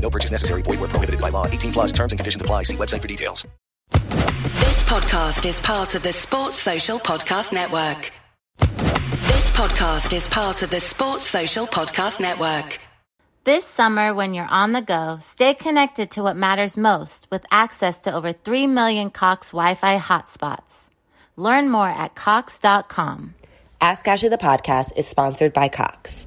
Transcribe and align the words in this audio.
No 0.00 0.10
purchase 0.10 0.30
necessary. 0.30 0.62
Void 0.62 0.80
where 0.80 0.88
prohibited 0.88 1.20
by 1.20 1.28
law. 1.28 1.46
18 1.46 1.72
plus 1.72 1.92
terms 1.92 2.12
and 2.12 2.18
conditions 2.18 2.40
apply. 2.40 2.62
See 2.62 2.76
website 2.76 3.02
for 3.02 3.08
details. 3.08 3.46
This 3.90 4.82
podcast 4.84 5.46
is 5.46 5.60
part 5.60 5.94
of 5.94 6.02
the 6.02 6.12
Sports 6.12 6.56
Social 6.56 6.98
Podcast 6.98 7.52
Network. 7.52 8.12
This 8.58 9.50
podcast 9.56 10.12
is 10.14 10.26
part 10.28 10.62
of 10.62 10.70
the 10.70 10.80
Sports 10.80 11.24
Social 11.26 11.66
Podcast 11.66 12.20
Network. 12.20 12.78
This 13.44 13.64
summer, 13.64 14.12
when 14.14 14.34
you're 14.34 14.44
on 14.50 14.72
the 14.72 14.82
go, 14.82 15.18
stay 15.20 15.54
connected 15.54 16.10
to 16.12 16.22
what 16.22 16.36
matters 16.36 16.76
most 16.76 17.28
with 17.30 17.46
access 17.50 18.00
to 18.02 18.12
over 18.12 18.32
3 18.32 18.66
million 18.66 19.10
Cox 19.10 19.52
Wi 19.52 19.74
Fi 19.74 19.96
hotspots. 19.98 20.88
Learn 21.36 21.70
more 21.70 21.88
at 21.88 22.14
Cox.com. 22.14 23.34
Ask 23.80 24.06
Ashley 24.06 24.28
the 24.28 24.38
podcast 24.38 24.92
is 24.96 25.06
sponsored 25.06 25.52
by 25.52 25.68
Cox. 25.68 26.26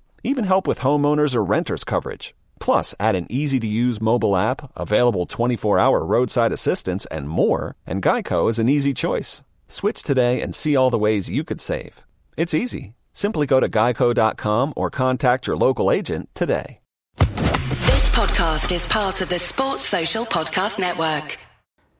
Even 0.23 0.45
help 0.45 0.67
with 0.67 0.79
homeowners 0.79 1.35
or 1.35 1.43
renters 1.43 1.83
coverage. 1.83 2.33
Plus, 2.59 2.93
add 2.99 3.15
an 3.15 3.25
easy 3.29 3.59
to 3.59 3.67
use 3.67 3.99
mobile 3.99 4.37
app, 4.37 4.71
available 4.75 5.25
24 5.25 5.79
hour 5.79 6.05
roadside 6.05 6.51
assistance, 6.51 7.05
and 7.07 7.27
more, 7.27 7.75
and 7.87 8.03
Geico 8.03 8.49
is 8.49 8.59
an 8.59 8.69
easy 8.69 8.93
choice. 8.93 9.43
Switch 9.67 10.03
today 10.03 10.41
and 10.41 10.53
see 10.53 10.75
all 10.75 10.91
the 10.91 10.99
ways 10.99 11.29
you 11.29 11.43
could 11.43 11.59
save. 11.59 12.03
It's 12.37 12.53
easy. 12.53 12.93
Simply 13.13 13.47
go 13.47 13.59
to 13.59 13.67
geico.com 13.67 14.73
or 14.75 14.89
contact 14.89 15.47
your 15.47 15.57
local 15.57 15.91
agent 15.91 16.29
today. 16.35 16.77
This 17.17 18.09
podcast 18.09 18.71
is 18.71 18.85
part 18.85 19.21
of 19.21 19.29
the 19.29 19.39
Sports 19.39 19.85
Social 19.85 20.25
Podcast 20.25 20.77
Network. 20.77 21.37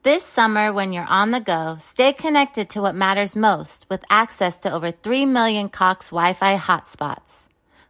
This 0.04 0.24
summer, 0.24 0.72
when 0.74 0.94
you're 0.94 1.06
on 1.06 1.32
the 1.32 1.40
go, 1.40 1.78
stay 1.80 2.14
connected 2.14 2.70
to 2.72 2.82
what 2.82 2.96
matters 2.96 3.36
most 3.36 3.88
with 3.90 4.04
access 4.10 4.60
to 4.60 4.72
over 4.72 4.92
3 4.92 5.26
million 5.26 5.70
Cox 5.70 6.10
Wi 6.10 6.34
Fi 6.34 6.58
hotspots. 6.58 7.41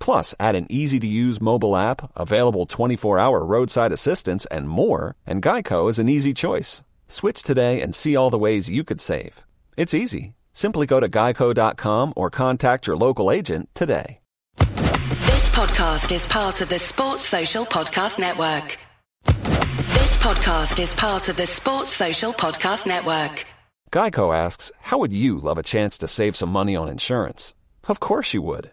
Plus, 0.00 0.34
add 0.38 0.54
an 0.54 0.66
easy 0.70 0.98
to 1.00 1.06
use 1.06 1.40
mobile 1.40 1.76
app, 1.76 2.10
available 2.16 2.66
24 2.66 3.18
hour 3.18 3.44
roadside 3.44 3.92
assistance, 3.92 4.46
and 4.46 4.68
more, 4.68 5.16
and 5.26 5.42
Geico 5.42 5.90
is 5.90 5.98
an 5.98 6.08
easy 6.08 6.32
choice. 6.34 6.82
Switch 7.08 7.42
today 7.42 7.80
and 7.80 7.94
see 7.94 8.16
all 8.16 8.30
the 8.30 8.38
ways 8.38 8.70
you 8.70 8.84
could 8.84 9.00
save. 9.00 9.44
It's 9.76 9.94
easy. 9.94 10.34
Simply 10.52 10.86
go 10.86 11.00
to 11.00 11.08
geico.com 11.08 12.12
or 12.16 12.30
contact 12.30 12.86
your 12.86 12.96
local 12.96 13.30
agent 13.30 13.68
today. 13.74 14.20
This 14.56 15.48
podcast 15.50 16.12
is 16.12 16.26
part 16.26 16.60
of 16.60 16.68
the 16.68 16.78
Sports 16.78 17.24
Social 17.24 17.64
Podcast 17.64 18.18
Network. 18.18 18.78
This 19.24 20.16
podcast 20.18 20.80
is 20.80 20.92
part 20.94 21.28
of 21.28 21.36
the 21.36 21.46
Sports 21.46 21.92
Social 21.92 22.32
Podcast 22.32 22.86
Network. 22.86 23.44
Geico 23.92 24.36
asks, 24.36 24.70
How 24.80 24.98
would 24.98 25.12
you 25.12 25.38
love 25.38 25.58
a 25.58 25.62
chance 25.62 25.96
to 25.98 26.08
save 26.08 26.36
some 26.36 26.50
money 26.50 26.76
on 26.76 26.88
insurance? 26.88 27.54
Of 27.88 28.00
course 28.00 28.34
you 28.34 28.42
would. 28.42 28.72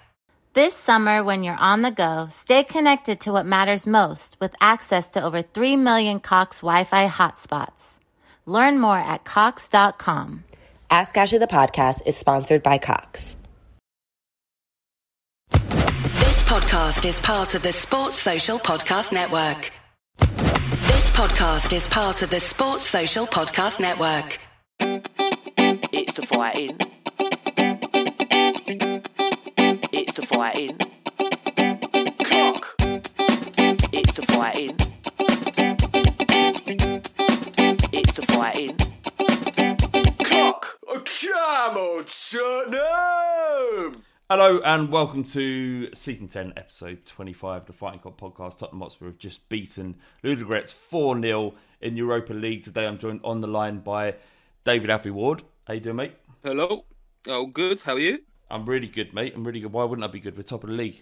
This 0.53 0.75
summer, 0.75 1.23
when 1.23 1.43
you're 1.43 1.55
on 1.57 1.81
the 1.81 1.91
go, 1.91 2.27
stay 2.29 2.65
connected 2.65 3.21
to 3.21 3.31
what 3.31 3.45
matters 3.45 3.87
most 3.87 4.37
with 4.41 4.53
access 4.59 5.11
to 5.11 5.23
over 5.23 5.43
3 5.43 5.77
million 5.77 6.19
Cox 6.19 6.59
Wi 6.59 6.83
Fi 6.83 7.07
hotspots. 7.07 7.99
Learn 8.45 8.77
more 8.77 8.97
at 8.97 9.23
Cox.com. 9.23 10.43
Ask 10.89 11.15
Ashley 11.15 11.37
the 11.37 11.47
podcast 11.47 12.05
is 12.05 12.17
sponsored 12.17 12.63
by 12.63 12.79
Cox. 12.79 13.37
This 15.51 16.43
podcast 16.43 17.07
is 17.07 17.17
part 17.21 17.55
of 17.55 17.63
the 17.63 17.71
Sports 17.71 18.17
Social 18.17 18.59
Podcast 18.59 19.13
Network. 19.13 19.71
This 20.19 21.09
podcast 21.11 21.71
is 21.71 21.87
part 21.87 22.23
of 22.23 22.29
the 22.29 22.41
Sports 22.41 22.85
Social 22.85 23.25
Podcast 23.25 23.79
Network. 23.79 24.37
It's 25.93 26.15
the 26.15 26.25
fighting. 26.25 26.77
Fighting. 30.41 30.75
Clock. 32.23 32.75
It's 33.93 34.13
the 34.15 34.25
fighting. 34.27 34.75
It's 37.93 38.13
the 38.15 38.25
fighting. 38.27 38.75
Clock. 40.23 40.79
Tottenham! 42.31 44.03
Hello 44.31 44.59
and 44.65 44.91
welcome 44.91 45.23
to 45.25 45.93
season 45.93 46.27
10, 46.27 46.53
episode 46.57 47.05
25 47.05 47.61
of 47.61 47.67
the 47.67 47.73
Fighting 47.73 47.99
Cock 47.99 48.17
podcast. 48.19 48.57
Tottenham 48.57 48.81
Hotspur 48.81 49.05
have 49.05 49.19
just 49.19 49.47
beaten 49.47 49.97
Ludogorets 50.23 50.73
4 50.73 51.21
0 51.21 51.53
in 51.81 51.95
Europa 51.95 52.33
League. 52.33 52.63
Today 52.63 52.87
I'm 52.87 52.97
joined 52.97 53.21
on 53.23 53.41
the 53.41 53.47
line 53.47 53.81
by 53.81 54.15
David 54.63 54.89
Alfie 54.89 55.11
Ward. 55.11 55.43
How 55.67 55.75
you 55.75 55.81
doing, 55.81 55.97
mate? 55.97 56.13
Hello. 56.43 56.85
Oh, 57.27 57.45
good. 57.45 57.81
How 57.81 57.93
are 57.93 57.99
you? 57.99 58.21
I'm 58.51 58.65
really 58.65 58.87
good, 58.87 59.13
mate. 59.13 59.33
I'm 59.35 59.43
really 59.43 59.59
good. 59.61 59.71
Why 59.73 59.83
wouldn't 59.83 60.03
I 60.03 60.07
be 60.11 60.19
good? 60.19 60.35
We're 60.37 60.43
top 60.43 60.63
of 60.63 60.69
the 60.69 60.75
league. 60.75 61.01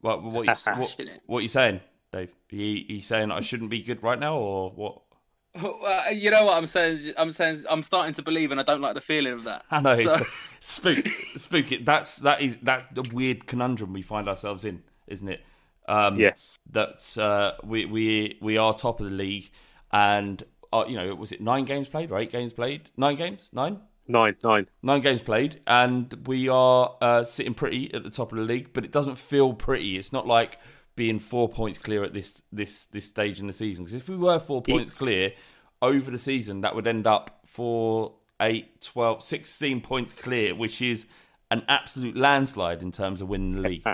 What, 0.00 0.22
what, 0.22 0.46
you, 0.46 0.54
what, 0.74 0.96
what 1.26 1.38
are 1.38 1.42
you 1.42 1.48
saying, 1.48 1.80
Dave? 2.10 2.30
Are 2.52 2.56
you, 2.56 2.84
are 2.88 2.92
you 2.94 3.00
saying 3.02 3.30
I 3.30 3.40
shouldn't 3.40 3.70
be 3.70 3.80
good 3.82 4.02
right 4.02 4.18
now, 4.18 4.36
or 4.36 4.70
what? 4.70 5.02
Uh, 5.52 6.04
you 6.12 6.30
know 6.30 6.44
what 6.44 6.56
I'm 6.56 6.66
saying? 6.68 7.12
I'm 7.18 7.32
saying 7.32 7.64
I'm 7.68 7.82
starting 7.82 8.14
to 8.14 8.22
believe, 8.22 8.52
and 8.52 8.60
I 8.60 8.62
don't 8.62 8.80
like 8.80 8.94
the 8.94 9.00
feeling 9.00 9.32
of 9.32 9.42
that. 9.44 9.64
I 9.70 9.80
know 9.80 9.96
So- 9.96 10.14
it's 10.14 10.22
spook, 10.60 11.08
spooky. 11.36 11.78
That's 11.78 12.18
that 12.18 12.40
is 12.40 12.56
that's 12.62 12.86
the 12.94 13.02
weird 13.12 13.46
conundrum 13.48 13.92
we 13.92 14.02
find 14.02 14.28
ourselves 14.28 14.64
in, 14.64 14.84
isn't 15.08 15.28
it? 15.28 15.40
Um, 15.88 16.20
Yes. 16.20 16.56
That 16.70 17.18
uh, 17.18 17.54
we 17.64 17.84
we 17.84 18.38
we 18.40 18.58
are 18.58 18.72
top 18.72 19.00
of 19.00 19.06
the 19.06 19.12
league, 19.12 19.50
and 19.90 20.40
uh, 20.72 20.84
you 20.88 20.94
know 20.96 21.12
was 21.16 21.32
it 21.32 21.40
nine 21.40 21.64
games 21.64 21.88
played 21.88 22.12
or 22.12 22.18
eight 22.20 22.30
games 22.30 22.52
played? 22.52 22.88
Nine 22.96 23.16
games, 23.16 23.50
nine. 23.52 23.80
Nine, 24.08 24.36
nine. 24.42 24.66
Nine 24.82 25.00
games 25.00 25.22
played, 25.22 25.60
and 25.66 26.12
we 26.26 26.48
are 26.48 26.96
uh, 27.00 27.24
sitting 27.24 27.54
pretty 27.54 27.92
at 27.94 28.02
the 28.02 28.10
top 28.10 28.32
of 28.32 28.38
the 28.38 28.44
league, 28.44 28.72
but 28.72 28.84
it 28.84 28.90
doesn't 28.90 29.18
feel 29.18 29.52
pretty. 29.52 29.96
It's 29.96 30.12
not 30.12 30.26
like 30.26 30.58
being 30.96 31.18
four 31.18 31.48
points 31.48 31.78
clear 31.78 32.02
at 32.02 32.12
this 32.12 32.42
this 32.52 32.86
this 32.86 33.06
stage 33.06 33.40
in 33.40 33.46
the 33.46 33.52
season. 33.52 33.84
Because 33.84 33.94
if 33.94 34.08
we 34.08 34.16
were 34.16 34.40
four 34.40 34.62
points 34.62 34.90
clear 34.90 35.32
over 35.80 36.10
the 36.10 36.18
season, 36.18 36.62
that 36.62 36.74
would 36.74 36.86
end 36.86 37.06
up 37.06 37.40
for 37.46 38.14
8, 38.40 38.80
12, 38.80 39.22
16 39.22 39.80
points 39.80 40.12
clear, 40.12 40.54
which 40.54 40.80
is 40.80 41.06
an 41.50 41.64
absolute 41.68 42.16
landslide 42.16 42.82
in 42.82 42.92
terms 42.92 43.20
of 43.20 43.28
winning 43.28 43.62
the 43.62 43.68
league. 43.68 43.86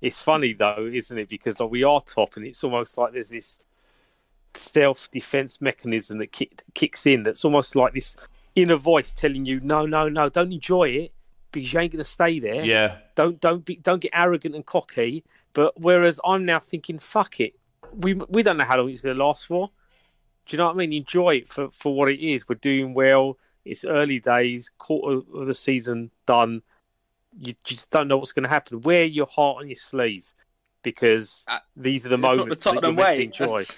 It's 0.00 0.22
funny 0.22 0.52
though, 0.52 0.88
isn't 0.92 1.18
it? 1.18 1.28
Because 1.28 1.58
we 1.58 1.82
are 1.82 2.00
top, 2.00 2.36
and 2.36 2.46
it's 2.46 2.62
almost 2.62 2.96
like 2.96 3.12
there's 3.12 3.30
this 3.30 3.64
self-defense 4.54 5.60
mechanism 5.60 6.18
that 6.18 6.32
kick, 6.32 6.62
kicks 6.74 7.06
in. 7.06 7.22
That's 7.22 7.44
almost 7.44 7.74
like 7.74 7.94
this 7.94 8.16
inner 8.62 8.76
voice 8.76 9.12
telling 9.12 9.44
you, 9.44 9.60
"No, 9.60 9.86
no, 9.86 10.08
no, 10.08 10.28
don't 10.28 10.52
enjoy 10.52 10.88
it 10.88 11.12
because 11.52 11.72
you 11.72 11.78
ain't 11.80 11.92
going 11.92 11.98
to 11.98 12.04
stay 12.04 12.38
there. 12.38 12.64
Yeah. 12.64 12.98
Don't 13.14 13.40
don't 13.40 13.64
be 13.64 13.76
don't 13.76 14.00
get 14.00 14.10
arrogant 14.14 14.54
and 14.54 14.64
cocky." 14.66 15.24
But 15.52 15.80
whereas 15.80 16.20
I'm 16.24 16.44
now 16.44 16.60
thinking, 16.60 16.98
"Fuck 16.98 17.40
it, 17.40 17.54
we 17.92 18.14
we 18.14 18.42
don't 18.42 18.56
know 18.58 18.64
how 18.64 18.78
long 18.78 18.90
it's 18.90 19.00
going 19.00 19.16
to 19.16 19.24
last 19.24 19.46
for." 19.46 19.70
Do 20.46 20.56
you 20.56 20.58
know 20.58 20.66
what 20.66 20.74
I 20.76 20.78
mean? 20.78 20.92
Enjoy 20.92 21.36
it 21.36 21.48
for 21.48 21.70
for 21.70 21.94
what 21.94 22.08
it 22.10 22.20
is. 22.20 22.48
We're 22.48 22.54
doing 22.56 22.94
well. 22.94 23.38
It's 23.64 23.84
early 23.84 24.18
days, 24.18 24.70
quarter 24.78 25.20
of 25.34 25.46
the 25.46 25.52
season 25.54 26.10
done. 26.26 26.62
You 27.36 27.54
just 27.64 27.90
don't 27.90 28.08
know 28.08 28.16
what's 28.16 28.32
going 28.32 28.44
to 28.44 28.48
happen. 28.48 28.80
Wear 28.80 29.04
your 29.04 29.26
heart 29.26 29.58
on 29.58 29.68
your 29.68 29.76
sleeve 29.76 30.32
because 30.82 31.44
these 31.76 32.06
are 32.06 32.08
the 32.08 32.14
Uh, 32.14 32.18
not 32.18 32.30
the 32.30 32.36
moments 32.38 32.62
that 32.64 32.74
you're 32.74 32.92
meant 32.92 32.96
to 32.96 33.02
way. 33.02 33.24
enjoy. 33.24 33.46
That's- 33.62 33.76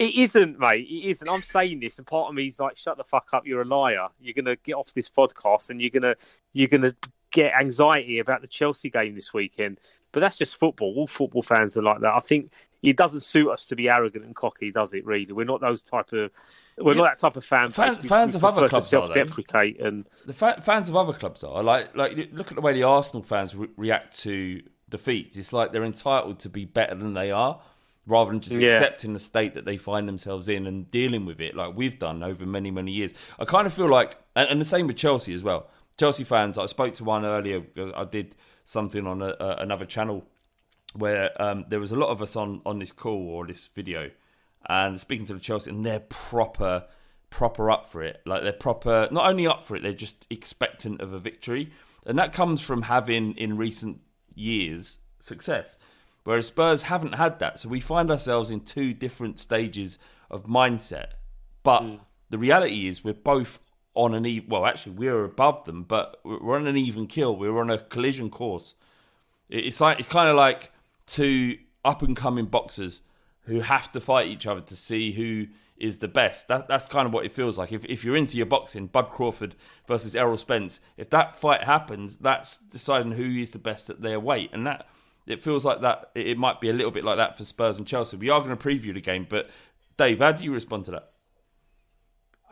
It 0.00 0.14
isn't, 0.14 0.58
mate. 0.58 0.86
It 0.88 1.10
isn't. 1.10 1.28
I'm 1.28 1.42
saying 1.42 1.80
this, 1.80 1.98
and 1.98 2.06
part 2.06 2.28
of 2.30 2.34
me 2.34 2.46
is 2.46 2.58
like, 2.58 2.76
"Shut 2.78 2.96
the 2.96 3.04
fuck 3.04 3.28
up! 3.34 3.46
You're 3.46 3.60
a 3.60 3.66
liar. 3.66 4.08
You're 4.18 4.32
gonna 4.34 4.56
get 4.56 4.72
off 4.74 4.94
this 4.94 5.10
podcast, 5.10 5.68
and 5.68 5.80
you're 5.80 5.90
gonna 5.90 6.16
you're 6.54 6.68
gonna 6.68 6.94
get 7.30 7.52
anxiety 7.54 8.18
about 8.18 8.40
the 8.40 8.46
Chelsea 8.48 8.88
game 8.88 9.14
this 9.14 9.34
weekend." 9.34 9.78
But 10.10 10.20
that's 10.20 10.36
just 10.36 10.56
football. 10.56 10.94
All 10.96 11.06
football 11.06 11.42
fans 11.42 11.76
are 11.76 11.82
like 11.82 12.00
that. 12.00 12.14
I 12.14 12.20
think 12.20 12.50
it 12.82 12.96
doesn't 12.96 13.20
suit 13.20 13.50
us 13.50 13.66
to 13.66 13.76
be 13.76 13.90
arrogant 13.90 14.24
and 14.24 14.34
cocky, 14.34 14.72
does 14.72 14.94
it? 14.94 15.04
Really, 15.04 15.32
we're 15.34 15.44
not 15.44 15.60
those 15.60 15.82
type 15.82 16.12
of 16.14 16.32
we're 16.78 16.94
Yeah. 16.94 17.02
not 17.02 17.04
that 17.10 17.18
type 17.18 17.36
of 17.36 17.44
fan. 17.44 17.70
Fans- 17.70 18.00
We- 18.02 18.08
fans 18.08 18.34
we 18.34 18.38
of 18.38 18.44
other 18.46 18.68
clubs 18.70 18.86
are, 18.86 18.88
self-deprecate 18.88 19.80
and 19.80 20.06
The 20.24 20.32
fa- 20.32 20.62
fans 20.64 20.88
of 20.88 20.96
other 20.96 21.12
clubs 21.12 21.44
are 21.44 21.62
like 21.62 21.94
like 21.94 22.16
look 22.32 22.48
at 22.48 22.54
the 22.54 22.62
way 22.62 22.72
the 22.72 22.84
Arsenal 22.84 23.22
fans 23.22 23.54
re- 23.54 23.68
react 23.76 24.18
to 24.20 24.62
defeats. 24.88 25.36
It's 25.36 25.52
like 25.52 25.72
they're 25.72 25.84
entitled 25.84 26.40
to 26.40 26.48
be 26.48 26.64
better 26.64 26.94
than 26.94 27.12
they 27.12 27.30
are, 27.30 27.60
rather 28.06 28.30
than 28.30 28.40
just 28.40 28.56
Yeah. 28.56 28.78
accepting 28.78 29.12
the 29.12 29.18
state 29.18 29.54
that 29.54 29.64
they 29.64 29.76
find 29.76 30.08
themselves 30.08 30.48
in 30.48 30.66
and 30.66 30.90
dealing 30.90 31.26
with 31.26 31.40
it 31.40 31.54
like 31.54 31.76
we've 31.76 31.98
done 31.98 32.22
over 32.22 32.44
many 32.46 32.70
many 32.70 32.92
years. 32.92 33.14
I 33.38 33.44
kind 33.44 33.66
of 33.66 33.72
feel 33.72 33.88
like, 33.88 34.16
and, 34.34 34.48
and 34.48 34.60
the 34.60 34.64
same 34.64 34.86
with 34.86 34.96
Chelsea 34.96 35.34
as 35.34 35.42
well. 35.44 35.68
Chelsea 35.98 36.24
fans, 36.24 36.56
I 36.58 36.66
spoke 36.66 36.94
to 36.94 37.04
one 37.04 37.24
earlier. 37.26 37.62
I 37.94 38.04
did 38.04 38.34
something 38.64 39.06
on 39.06 39.20
a, 39.22 39.34
a, 39.38 39.56
another 39.58 39.84
channel 39.84 40.26
where 40.94 41.30
um, 41.40 41.66
there 41.68 41.78
was 41.78 41.92
a 41.92 41.96
lot 41.96 42.08
of 42.08 42.20
us 42.22 42.36
on 42.36 42.62
on 42.66 42.78
this 42.78 42.90
call 42.92 43.28
or 43.28 43.46
this 43.46 43.66
video, 43.66 44.10
and 44.68 44.98
speaking 44.98 45.26
to 45.26 45.34
the 45.34 45.40
Chelsea, 45.40 45.70
and 45.70 45.84
they're 45.84 46.00
proper 46.00 46.86
proper 47.28 47.70
up 47.70 47.86
for 47.86 48.02
it. 48.02 48.20
Like 48.26 48.42
they're 48.42 48.52
proper, 48.52 49.08
not 49.12 49.28
only 49.28 49.46
up 49.46 49.62
for 49.62 49.76
it, 49.76 49.82
they're 49.84 49.92
just 49.92 50.26
expectant 50.30 51.00
of 51.00 51.12
a 51.12 51.18
victory, 51.20 51.70
and 52.04 52.18
that 52.18 52.32
comes 52.32 52.60
from 52.60 52.82
having 52.82 53.36
in 53.36 53.56
recent 53.56 54.00
years 54.34 54.98
success. 55.20 55.76
Whereas 56.30 56.46
Spurs 56.46 56.82
haven't 56.82 57.16
had 57.16 57.40
that, 57.40 57.58
so 57.58 57.68
we 57.68 57.80
find 57.80 58.08
ourselves 58.08 58.52
in 58.52 58.60
two 58.60 58.94
different 58.94 59.40
stages 59.40 59.98
of 60.30 60.44
mindset. 60.44 61.14
But 61.64 61.80
hmm. 61.80 61.96
the 62.28 62.38
reality 62.38 62.86
is, 62.86 63.02
we're 63.02 63.14
both 63.14 63.58
on 63.94 64.14
an 64.14 64.24
even. 64.24 64.48
Well, 64.48 64.64
actually, 64.64 64.92
we're 64.92 65.24
above 65.24 65.64
them, 65.64 65.82
but 65.82 66.20
we're 66.24 66.54
on 66.54 66.68
an 66.68 66.76
even 66.76 67.08
kill. 67.08 67.34
We're 67.34 67.58
on 67.60 67.68
a 67.68 67.78
collision 67.78 68.30
course. 68.30 68.76
It's 69.48 69.80
like 69.80 69.98
it's 69.98 70.06
kind 70.06 70.28
of 70.28 70.36
like 70.36 70.70
two 71.04 71.58
up 71.84 72.00
and 72.00 72.16
coming 72.16 72.46
boxers 72.46 73.00
who 73.46 73.58
have 73.58 73.90
to 73.90 74.00
fight 74.00 74.28
each 74.28 74.46
other 74.46 74.60
to 74.60 74.76
see 74.76 75.10
who 75.10 75.48
is 75.78 75.98
the 75.98 76.06
best. 76.06 76.46
That, 76.46 76.68
that's 76.68 76.86
kind 76.86 77.08
of 77.08 77.12
what 77.12 77.26
it 77.26 77.32
feels 77.32 77.58
like. 77.58 77.72
If, 77.72 77.84
if 77.86 78.04
you're 78.04 78.16
into 78.16 78.36
your 78.36 78.46
boxing, 78.46 78.86
Bud 78.86 79.10
Crawford 79.10 79.56
versus 79.88 80.14
Errol 80.14 80.36
Spence, 80.36 80.78
if 80.96 81.10
that 81.10 81.34
fight 81.34 81.64
happens, 81.64 82.18
that's 82.18 82.58
deciding 82.58 83.14
who 83.14 83.24
is 83.24 83.50
the 83.50 83.58
best 83.58 83.90
at 83.90 84.00
their 84.00 84.20
weight. 84.20 84.50
And 84.52 84.64
that 84.68 84.86
it 85.30 85.40
feels 85.40 85.64
like 85.64 85.80
that. 85.82 86.10
It, 86.14 86.38
might 86.38 86.60
be 86.60 86.70
a 86.70 86.72
little 86.72 86.90
bit 86.90 87.04
like 87.04 87.16
that 87.16 87.36
for 87.36 87.44
Spurs 87.44 87.78
and 87.78 87.86
Chelsea. 87.86 88.16
We 88.16 88.30
are 88.30 88.40
going 88.40 88.56
to 88.56 88.62
preview 88.62 88.94
the 88.94 89.00
game, 89.00 89.26
but 89.28 89.50
Dave, 89.96 90.18
how 90.18 90.32
do 90.32 90.44
you 90.44 90.52
respond 90.52 90.86
to 90.86 90.92
that? 90.92 91.10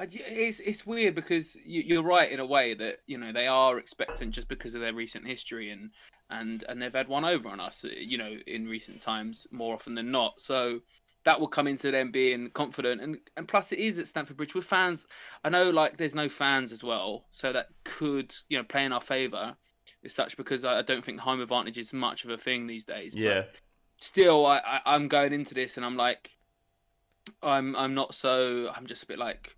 It's 0.00 0.60
it's 0.60 0.86
weird 0.86 1.16
because 1.16 1.56
you're 1.64 2.04
right 2.04 2.30
in 2.30 2.38
a 2.38 2.46
way 2.46 2.74
that 2.74 2.98
you 3.06 3.18
know 3.18 3.32
they 3.32 3.48
are 3.48 3.78
expectant 3.78 4.32
just 4.32 4.46
because 4.46 4.74
of 4.74 4.80
their 4.80 4.94
recent 4.94 5.26
history 5.26 5.70
and 5.70 5.90
and 6.30 6.62
and 6.68 6.80
they've 6.80 6.92
had 6.92 7.08
one 7.08 7.24
over 7.24 7.48
on 7.48 7.58
us, 7.58 7.84
you 7.84 8.16
know, 8.16 8.36
in 8.46 8.68
recent 8.68 9.02
times 9.02 9.46
more 9.50 9.74
often 9.74 9.96
than 9.96 10.12
not. 10.12 10.40
So 10.40 10.80
that 11.24 11.40
will 11.40 11.48
come 11.48 11.66
into 11.66 11.90
them 11.90 12.12
being 12.12 12.48
confident 12.50 13.00
and 13.00 13.18
and 13.36 13.48
plus 13.48 13.72
it 13.72 13.80
is 13.80 13.98
at 13.98 14.06
Stamford 14.06 14.36
Bridge 14.36 14.54
with 14.54 14.66
fans. 14.66 15.04
I 15.42 15.48
know 15.48 15.70
like 15.70 15.96
there's 15.96 16.14
no 16.14 16.28
fans 16.28 16.70
as 16.70 16.84
well, 16.84 17.24
so 17.32 17.52
that 17.52 17.66
could 17.84 18.32
you 18.48 18.56
know 18.56 18.64
play 18.64 18.84
in 18.84 18.92
our 18.92 19.00
favour 19.00 19.56
as 20.04 20.14
such 20.14 20.36
because 20.36 20.64
I 20.64 20.78
I 20.78 20.82
don't 20.82 21.04
think 21.04 21.20
home 21.20 21.40
advantage 21.40 21.78
is 21.78 21.92
much 21.92 22.24
of 22.24 22.30
a 22.30 22.38
thing 22.38 22.66
these 22.66 22.84
days. 22.84 23.14
But 23.14 23.22
Yeah. 23.22 23.42
still, 23.98 24.46
I, 24.46 24.58
I 24.58 24.80
I'm 24.86 25.08
going 25.08 25.32
into 25.32 25.54
this 25.54 25.76
and 25.76 25.84
I'm 25.84 25.96
like, 25.96 26.30
I'm 27.42 27.76
I'm 27.76 27.94
not 27.94 28.14
so. 28.14 28.70
I'm 28.74 28.86
just 28.86 29.04
a 29.04 29.06
bit 29.06 29.18
like, 29.18 29.54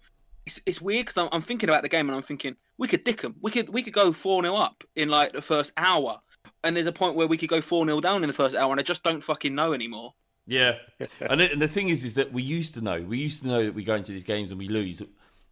it's 0.47 0.61
it's 0.67 0.81
weird 0.81 1.07
because 1.07 1.19
I'm 1.19 1.29
I'm 1.33 1.43
thinking 1.43 1.69
about 1.69 1.83
the 1.83 1.89
game 1.89 2.09
and 2.09 2.17
I'm 2.17 2.23
thinking 2.23 2.57
we 2.79 2.89
could 2.89 3.05
dick 3.05 3.23
them. 3.23 3.37
We 3.41 3.51
could 3.51 3.69
we 3.69 3.83
could 3.83 3.93
go 3.93 4.13
four 4.13 4.43
0 4.43 4.55
up 4.57 4.85
in 4.97 5.09
like 5.09 5.33
the 5.33 5.43
first 5.43 5.73
hour, 5.77 6.21
and 6.65 6.77
there's 6.77 6.87
a 6.87 6.93
point 6.93 7.17
where 7.17 7.27
we 7.27 7.37
could 7.37 7.49
go 7.49 7.61
four 7.61 7.85
0 7.85 8.01
down 8.01 8.23
in 8.23 8.29
the 8.29 8.35
first 8.35 8.57
hour, 8.57 8.71
and 8.71 8.81
I 8.81 8.83
just 8.83 9.03
don't 9.03 9.23
fucking 9.23 9.55
know 9.55 9.73
anymore. 9.73 10.15
Yeah, 10.47 10.75
and, 11.21 11.41
it, 11.41 11.53
and 11.53 11.63
the 11.63 11.69
thing 11.69 11.91
is, 11.91 12.05
is 12.05 12.15
that 12.15 12.33
we 12.33 12.43
used 12.43 12.75
to 12.75 12.81
know. 12.81 13.01
We 13.03 13.19
used 13.19 13.43
to 13.43 13.49
know 13.49 13.65
that 13.65 13.75
we 13.75 13.85
go 13.85 13.95
into 13.95 14.13
these 14.13 14.25
games 14.25 14.51
and 14.51 14.59
we 14.59 14.69
lose. 14.69 15.03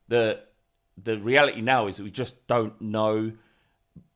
The 0.09 0.41
the 1.03 1.19
reality 1.19 1.61
now 1.61 1.87
is 1.87 1.99
that 1.99 2.05
we 2.05 2.11
just 2.11 2.47
don't 2.47 2.81
know. 2.81 3.33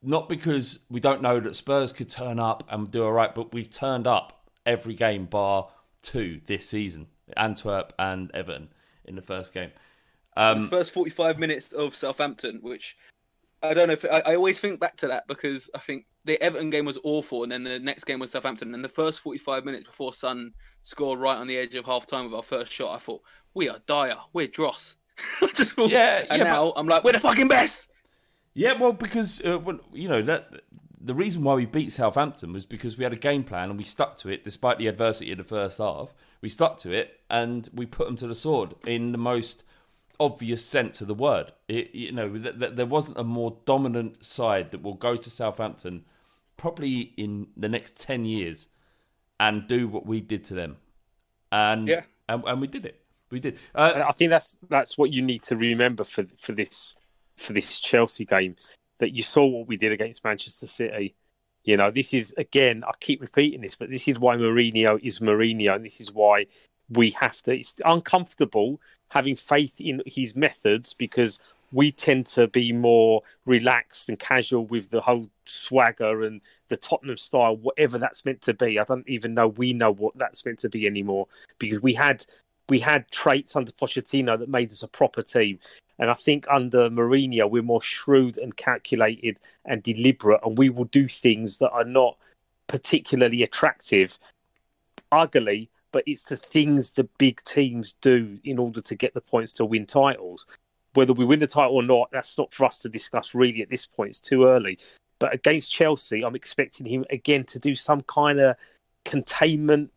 Not 0.02 0.28
because 0.28 0.80
we 0.90 1.00
don't 1.00 1.22
know 1.22 1.38
that 1.40 1.54
Spurs 1.54 1.92
could 1.92 2.10
turn 2.10 2.38
up 2.38 2.64
and 2.68 2.90
do 2.90 3.04
all 3.04 3.12
right, 3.12 3.34
but 3.34 3.52
we've 3.52 3.70
turned 3.70 4.06
up 4.06 4.48
every 4.66 4.94
game 4.94 5.26
bar 5.26 5.68
two 6.02 6.40
this 6.46 6.68
season. 6.68 7.06
Antwerp 7.36 7.92
and 7.98 8.30
Everton 8.34 8.68
in 9.04 9.14
the 9.14 9.22
first 9.22 9.54
game. 9.54 9.70
Um, 10.36 10.64
the 10.64 10.70
first 10.70 10.92
45 10.92 11.38
minutes 11.38 11.72
of 11.72 11.94
Southampton, 11.94 12.58
which 12.62 12.96
I 13.62 13.74
don't 13.74 13.88
know 13.88 13.92
if 13.92 14.04
I, 14.04 14.22
I 14.26 14.34
always 14.34 14.58
think 14.58 14.80
back 14.80 14.96
to 14.98 15.08
that 15.08 15.26
because 15.28 15.70
I 15.74 15.78
think 15.78 16.06
the 16.24 16.40
Everton 16.42 16.70
game 16.70 16.84
was 16.84 16.98
awful, 17.04 17.42
and 17.42 17.52
then 17.52 17.64
the 17.64 17.78
next 17.78 18.04
game 18.04 18.18
was 18.18 18.30
Southampton. 18.30 18.74
And 18.74 18.84
the 18.84 18.88
first 18.88 19.20
45 19.20 19.64
minutes 19.64 19.86
before 19.86 20.14
Son 20.14 20.52
scored 20.82 21.20
right 21.20 21.36
on 21.36 21.46
the 21.46 21.56
edge 21.56 21.74
of 21.74 21.84
half 21.84 22.06
time 22.06 22.24
with 22.24 22.34
our 22.34 22.42
first 22.42 22.72
shot, 22.72 22.94
I 22.94 22.98
thought 22.98 23.22
we 23.54 23.68
are 23.68 23.78
dire, 23.86 24.16
we're 24.32 24.48
dross. 24.48 24.96
I 25.42 25.48
just 25.54 25.72
thought, 25.72 25.90
Yeah, 25.90 26.24
and 26.30 26.38
yeah, 26.38 26.44
now 26.44 26.72
I'm 26.76 26.88
like, 26.88 27.04
we're 27.04 27.12
the 27.12 27.20
fucking 27.20 27.48
best. 27.48 27.88
Yeah, 28.54 28.74
well, 28.74 28.92
because 28.92 29.40
uh, 29.44 29.58
well, 29.58 29.80
you 29.92 30.08
know 30.08 30.22
that 30.22 30.62
the 31.00 31.14
reason 31.14 31.42
why 31.42 31.54
we 31.54 31.66
beat 31.66 31.90
Southampton 31.92 32.52
was 32.52 32.64
because 32.66 32.96
we 32.96 33.04
had 33.04 33.12
a 33.12 33.16
game 33.16 33.44
plan 33.44 33.70
and 33.70 33.78
we 33.78 33.84
stuck 33.84 34.16
to 34.18 34.28
it 34.28 34.44
despite 34.44 34.78
the 34.78 34.86
adversity 34.86 35.32
of 35.32 35.38
the 35.38 35.44
first 35.44 35.78
half. 35.78 36.14
We 36.40 36.48
stuck 36.48 36.78
to 36.78 36.92
it 36.92 37.20
and 37.28 37.68
we 37.74 37.86
put 37.86 38.06
them 38.06 38.16
to 38.16 38.26
the 38.26 38.34
sword 38.34 38.74
in 38.86 39.12
the 39.12 39.18
most 39.18 39.64
obvious 40.20 40.64
sense 40.64 41.00
of 41.00 41.08
the 41.08 41.14
word. 41.14 41.52
It, 41.66 41.94
you 41.94 42.12
know, 42.12 42.28
th- 42.30 42.58
th- 42.58 42.74
there 42.74 42.86
wasn't 42.86 43.18
a 43.18 43.24
more 43.24 43.56
dominant 43.64 44.24
side 44.24 44.70
that 44.70 44.82
will 44.82 44.94
go 44.94 45.16
to 45.16 45.30
Southampton 45.30 46.04
probably 46.56 47.12
in 47.16 47.48
the 47.56 47.68
next 47.68 47.98
ten 47.98 48.24
years 48.24 48.68
and 49.40 49.66
do 49.66 49.88
what 49.88 50.06
we 50.06 50.20
did 50.20 50.44
to 50.44 50.54
them. 50.54 50.76
And 51.50 51.88
Yeah. 51.88 52.02
and, 52.28 52.44
and 52.46 52.60
we 52.60 52.68
did 52.68 52.86
it. 52.86 53.00
We 53.30 53.40
did. 53.40 53.58
Uh, 53.74 54.04
I 54.06 54.12
think 54.12 54.30
that's 54.30 54.56
that's 54.68 54.96
what 54.96 55.10
you 55.10 55.22
need 55.22 55.42
to 55.44 55.56
remember 55.56 56.04
for 56.04 56.24
for 56.36 56.52
this 56.52 56.94
for 57.36 57.52
this 57.52 57.80
Chelsea 57.80 58.24
game. 58.24 58.56
that 58.98 59.16
you 59.16 59.22
saw 59.24 59.44
what 59.44 59.66
we 59.66 59.76
did 59.76 59.90
against 59.90 60.22
Manchester 60.22 60.68
City. 60.68 61.16
You 61.64 61.76
know, 61.76 61.90
this 61.90 62.14
is 62.14 62.32
again, 62.38 62.84
I 62.86 62.92
keep 63.00 63.20
repeating 63.20 63.60
this, 63.60 63.74
but 63.74 63.90
this 63.90 64.06
is 64.06 64.18
why 64.18 64.36
Mourinho 64.36 65.00
is 65.02 65.18
Mourinho, 65.18 65.74
and 65.74 65.84
this 65.84 66.00
is 66.00 66.12
why 66.12 66.46
we 66.88 67.10
have 67.10 67.42
to. 67.42 67.54
It's 67.54 67.74
uncomfortable 67.84 68.80
having 69.08 69.36
faith 69.36 69.80
in 69.80 70.02
his 70.06 70.36
methods 70.36 70.94
because 70.94 71.40
we 71.72 71.90
tend 71.90 72.26
to 72.26 72.46
be 72.48 72.72
more 72.72 73.22
relaxed 73.46 74.08
and 74.08 74.18
casual 74.18 74.66
with 74.66 74.90
the 74.90 75.00
whole 75.00 75.28
swagger 75.46 76.22
and 76.22 76.40
the 76.68 76.76
Tottenham 76.76 77.16
style, 77.16 77.56
whatever 77.56 77.98
that's 77.98 78.24
meant 78.24 78.42
to 78.42 78.54
be. 78.54 78.78
I 78.78 78.84
don't 78.84 79.08
even 79.08 79.34
know 79.34 79.48
we 79.48 79.72
know 79.72 79.92
what 79.92 80.16
that's 80.16 80.44
meant 80.44 80.60
to 80.60 80.68
be 80.68 80.86
anymore 80.86 81.26
because 81.58 81.82
we 81.82 81.94
had 81.94 82.24
we 82.68 82.80
had 82.80 83.10
traits 83.10 83.56
under 83.56 83.72
Pochettino 83.72 84.38
that 84.38 84.48
made 84.48 84.70
us 84.70 84.82
a 84.82 84.88
proper 84.88 85.22
team. 85.22 85.58
And 85.98 86.10
I 86.10 86.14
think 86.14 86.46
under 86.50 86.90
Mourinho, 86.90 87.48
we're 87.50 87.62
more 87.62 87.82
shrewd 87.82 88.38
and 88.38 88.56
calculated 88.56 89.38
and 89.64 89.82
deliberate, 89.82 90.40
and 90.44 90.58
we 90.58 90.70
will 90.70 90.84
do 90.84 91.06
things 91.08 91.58
that 91.58 91.70
are 91.70 91.84
not 91.84 92.16
particularly 92.66 93.42
attractive, 93.42 94.18
ugly, 95.10 95.70
but 95.92 96.02
it's 96.06 96.22
the 96.22 96.36
things 96.36 96.90
the 96.90 97.04
big 97.04 97.42
teams 97.44 97.92
do 97.92 98.38
in 98.42 98.58
order 98.58 98.80
to 98.80 98.94
get 98.94 99.14
the 99.14 99.20
points 99.20 99.52
to 99.52 99.64
win 99.64 99.86
titles. 99.86 100.46
Whether 100.94 101.12
we 101.12 101.24
win 101.24 101.38
the 101.38 101.46
title 101.46 101.76
or 101.76 101.82
not, 101.82 102.10
that's 102.10 102.36
not 102.36 102.52
for 102.52 102.64
us 102.64 102.78
to 102.78 102.88
discuss 102.88 103.34
really 103.34 103.62
at 103.62 103.70
this 103.70 103.86
point. 103.86 104.10
It's 104.10 104.20
too 104.20 104.44
early. 104.44 104.78
But 105.18 105.34
against 105.34 105.70
Chelsea, 105.70 106.24
I'm 106.24 106.34
expecting 106.34 106.86
him 106.86 107.04
again 107.10 107.44
to 107.44 107.58
do 107.58 107.74
some 107.74 108.00
kind 108.00 108.40
of 108.40 108.56
containment 109.04 109.92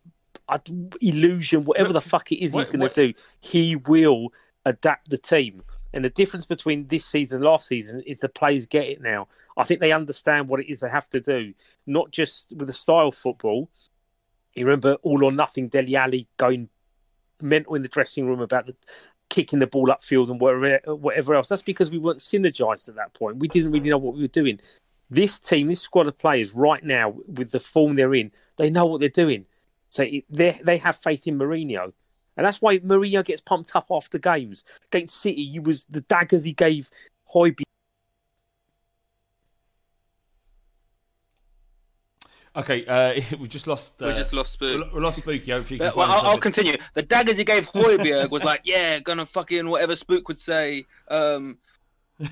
uh, 0.47 0.59
illusion, 1.01 1.65
whatever 1.65 1.93
the 1.93 2.01
fuck 2.01 2.31
it 2.31 2.43
is 2.43 2.53
he's 2.53 2.67
going 2.67 2.81
to 2.81 2.89
do. 2.89 3.13
He 3.39 3.75
will 3.75 4.33
adapt 4.65 5.09
the 5.09 5.17
team. 5.17 5.63
And 5.95 6.03
the 6.03 6.09
difference 6.09 6.45
between 6.45 6.87
this 6.87 7.05
season 7.05 7.37
and 7.37 7.45
last 7.45 7.67
season 7.67 8.01
is 8.05 8.19
the 8.19 8.27
players 8.27 8.67
get 8.67 8.85
it 8.85 9.01
now. 9.01 9.29
I 9.55 9.63
think 9.63 9.79
they 9.79 9.93
understand 9.93 10.49
what 10.49 10.59
it 10.59 10.69
is 10.69 10.81
they 10.81 10.89
have 10.89 11.09
to 11.11 11.21
do, 11.21 11.53
not 11.87 12.11
just 12.11 12.53
with 12.57 12.67
the 12.67 12.73
style 12.73 13.07
of 13.07 13.15
football. 13.15 13.69
You 14.53 14.65
remember 14.65 14.95
all 15.03 15.23
or 15.23 15.31
nothing, 15.31 15.69
Dele 15.69 15.95
Alli 15.95 16.27
going 16.35 16.67
mental 17.41 17.75
in 17.75 17.81
the 17.81 17.87
dressing 17.87 18.27
room 18.27 18.41
about 18.41 18.65
the 18.65 18.75
kicking 19.29 19.59
the 19.59 19.67
ball 19.67 19.87
upfield 19.87 20.29
and 20.29 20.39
whatever, 20.39 20.79
whatever 20.95 21.33
else. 21.33 21.47
That's 21.47 21.61
because 21.61 21.89
we 21.89 21.97
weren't 21.97 22.19
synergized 22.19 22.89
at 22.89 22.95
that 22.95 23.13
point. 23.13 23.37
We 23.37 23.47
didn't 23.47 23.71
really 23.71 23.89
know 23.89 23.97
what 23.97 24.15
we 24.15 24.21
were 24.21 24.27
doing. 24.27 24.59
This 25.09 25.39
team, 25.39 25.67
this 25.67 25.81
squad 25.81 26.07
of 26.07 26.17
players, 26.17 26.53
right 26.53 26.83
now 26.83 27.15
with 27.27 27.51
the 27.51 27.59
form 27.61 27.95
they're 27.95 28.15
in, 28.15 28.33
they 28.57 28.69
know 28.69 28.85
what 28.85 28.99
they're 28.99 29.09
doing. 29.09 29.45
So 29.89 30.05
they 30.29 30.59
they 30.61 30.77
have 30.77 30.97
faith 30.97 31.25
in 31.25 31.39
Mourinho. 31.39 31.93
And 32.37 32.45
that's 32.45 32.61
why 32.61 32.79
Mourinho 32.79 33.23
gets 33.23 33.41
pumped 33.41 33.75
up 33.75 33.87
after 33.89 34.17
games. 34.17 34.63
Against 34.91 35.21
City, 35.21 35.45
he 35.45 35.59
was 35.59 35.85
the 35.85 36.01
daggers 36.01 36.43
he 36.43 36.53
gave 36.53 36.89
Højbjerg. 37.33 37.63
Okay, 42.57 42.85
uh, 42.85 43.21
we 43.39 43.47
just 43.47 43.67
lost. 43.67 44.01
Uh, 44.01 44.07
we 44.07 44.13
just 44.13 44.31
lost 44.33 44.53
Spook. 44.53 44.93
We 44.93 45.01
lost 45.01 45.17
Spooky. 45.19 45.51
Hopefully, 45.51 45.77
but, 45.79 45.95
well, 45.95 46.09
I'll, 46.09 46.21
I'll 46.31 46.37
continue. 46.37 46.75
The 46.93 47.01
daggers 47.03 47.37
he 47.37 47.43
gave 47.43 47.69
Højbjerg 47.71 48.29
was 48.29 48.43
like, 48.43 48.61
yeah, 48.65 48.99
gonna 48.99 49.25
fucking 49.25 49.67
whatever 49.69 49.95
Spook 49.95 50.27
would 50.29 50.39
say. 50.39 50.85
Um, 51.09 51.57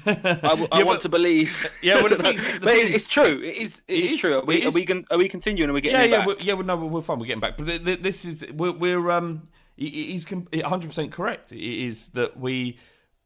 I, 0.05 0.13
w- 0.13 0.67
I 0.71 0.79
Yeah, 0.79 0.83
want 0.85 0.99
but- 0.99 1.01
to 1.01 1.09
believe. 1.09 1.69
Yeah, 1.81 1.95
well, 1.95 2.07
the 2.07 2.15
thing- 2.15 2.37
the 2.37 2.59
but 2.61 2.69
thing- 2.69 2.93
it's 2.93 3.07
true. 3.07 3.41
It 3.43 3.57
is. 3.57 3.83
It 3.89 3.95
It 3.97 4.03
is, 4.05 4.11
is, 4.13 4.19
true. 4.21 4.39
Are 4.39 4.45
we, 4.45 4.61
it 4.61 4.67
are 4.67 4.71
we, 4.71 5.05
are 5.11 5.17
we 5.17 5.27
continuing? 5.27 5.69
Are 5.69 5.73
we 5.73 5.81
getting 5.81 5.99
yeah, 5.99 6.05
it 6.05 6.09
yeah, 6.11 6.17
back? 6.19 6.27
we're, 6.27 6.39
yeah. 6.39 6.53
Well, 6.53 6.65
no, 6.65 6.77
we're 6.77 7.01
fine. 7.01 7.19
We're 7.19 7.25
getting 7.25 7.41
back, 7.41 7.57
but 7.57 7.67
th- 7.67 7.83
th- 7.83 8.01
this 8.01 8.23
is 8.23 8.45
we're, 8.53 8.71
we're 8.71 9.11
um 9.11 9.49
he- 9.49 9.62
he's 9.75 10.29
one 10.29 10.47
hundred 10.63 10.87
percent 10.87 11.11
correct. 11.11 11.51
It 11.51 11.61
is 11.61 12.07
that 12.09 12.39
we 12.39 12.77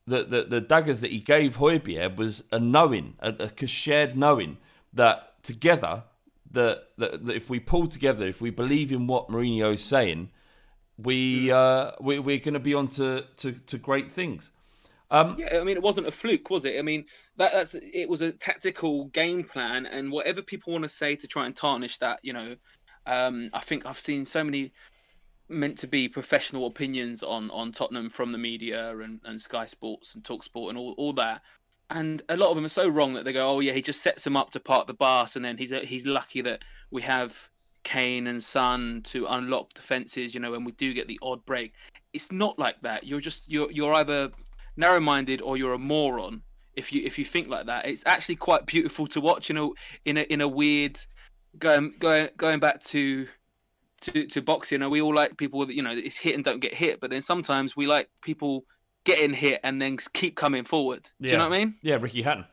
the, 0.06 0.24
the 0.24 0.44
the 0.44 0.62
daggers 0.62 1.02
that 1.02 1.12
he 1.12 1.20
gave 1.20 1.58
Højbjerg 1.58 2.16
was 2.16 2.44
a 2.52 2.60
knowing, 2.60 3.16
a, 3.20 3.50
a 3.62 3.68
shared 3.68 4.18
knowing 4.18 4.58
that 4.94 5.44
together 5.44 6.04
that, 6.52 6.90
that 6.98 7.26
that 7.26 7.36
if 7.36 7.50
we 7.50 7.60
pull 7.60 7.88
together, 7.88 8.28
if 8.28 8.40
we 8.40 8.50
believe 8.50 8.92
in 8.92 9.08
what 9.08 9.30
Mourinho 9.30 9.74
is 9.74 9.84
saying, 9.84 10.30
we 10.98 11.52
uh 11.52 11.92
we, 12.00 12.20
we're 12.20 12.40
going 12.40 12.54
to 12.54 12.60
be 12.60 12.74
on 12.74 12.88
to, 12.90 13.26
to, 13.38 13.52
to 13.52 13.78
great 13.78 14.14
things. 14.14 14.52
Um, 15.10 15.38
Yeah, 15.38 15.60
I 15.60 15.64
mean, 15.64 15.78
it 15.78 15.84
wasn't 15.84 16.08
a 16.08 16.12
fluke, 16.12 16.50
was 16.50 16.66
it? 16.66 16.78
I 16.78 16.82
mean, 16.82 17.06
that, 17.38 17.54
that's 17.54 17.76
it 17.76 18.10
was 18.10 18.22
a 18.22 18.32
tactical 18.32 19.06
game 19.06 19.44
plan, 19.44 19.86
and 19.86 20.12
whatever 20.12 20.42
people 20.42 20.74
want 20.74 20.84
to 20.84 20.90
say 20.90 21.16
to 21.16 21.28
try 21.28 21.46
and 21.46 21.56
tarnish 21.56 21.98
that, 22.00 22.20
you 22.24 22.34
know, 22.34 22.56
um, 23.06 23.50
I 23.54 23.62
think 23.62 23.86
I've 23.86 24.00
seen 24.00 24.26
so 24.26 24.44
many 24.44 24.74
meant 25.50 25.78
to 25.80 25.88
be 25.88 26.08
professional 26.08 26.68
opinions 26.68 27.24
on 27.24 27.50
on 27.52 27.72
Tottenham 27.72 28.10
from 28.10 28.32
the 28.32 28.38
media 28.38 28.98
and, 29.00 29.20
and 29.26 29.40
Sky 29.40 29.66
Sports 29.66 30.16
and 30.16 30.24
Talk 30.24 30.44
Sport 30.44 30.70
and 30.70 30.78
all, 30.78 30.94
all 30.98 31.14
that. 31.14 31.42
And 31.90 32.22
a 32.28 32.36
lot 32.36 32.50
of 32.50 32.56
them 32.56 32.66
are 32.66 32.70
so 32.70 32.88
wrong 32.88 33.14
that 33.14 33.24
they 33.24 33.34
go, 33.34 33.50
"Oh 33.50 33.60
yeah, 33.60 33.72
he 33.72 33.82
just 33.82 34.02
sets 34.02 34.28
him 34.28 34.36
up 34.36 34.52
to 34.52 34.60
park 34.60 34.88
the 34.88 34.94
bus, 34.94 35.36
and 35.36 35.46
then 35.46 35.58
he's 35.58 35.72
uh, 35.72 35.82
he's 35.84 36.06
lucky 36.06 36.42
that 36.42 36.64
we 36.92 37.02
have 37.04 37.50
Kane 37.84 38.28
and 38.28 38.44
Son 38.44 39.02
to 39.06 39.26
unlock 39.28 39.74
defenses. 39.74 40.34
You 40.34 40.42
know, 40.42 40.52
when 40.52 40.66
we 40.66 40.74
do 40.74 40.94
get 40.94 41.08
the 41.08 41.20
odd 41.22 41.46
break, 41.46 41.74
it's 42.12 42.32
not 42.32 42.60
like 42.60 42.82
that. 42.82 43.06
You're 43.06 43.22
just 43.22 43.50
you're 43.50 43.72
you're 43.72 43.94
either 43.94 44.30
narrow-minded 44.76 45.42
or 45.42 45.58
you're 45.58 45.74
a 45.74 45.80
moron 45.80 46.42
if 46.76 46.92
you 46.92 47.02
if 47.06 47.18
you 47.18 47.24
think 47.24 47.48
like 47.48 47.66
that. 47.68 47.86
It's 47.86 48.04
actually 48.06 48.36
quite 48.36 48.66
beautiful 48.66 49.08
to 49.08 49.22
watch. 49.22 49.48
You 49.48 49.56
know, 49.56 49.76
in 50.04 50.18
a 50.18 50.22
in 50.24 50.42
a 50.42 50.48
weird 50.48 51.00
going 51.60 51.94
going 52.00 52.30
going 52.36 52.60
back 52.60 52.84
to 52.84 53.28
to 54.02 54.28
to 54.28 54.42
boxing. 54.42 54.76
You 54.76 54.80
know, 54.80 54.90
we 54.90 55.02
all 55.02 55.16
like 55.16 55.38
people 55.38 55.66
that 55.66 55.74
you 55.74 55.82
know 55.82 55.92
it's 55.92 56.18
hit 56.18 56.36
and 56.36 56.44
don't 56.44 56.60
get 56.60 56.74
hit, 56.74 57.00
but 57.00 57.10
then 57.10 57.22
sometimes 57.22 57.76
we 57.76 57.88
like 57.88 58.10
people 58.22 58.66
getting 59.04 59.34
hit 59.34 59.60
and 59.64 59.82
then 59.82 59.98
keep 60.14 60.36
coming 60.36 60.66
forward. 60.66 61.10
Do 61.22 61.30
you 61.30 61.38
know 61.38 61.48
what 61.48 61.54
I 61.54 61.60
mean? 61.60 61.76
Yeah, 61.82 61.96
Ricky 61.96 62.22
Hatton. 62.22 62.46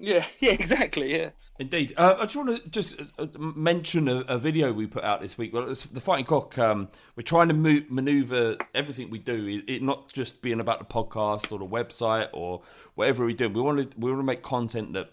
Yeah, 0.00 0.24
yeah, 0.40 0.52
exactly. 0.52 1.16
Yeah. 1.16 1.30
Indeed. 1.58 1.92
Uh, 1.94 2.16
I 2.18 2.22
just 2.22 2.36
want 2.36 2.48
to 2.48 2.68
just 2.70 2.98
uh, 3.18 3.26
mention 3.36 4.08
a, 4.08 4.20
a 4.20 4.38
video 4.38 4.72
we 4.72 4.86
put 4.86 5.04
out 5.04 5.20
this 5.20 5.36
week. 5.36 5.52
Well, 5.52 5.68
it's 5.68 5.82
the 5.84 6.00
Fighting 6.00 6.24
Cock. 6.24 6.56
Um, 6.56 6.88
we're 7.16 7.22
trying 7.22 7.48
to 7.48 7.54
mo- 7.54 7.84
maneuver 7.90 8.56
everything 8.74 9.10
we 9.10 9.18
do. 9.18 9.46
It, 9.46 9.70
it 9.70 9.82
not 9.82 10.10
just 10.10 10.40
being 10.40 10.58
about 10.58 10.78
the 10.78 10.86
podcast 10.86 11.52
or 11.52 11.58
the 11.58 11.66
website 11.66 12.28
or 12.32 12.62
whatever 12.94 13.26
we 13.26 13.34
do. 13.34 13.50
We 13.50 13.60
want 13.60 13.90
to 13.90 13.98
we 13.98 14.10
want 14.10 14.20
to 14.20 14.26
make 14.26 14.42
content 14.42 14.94
that 14.94 15.10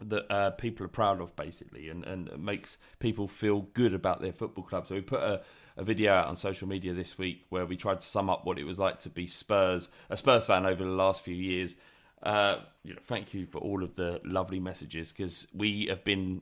that 0.00 0.30
uh, 0.32 0.50
people 0.50 0.84
are 0.86 0.88
proud 0.88 1.20
of, 1.20 1.34
basically, 1.36 1.88
and 1.88 2.04
and 2.04 2.30
makes 2.38 2.78
people 2.98 3.28
feel 3.28 3.62
good 3.74 3.94
about 3.94 4.20
their 4.20 4.32
football 4.32 4.64
club. 4.64 4.86
So 4.88 4.94
we 4.94 5.00
put 5.00 5.22
a, 5.22 5.42
a 5.76 5.84
video 5.84 6.12
out 6.12 6.26
on 6.26 6.36
social 6.36 6.68
media 6.68 6.94
this 6.94 7.16
week 7.18 7.44
where 7.48 7.66
we 7.66 7.76
tried 7.76 8.00
to 8.00 8.06
sum 8.06 8.28
up 8.28 8.44
what 8.44 8.58
it 8.58 8.64
was 8.64 8.78
like 8.78 8.98
to 9.00 9.10
be 9.10 9.26
Spurs 9.26 9.88
a 10.10 10.16
Spurs 10.16 10.46
fan 10.46 10.66
over 10.66 10.84
the 10.84 10.90
last 10.90 11.22
few 11.22 11.34
years. 11.34 11.76
Uh, 12.22 12.60
you 12.82 12.94
know, 12.94 13.00
thank 13.04 13.34
you 13.34 13.44
for 13.46 13.58
all 13.58 13.84
of 13.84 13.94
the 13.96 14.20
lovely 14.24 14.58
messages 14.58 15.12
because 15.12 15.46
we 15.54 15.86
have 15.86 16.02
been 16.04 16.40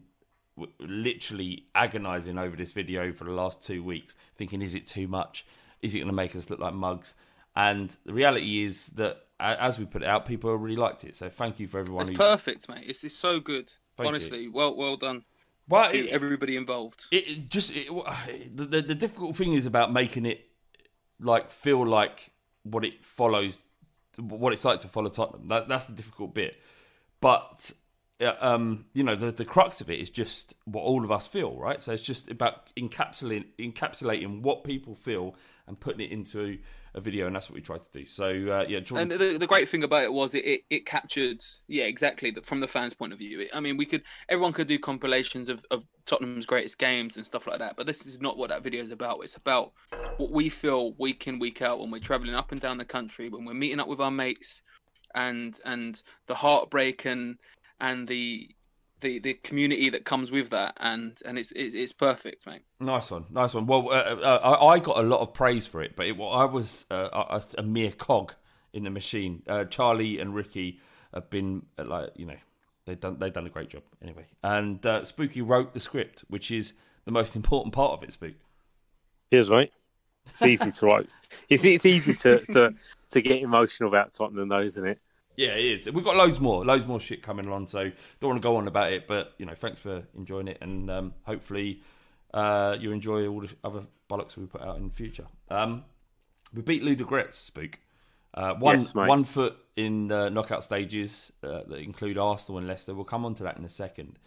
w- 0.56 0.72
literally 0.78 1.66
agonising 1.74 2.38
over 2.38 2.56
this 2.56 2.70
video 2.70 3.12
for 3.12 3.24
the 3.24 3.32
last 3.32 3.64
two 3.64 3.82
weeks, 3.82 4.14
thinking, 4.36 4.62
is 4.62 4.74
it 4.74 4.86
too 4.86 5.08
much? 5.08 5.44
Is 5.82 5.94
it 5.94 5.98
going 5.98 6.06
to 6.06 6.12
make 6.14 6.36
us 6.36 6.48
look 6.50 6.60
like 6.60 6.74
mugs? 6.74 7.14
And 7.56 7.94
the 8.06 8.12
reality 8.12 8.64
is 8.64 8.86
that 8.90 9.24
as 9.42 9.78
we 9.78 9.84
put 9.84 10.02
it 10.02 10.08
out, 10.08 10.26
people 10.26 10.54
really 10.56 10.76
liked 10.76 11.04
it. 11.04 11.16
So 11.16 11.28
thank 11.28 11.60
you 11.60 11.66
for 11.68 11.78
everyone 11.78 12.02
It's 12.02 12.10
who's 12.10 12.18
perfect, 12.18 12.68
mate. 12.68 12.84
It's, 12.86 13.04
it's 13.04 13.16
so 13.16 13.40
good. 13.40 13.72
Thank 13.96 14.04
you. 14.04 14.08
Honestly, 14.08 14.48
well 14.48 14.74
well 14.76 14.96
done. 14.96 15.24
Well, 15.68 15.90
to 15.90 15.96
it- 15.96 16.10
everybody 16.10 16.56
involved. 16.56 17.04
It, 17.10 17.28
it 17.28 17.48
just 17.48 17.72
it, 17.74 17.88
the, 18.56 18.64
the 18.64 18.82
the 18.82 18.94
difficult 18.94 19.36
thing 19.36 19.54
is 19.54 19.66
about 19.66 19.92
making 19.92 20.26
it 20.26 20.48
like 21.20 21.50
feel 21.50 21.86
like 21.86 22.30
what 22.64 22.84
it 22.84 23.04
follows, 23.04 23.64
what 24.18 24.52
it's 24.52 24.64
like 24.64 24.80
to 24.80 24.88
follow 24.88 25.08
Tottenham. 25.08 25.48
That 25.48 25.68
that's 25.68 25.86
the 25.86 25.92
difficult 25.92 26.34
bit. 26.34 26.56
But 27.20 27.72
uh, 28.20 28.34
um, 28.40 28.86
you 28.92 29.02
know, 29.04 29.14
the 29.14 29.30
the 29.30 29.44
crux 29.44 29.80
of 29.80 29.90
it 29.90 30.00
is 30.00 30.10
just 30.10 30.54
what 30.64 30.82
all 30.82 31.04
of 31.04 31.10
us 31.10 31.26
feel, 31.26 31.56
right? 31.56 31.80
So 31.80 31.92
it's 31.92 32.02
just 32.02 32.30
about 32.30 32.72
encapsulating 32.76 33.46
encapsulating 33.58 34.42
what 34.42 34.64
people 34.64 34.94
feel 34.94 35.34
and 35.66 35.78
putting 35.78 36.00
it 36.00 36.10
into 36.10 36.58
a 36.94 37.00
video, 37.00 37.26
and 37.26 37.34
that's 37.34 37.48
what 37.48 37.54
we 37.54 37.60
tried 37.60 37.82
to 37.82 37.88
do. 37.92 38.04
So 38.06 38.26
uh, 38.26 38.64
yeah, 38.68 38.80
Jordan, 38.80 39.12
And 39.12 39.20
the, 39.20 39.38
the 39.38 39.46
great 39.46 39.68
thing 39.68 39.84
about 39.84 40.02
it 40.02 40.12
was 40.12 40.34
it, 40.34 40.44
it, 40.44 40.60
it 40.70 40.86
captured, 40.86 41.42
yeah, 41.68 41.84
exactly, 41.84 42.34
from 42.42 42.60
the 42.60 42.68
fans' 42.68 42.94
point 42.94 43.12
of 43.12 43.18
view. 43.18 43.40
It, 43.40 43.50
I 43.54 43.60
mean, 43.60 43.76
we 43.76 43.86
could, 43.86 44.02
everyone 44.28 44.52
could 44.52 44.68
do 44.68 44.78
compilations 44.78 45.48
of, 45.48 45.64
of 45.70 45.84
Tottenham's 46.06 46.46
greatest 46.46 46.78
games 46.78 47.16
and 47.16 47.24
stuff 47.24 47.46
like 47.46 47.58
that, 47.60 47.76
but 47.76 47.86
this 47.86 48.04
is 48.06 48.20
not 48.20 48.36
what 48.36 48.50
that 48.50 48.62
video 48.62 48.82
is 48.82 48.90
about. 48.90 49.20
It's 49.22 49.36
about 49.36 49.72
what 50.18 50.30
we 50.30 50.48
feel 50.48 50.92
week 50.98 51.26
in, 51.28 51.38
week 51.38 51.62
out 51.62 51.80
when 51.80 51.90
we're 51.90 52.00
traveling 52.00 52.34
up 52.34 52.52
and 52.52 52.60
down 52.60 52.76
the 52.76 52.84
country, 52.84 53.28
when 53.28 53.44
we're 53.44 53.54
meeting 53.54 53.80
up 53.80 53.88
with 53.88 54.00
our 54.00 54.10
mates, 54.10 54.62
and 55.14 55.58
and 55.64 56.02
the 56.26 56.34
heartbreak 56.34 57.04
and 57.04 57.36
and 57.80 58.08
the 58.08 58.48
the, 59.02 59.18
the 59.18 59.34
community 59.34 59.90
that 59.90 60.04
comes 60.04 60.30
with 60.30 60.50
that, 60.50 60.76
and 60.80 61.20
and 61.24 61.38
it's 61.38 61.52
it's, 61.52 61.74
it's 61.74 61.92
perfect, 61.92 62.46
mate. 62.46 62.62
Nice 62.80 63.10
one, 63.10 63.26
nice 63.30 63.52
one. 63.52 63.66
Well, 63.66 63.88
uh, 63.90 63.92
uh, 63.92 64.56
I, 64.60 64.66
I 64.74 64.78
got 64.78 64.98
a 64.98 65.02
lot 65.02 65.20
of 65.20 65.34
praise 65.34 65.66
for 65.66 65.82
it, 65.82 65.94
but 65.94 66.06
it, 66.06 66.16
well, 66.16 66.30
I 66.30 66.44
was 66.44 66.86
uh, 66.90 67.08
a, 67.12 67.42
a 67.58 67.62
mere 67.62 67.92
cog 67.92 68.34
in 68.72 68.84
the 68.84 68.90
machine. 68.90 69.42
Uh, 69.46 69.64
Charlie 69.64 70.18
and 70.18 70.34
Ricky 70.34 70.80
have 71.12 71.28
been 71.28 71.66
uh, 71.78 71.84
like 71.84 72.10
you 72.16 72.26
know 72.26 72.36
they've 72.86 72.98
done 72.98 73.18
they've 73.18 73.32
done 73.32 73.46
a 73.46 73.50
great 73.50 73.68
job 73.68 73.82
anyway. 74.02 74.26
And 74.42 74.84
uh, 74.86 75.04
Spooky 75.04 75.42
wrote 75.42 75.74
the 75.74 75.80
script, 75.80 76.24
which 76.28 76.50
is 76.50 76.72
the 77.04 77.12
most 77.12 77.36
important 77.36 77.74
part 77.74 77.92
of 77.92 78.02
it. 78.02 78.12
Spook. 78.12 78.34
Cheers, 79.30 79.50
mate. 79.50 79.72
It's 80.30 80.42
easy 80.42 80.70
to 80.70 80.86
write. 80.86 81.10
It's 81.48 81.64
it's 81.64 81.84
easy 81.84 82.14
to, 82.14 82.38
to 82.46 82.74
to 83.10 83.20
get 83.20 83.42
emotional 83.42 83.88
about 83.88 84.12
Tottenham, 84.14 84.48
though, 84.48 84.60
isn't 84.60 84.86
it? 84.86 85.00
Yeah, 85.36 85.50
it 85.50 85.64
is. 85.64 85.90
We've 85.90 86.04
got 86.04 86.16
loads 86.16 86.40
more, 86.40 86.64
loads 86.64 86.86
more 86.86 87.00
shit 87.00 87.22
coming 87.22 87.46
along. 87.46 87.68
So 87.68 87.90
don't 88.20 88.30
want 88.30 88.42
to 88.42 88.46
go 88.46 88.56
on 88.56 88.68
about 88.68 88.92
it, 88.92 89.06
but 89.06 89.32
you 89.38 89.46
know, 89.46 89.54
thanks 89.54 89.80
for 89.80 90.02
enjoying 90.16 90.48
it, 90.48 90.58
and 90.60 90.90
um, 90.90 91.14
hopefully 91.24 91.82
uh, 92.34 92.76
you 92.78 92.92
enjoy 92.92 93.26
all 93.26 93.40
the 93.40 93.50
other 93.64 93.82
bollocks 94.10 94.36
we 94.36 94.46
put 94.46 94.60
out 94.60 94.76
in 94.76 94.88
the 94.88 94.94
future. 94.94 95.26
Um, 95.50 95.84
we 96.54 96.62
beat 96.62 96.82
Ludogorets, 96.82 97.34
Spook. 97.34 97.78
Uh, 98.34 98.54
one 98.54 98.76
Yes, 98.76 98.94
one 98.94 99.24
foot 99.24 99.56
in 99.76 100.08
the 100.08 100.30
knockout 100.30 100.64
stages 100.64 101.32
uh, 101.42 101.62
that 101.66 101.78
include 101.80 102.16
Arsenal 102.16 102.58
and 102.58 102.66
Leicester. 102.66 102.94
We'll 102.94 103.04
come 103.04 103.26
on 103.26 103.34
to 103.34 103.42
that 103.42 103.58
in 103.58 103.64
a 103.64 103.68
second. 103.68 104.18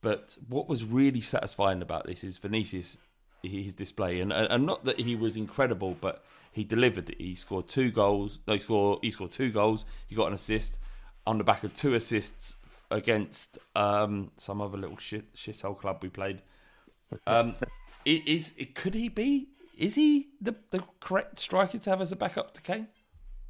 But 0.00 0.36
what 0.48 0.68
was 0.68 0.84
really 0.84 1.20
satisfying 1.20 1.82
about 1.82 2.06
this 2.06 2.24
is 2.24 2.38
Vinicius, 2.38 2.98
his 3.42 3.74
display, 3.74 4.20
and 4.20 4.32
and 4.32 4.66
not 4.66 4.84
that 4.84 4.98
he 4.98 5.16
was 5.16 5.36
incredible, 5.36 5.96
but 6.00 6.24
he 6.52 6.64
delivered. 6.64 7.14
He 7.18 7.34
scored 7.34 7.66
two 7.66 7.90
goals. 7.90 8.38
No, 8.46 8.52
he 8.52 8.60
scored. 8.60 8.98
He 9.02 9.10
scored 9.10 9.32
two 9.32 9.50
goals. 9.50 9.86
He 10.06 10.14
got 10.14 10.28
an 10.28 10.34
assist 10.34 10.78
on 11.26 11.38
the 11.38 11.44
back 11.44 11.64
of 11.64 11.74
two 11.74 11.94
assists 11.94 12.56
against 12.90 13.58
um, 13.74 14.30
some 14.36 14.60
other 14.60 14.76
little 14.76 14.98
shit 14.98 15.34
shithole 15.34 15.78
club 15.78 16.00
we 16.02 16.10
played. 16.10 16.42
Um, 17.26 17.54
is 18.04 18.52
it, 18.58 18.74
could 18.74 18.94
he 18.94 19.08
be? 19.08 19.48
Is 19.78 19.94
he 19.94 20.28
the 20.40 20.54
the 20.70 20.84
correct 21.00 21.38
striker 21.38 21.78
to 21.78 21.90
have 21.90 22.02
as 22.02 22.12
a 22.12 22.16
backup 22.16 22.52
to 22.54 22.60
Kane? 22.60 22.88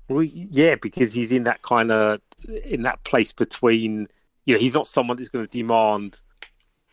Well, 0.08 0.22
yeah, 0.22 0.76
because 0.80 1.12
he's 1.12 1.32
in 1.32 1.44
that 1.44 1.62
kind 1.62 1.90
of 1.90 2.20
in 2.64 2.82
that 2.82 3.02
place 3.04 3.32
between. 3.32 4.06
You 4.44 4.54
know, 4.54 4.60
he's 4.60 4.74
not 4.74 4.86
someone 4.86 5.16
that's 5.16 5.28
going 5.28 5.44
to 5.44 5.50
demand 5.50 6.20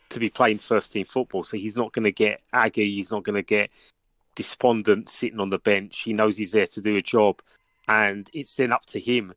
to 0.09 0.19
be 0.19 0.29
playing 0.29 0.59
first 0.59 0.91
team 0.91 1.05
football, 1.05 1.43
so 1.43 1.57
he's 1.57 1.75
not 1.75 1.93
going 1.93 2.03
to 2.03 2.11
get 2.11 2.41
aggy. 2.53 2.91
He's 2.91 3.11
not 3.11 3.23
going 3.23 3.35
to 3.35 3.43
get 3.43 3.69
despondent 4.39 5.09
sitting 5.09 5.41
on 5.41 5.49
the 5.49 5.59
bench. 5.59 6.03
He 6.03 6.13
knows 6.13 6.37
he's 6.37 6.53
there 6.53 6.65
to 6.67 6.79
do 6.79 6.95
a 6.95 7.01
job, 7.01 7.41
and 7.89 8.29
it's 8.33 8.55
then 8.55 8.71
up 8.71 8.85
to 8.85 8.97
him 8.97 9.33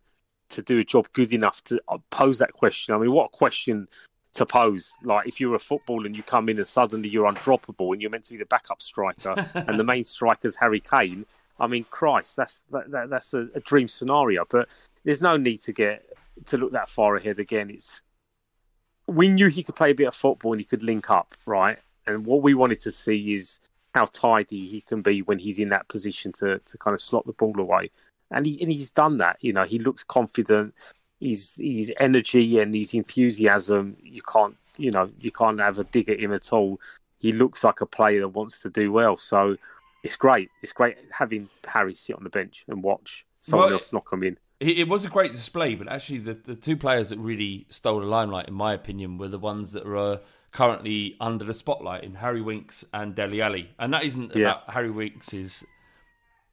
to 0.51 0.63
do 0.63 0.79
a 0.79 0.85
job 0.85 1.09
good 1.13 1.33
enough 1.33 1.61
to 1.65 1.83
uh, 1.89 1.99
pose 2.11 2.39
that 2.39 2.53
question. 2.53 2.95
I 2.95 2.99
mean, 2.99 3.11
what 3.11 3.25
a 3.25 3.37
question 3.37 3.89
to 4.35 4.47
pose! 4.47 4.93
Like 5.03 5.27
if 5.27 5.41
you're 5.41 5.57
a 5.57 5.59
footballer 5.59 6.07
and 6.07 6.17
you 6.17 6.23
come 6.23 6.49
in 6.49 6.59
and 6.59 6.69
suddenly 6.69 7.09
you're 7.09 7.29
undroppable 7.29 7.93
and 7.93 8.01
you're 8.01 8.13
meant 8.13 8.23
to 8.27 8.35
be 8.35 8.39
the 8.39 8.47
backup 8.47 8.81
striker, 8.81 9.35
and 9.55 9.77
the 9.77 9.83
main 9.83 10.05
striker's 10.05 10.55
Harry 10.57 10.79
Kane. 10.79 11.27
I 11.59 11.67
mean, 11.67 11.85
Christ, 11.91 12.37
that's 12.37 12.63
that, 12.71 12.93
that 12.93 13.11
that's 13.11 13.35
a, 13.35 13.49
a 13.57 13.61
dream 13.61 13.89
scenario. 13.89 14.45
But 14.49 14.69
there's 15.03 15.21
no 15.21 15.37
need 15.37 15.63
to 15.63 15.73
get 15.73 16.05
to 16.47 16.57
look 16.57 16.71
that 16.71 16.89
far 16.89 17.17
ahead 17.17 17.41
again. 17.41 17.71
It's 17.71 18.05
we 19.09 19.27
knew 19.27 19.49
he 19.49 19.65
could 19.65 19.75
play 19.75 19.91
a 19.91 19.97
bit 19.97 20.07
of 20.07 20.15
football 20.15 20.53
and 20.53 20.61
he 20.61 20.65
could 20.65 20.85
link 20.85 21.11
up, 21.11 21.35
right? 21.45 21.79
And 22.07 22.25
what 22.25 22.41
we 22.41 22.55
wanted 22.55 22.81
to 22.83 22.93
see 22.93 23.35
is 23.35 23.59
how 23.95 24.07
tidy 24.07 24.67
he 24.67 24.81
can 24.81 25.03
be 25.03 25.23
when 25.23 25.39
he's 25.39 25.59
in 25.59 25.69
that 25.71 25.89
position 25.89 26.33
to, 26.33 26.59
to 26.61 26.79
kind 26.79 26.95
of 26.95 27.01
slot 27.01 27.27
the 27.27 27.33
ball 27.33 27.59
away. 27.59 27.91
And 28.31 28.47
he 28.47 28.61
and 28.63 28.73
he's 28.73 28.91
done 28.91 29.19
that. 29.19 29.37
You 29.41 29.53
know, 29.53 29.65
he 29.65 29.79
looks 29.79 30.03
confident. 30.03 30.75
His 31.21 31.57
his 31.61 31.93
energy 32.01 32.59
and 32.59 32.75
his 32.75 32.95
enthusiasm, 32.95 33.97
you 34.03 34.23
can't 34.23 34.57
you 34.77 34.91
know, 34.91 35.11
you 35.21 35.31
can't 35.31 35.61
have 35.61 35.79
a 35.79 35.85
dig 35.85 36.09
at 36.09 36.21
him 36.21 36.33
at 36.33 36.53
all. 36.53 36.81
He 37.19 37.33
looks 37.33 37.63
like 37.63 37.81
a 37.81 37.87
player 37.87 38.21
that 38.21 38.29
wants 38.29 38.61
to 38.63 38.71
do 38.71 38.91
well. 38.91 39.17
So 39.17 39.57
it's 40.03 40.17
great. 40.17 40.51
It's 40.63 40.73
great 40.73 40.97
having 41.19 41.51
Harry 41.67 41.95
sit 41.95 42.17
on 42.17 42.25
the 42.25 42.31
bench 42.31 42.65
and 42.69 42.83
watch 42.83 43.27
someone 43.41 43.67
Well, 43.67 43.75
else 43.75 43.93
knock 43.93 44.13
him 44.13 44.23
in. 44.23 44.39
It, 44.61 44.79
it 44.79 44.89
was 44.89 45.05
a 45.05 45.09
great 45.09 45.33
display, 45.33 45.75
but 45.75 45.89
actually, 45.89 46.19
the, 46.19 46.35
the 46.35 46.55
two 46.55 46.77
players 46.77 47.11
that 47.11 47.19
really 47.19 47.67
stole 47.69 48.01
the 48.01 48.07
limelight, 48.07 48.49
in 48.49 48.55
my 48.55 48.73
opinion, 48.73 49.19
were 49.19 49.29
the 49.29 49.39
ones 49.39 49.73
that 49.73 49.87
are 49.87 50.21
currently 50.53 51.17
under 51.21 51.45
the 51.45 51.55
spotlight 51.55 52.05
in 52.05 52.15
Harry 52.17 52.41
Winks 52.43 52.85
and 52.93 53.15
Dele 53.15 53.41
Alli. 53.41 53.71
And 53.79 53.93
that 53.95 54.05
isn't 54.05 54.35
Yeah. 54.37 54.51
about 54.51 54.71
Harry 54.71 54.91
Winks' 54.91 55.65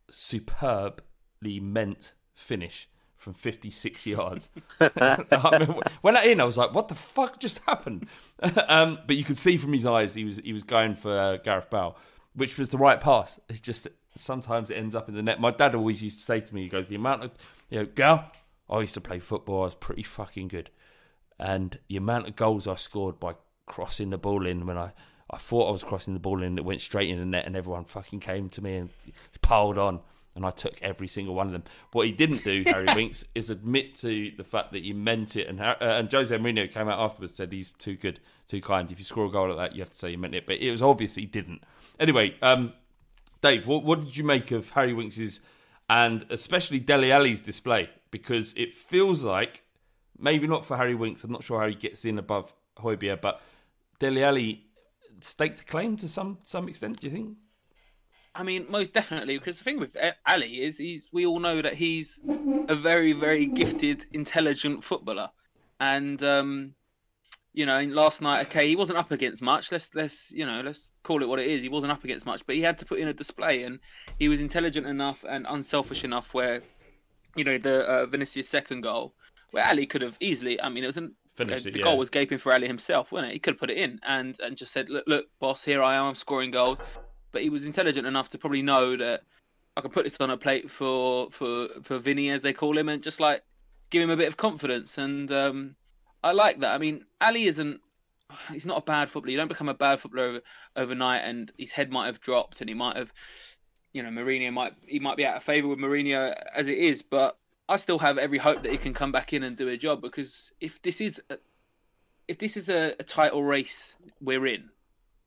superbly 0.09 1.59
meant 1.59 2.13
finish 2.33 2.89
from 3.17 3.33
56 3.33 4.05
yards. 4.05 4.49
I 4.79 5.57
mean, 5.59 5.79
when 6.01 6.15
I 6.17 6.23
in, 6.25 6.39
I 6.39 6.45
was 6.45 6.57
like, 6.57 6.73
"What 6.73 6.87
the 6.87 6.95
fuck 6.95 7.39
just 7.39 7.61
happened?" 7.65 8.07
um, 8.67 8.99
but 9.05 9.15
you 9.17 9.23
could 9.23 9.37
see 9.37 9.57
from 9.57 9.73
his 9.73 9.85
eyes 9.85 10.13
he 10.15 10.23
was 10.23 10.37
he 10.37 10.53
was 10.53 10.63
going 10.63 10.95
for 10.95 11.11
uh, 11.17 11.37
Gareth 11.37 11.69
Bale, 11.69 11.97
which 12.33 12.57
was 12.57 12.69
the 12.69 12.77
right 12.77 12.99
pass. 12.99 13.39
It's 13.49 13.59
just 13.59 13.87
sometimes 14.15 14.69
it 14.71 14.75
ends 14.75 14.95
up 14.95 15.09
in 15.09 15.15
the 15.15 15.21
net. 15.21 15.39
My 15.41 15.51
dad 15.51 15.75
always 15.75 16.01
used 16.01 16.19
to 16.19 16.23
say 16.23 16.39
to 16.39 16.55
me, 16.55 16.63
"He 16.63 16.69
goes, 16.69 16.87
the 16.87 16.95
amount 16.95 17.23
of 17.23 17.31
you 17.69 17.79
know, 17.79 17.85
Gal, 17.85 18.31
I 18.69 18.79
used 18.79 18.93
to 18.93 19.01
play 19.01 19.19
football. 19.19 19.61
I 19.63 19.65
was 19.65 19.75
pretty 19.75 20.03
fucking 20.03 20.47
good, 20.47 20.69
and 21.37 21.77
the 21.89 21.97
amount 21.97 22.27
of 22.29 22.35
goals 22.37 22.67
I 22.67 22.75
scored 22.75 23.19
by 23.19 23.35
crossing 23.69 24.09
the 24.09 24.17
ball 24.17 24.45
in 24.45 24.65
when 24.65 24.77
I." 24.77 24.91
I 25.31 25.37
thought 25.37 25.67
I 25.67 25.71
was 25.71 25.83
crossing 25.83 26.15
the 26.15 26.19
ball 26.19 26.41
in, 26.41 26.57
it 26.57 26.65
went 26.65 26.81
straight 26.81 27.07
in 27.07 27.19
the 27.19 27.23
net, 27.23 27.45
and 27.45 27.55
everyone 27.55 27.85
fucking 27.85 28.19
came 28.19 28.49
to 28.49 28.63
me 28.63 28.77
and 28.77 28.89
piled 29.43 29.77
on 29.77 29.99
and 30.35 30.45
I 30.45 30.51
took 30.51 30.81
every 30.81 31.07
single 31.07 31.35
one 31.35 31.47
of 31.47 31.53
them. 31.53 31.63
What 31.91 32.05
he 32.05 32.13
didn't 32.13 32.45
do, 32.45 32.63
Harry 32.65 32.87
Winks, 32.95 33.25
is 33.35 33.49
admit 33.49 33.95
to 33.95 34.31
the 34.37 34.43
fact 34.43 34.71
that 34.71 34.83
he 34.83 34.93
meant 34.93 35.35
it. 35.35 35.47
And 35.47 35.59
uh, 35.59 35.75
and 35.81 36.11
Jose 36.11 36.35
Mourinho 36.35 36.71
came 36.71 36.87
out 36.87 36.99
afterwards 36.99 37.33
and 37.33 37.37
said 37.37 37.51
he's 37.51 37.73
too 37.73 37.95
good, 37.97 38.21
too 38.47 38.61
kind. 38.61 38.89
If 38.89 38.99
you 38.99 39.05
score 39.05 39.25
a 39.25 39.29
goal 39.29 39.49
like 39.49 39.57
that, 39.57 39.75
you 39.75 39.81
have 39.81 39.89
to 39.89 39.97
say 39.97 40.11
you 40.11 40.17
meant 40.17 40.35
it. 40.35 40.45
But 40.45 40.59
it 40.59 40.71
was 40.71 40.81
obvious 40.81 41.15
he 41.15 41.25
didn't. 41.25 41.61
Anyway, 41.99 42.35
um, 42.41 42.71
Dave, 43.41 43.67
what, 43.67 43.83
what 43.83 43.99
did 43.99 44.15
you 44.15 44.23
make 44.23 44.51
of 44.51 44.69
Harry 44.69 44.93
Winks's 44.93 45.41
and 45.89 46.25
especially 46.29 46.79
Dele 46.79 47.11
Alli's 47.11 47.41
display? 47.41 47.89
Because 48.09 48.53
it 48.55 48.73
feels 48.73 49.23
like 49.23 49.63
maybe 50.17 50.47
not 50.47 50.65
for 50.65 50.77
Harry 50.77 50.95
Winks. 50.95 51.23
I'm 51.25 51.31
not 51.31 51.43
sure 51.43 51.59
how 51.59 51.67
he 51.67 51.75
gets 51.75 52.05
in 52.05 52.17
above 52.17 52.53
Højbjerg, 52.77 53.19
but 53.19 53.41
Dele 53.99 54.23
Alli 54.23 54.65
staked 55.21 55.61
a 55.61 55.65
claim 55.65 55.97
to 55.97 56.07
some 56.07 56.39
some 56.45 56.67
extent. 56.67 56.99
Do 56.99 57.07
you 57.07 57.13
think? 57.13 57.37
I 58.35 58.43
mean, 58.43 58.65
most 58.69 58.93
definitely, 58.93 59.37
because 59.37 59.57
the 59.57 59.63
thing 59.63 59.79
with 59.79 59.97
Alli 60.25 60.63
is 60.63 60.77
he's 60.77 61.09
we 61.11 61.25
all 61.25 61.39
know 61.39 61.61
that 61.61 61.73
he's 61.73 62.19
a 62.67 62.75
very, 62.75 63.11
very 63.11 63.45
gifted, 63.45 64.05
intelligent 64.13 64.83
footballer, 64.83 65.29
and 65.79 66.21
um, 66.23 66.73
you 67.53 67.65
know, 67.65 67.81
last 67.81 68.21
night, 68.21 68.47
okay, 68.47 68.67
he 68.67 68.75
wasn't 68.75 68.99
up 68.99 69.11
against 69.11 69.41
much. 69.41 69.71
Let's 69.71 69.93
let's 69.95 70.31
you 70.31 70.45
know, 70.45 70.61
let's 70.61 70.91
call 71.03 71.23
it 71.23 71.27
what 71.27 71.39
it 71.39 71.47
is. 71.47 71.61
He 71.61 71.69
wasn't 71.69 71.91
up 71.91 72.03
against 72.03 72.25
much, 72.25 72.45
but 72.45 72.55
he 72.55 72.61
had 72.61 72.77
to 72.77 72.85
put 72.85 72.99
in 72.99 73.07
a 73.07 73.13
display, 73.13 73.63
and 73.63 73.79
he 74.19 74.29
was 74.29 74.39
intelligent 74.39 74.87
enough 74.87 75.25
and 75.27 75.45
unselfish 75.49 76.03
enough 76.03 76.33
where, 76.33 76.61
you 77.35 77.43
know, 77.43 77.57
the 77.57 77.81
uh, 77.85 78.05
Vinicius 78.05 78.47
second 78.47 78.81
goal, 78.81 79.15
where 79.51 79.63
Alli 79.63 79.87
could 79.87 80.01
have 80.01 80.15
easily. 80.19 80.61
I 80.61 80.69
mean, 80.69 80.83
it 80.83 80.87
was 80.87 80.97
an 80.97 81.15
Finished 81.39 81.65
uh, 81.65 81.69
it, 81.69 81.73
the 81.73 81.79
yeah. 81.79 81.85
goal 81.85 81.97
was 81.97 82.09
gaping 82.09 82.37
for 82.37 82.51
Alli 82.51 82.67
himself, 82.67 83.11
wasn't 83.11 83.31
it? 83.31 83.33
He 83.33 83.39
could 83.39 83.53
have 83.53 83.59
put 83.59 83.69
it 83.69 83.77
in 83.77 83.99
and 84.05 84.37
and 84.41 84.57
just 84.57 84.73
said, 84.73 84.89
"Look, 84.89 85.05
look, 85.07 85.27
boss, 85.39 85.63
here 85.63 85.81
I 85.81 85.95
am, 85.95 86.13
scoring 86.15 86.51
goals." 86.51 86.79
But 87.31 87.43
he 87.43 87.49
was 87.49 87.65
intelligent 87.65 88.05
enough 88.05 88.29
to 88.29 88.37
probably 88.37 88.61
know 88.61 88.97
that 88.97 89.21
I 89.77 89.81
can 89.81 89.91
put 89.91 90.03
this 90.03 90.17
on 90.19 90.29
a 90.29 90.37
plate 90.37 90.69
for 90.69 91.29
for 91.31 91.69
for 91.83 91.97
Vinny, 91.97 92.29
as 92.29 92.41
they 92.41 92.53
call 92.53 92.77
him, 92.77 92.89
and 92.89 93.01
just 93.01 93.19
like 93.19 93.41
give 93.89 94.03
him 94.03 94.09
a 94.09 94.17
bit 94.17 94.27
of 94.27 94.35
confidence. 94.35 94.97
And 94.97 95.31
um, 95.31 95.75
I 96.23 96.31
like 96.31 96.59
that. 96.59 96.75
I 96.75 96.77
mean, 96.77 97.05
Alli 97.21 97.45
isn't. 97.45 97.79
He's 98.51 98.65
not 98.65 98.77
a 98.77 98.81
bad 98.81 99.09
footballer. 99.09 99.31
You 99.31 99.37
don't 99.37 99.47
become 99.47 99.69
a 99.69 99.73
bad 99.73 99.99
footballer 99.99 100.27
over, 100.27 100.41
overnight, 100.75 101.23
and 101.23 101.51
his 101.57 101.71
head 101.71 101.89
might 101.89 102.07
have 102.07 102.19
dropped, 102.19 102.59
and 102.61 102.69
he 102.69 102.75
might 102.75 102.97
have, 102.97 103.11
you 103.93 104.03
know, 104.03 104.09
Mourinho 104.09 104.51
might 104.51 104.73
he 104.85 104.99
might 104.99 105.17
be 105.17 105.25
out 105.25 105.37
of 105.37 105.43
favour 105.43 105.69
with 105.69 105.79
Mourinho 105.79 106.35
as 106.53 106.67
it 106.67 106.77
is. 106.77 107.01
But 107.01 107.37
I 107.69 107.77
still 107.77 107.99
have 107.99 108.17
every 108.17 108.39
hope 108.39 108.63
that 108.63 108.71
he 108.71 108.77
can 108.77 108.93
come 108.95 109.11
back 109.11 109.31
in 109.31 109.43
and 109.43 109.55
do 109.55 109.69
a 109.69 109.77
job 109.77 110.01
because 110.01 110.51
if 110.59 110.81
this 110.81 110.99
is 110.99 111.21
a, 111.29 111.37
if 112.27 112.39
this 112.39 112.57
is 112.57 112.67
a, 112.67 112.95
a 112.99 113.03
title 113.03 113.43
race 113.43 113.95
we're 114.19 114.47
in, 114.47 114.69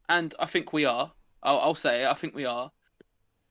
and 0.08 0.34
I 0.40 0.46
think 0.46 0.72
we 0.72 0.84
are, 0.84 1.12
I'll, 1.42 1.60
I'll 1.60 1.74
say 1.76 2.02
it, 2.02 2.08
I 2.08 2.14
think 2.14 2.34
we 2.34 2.44
are, 2.44 2.70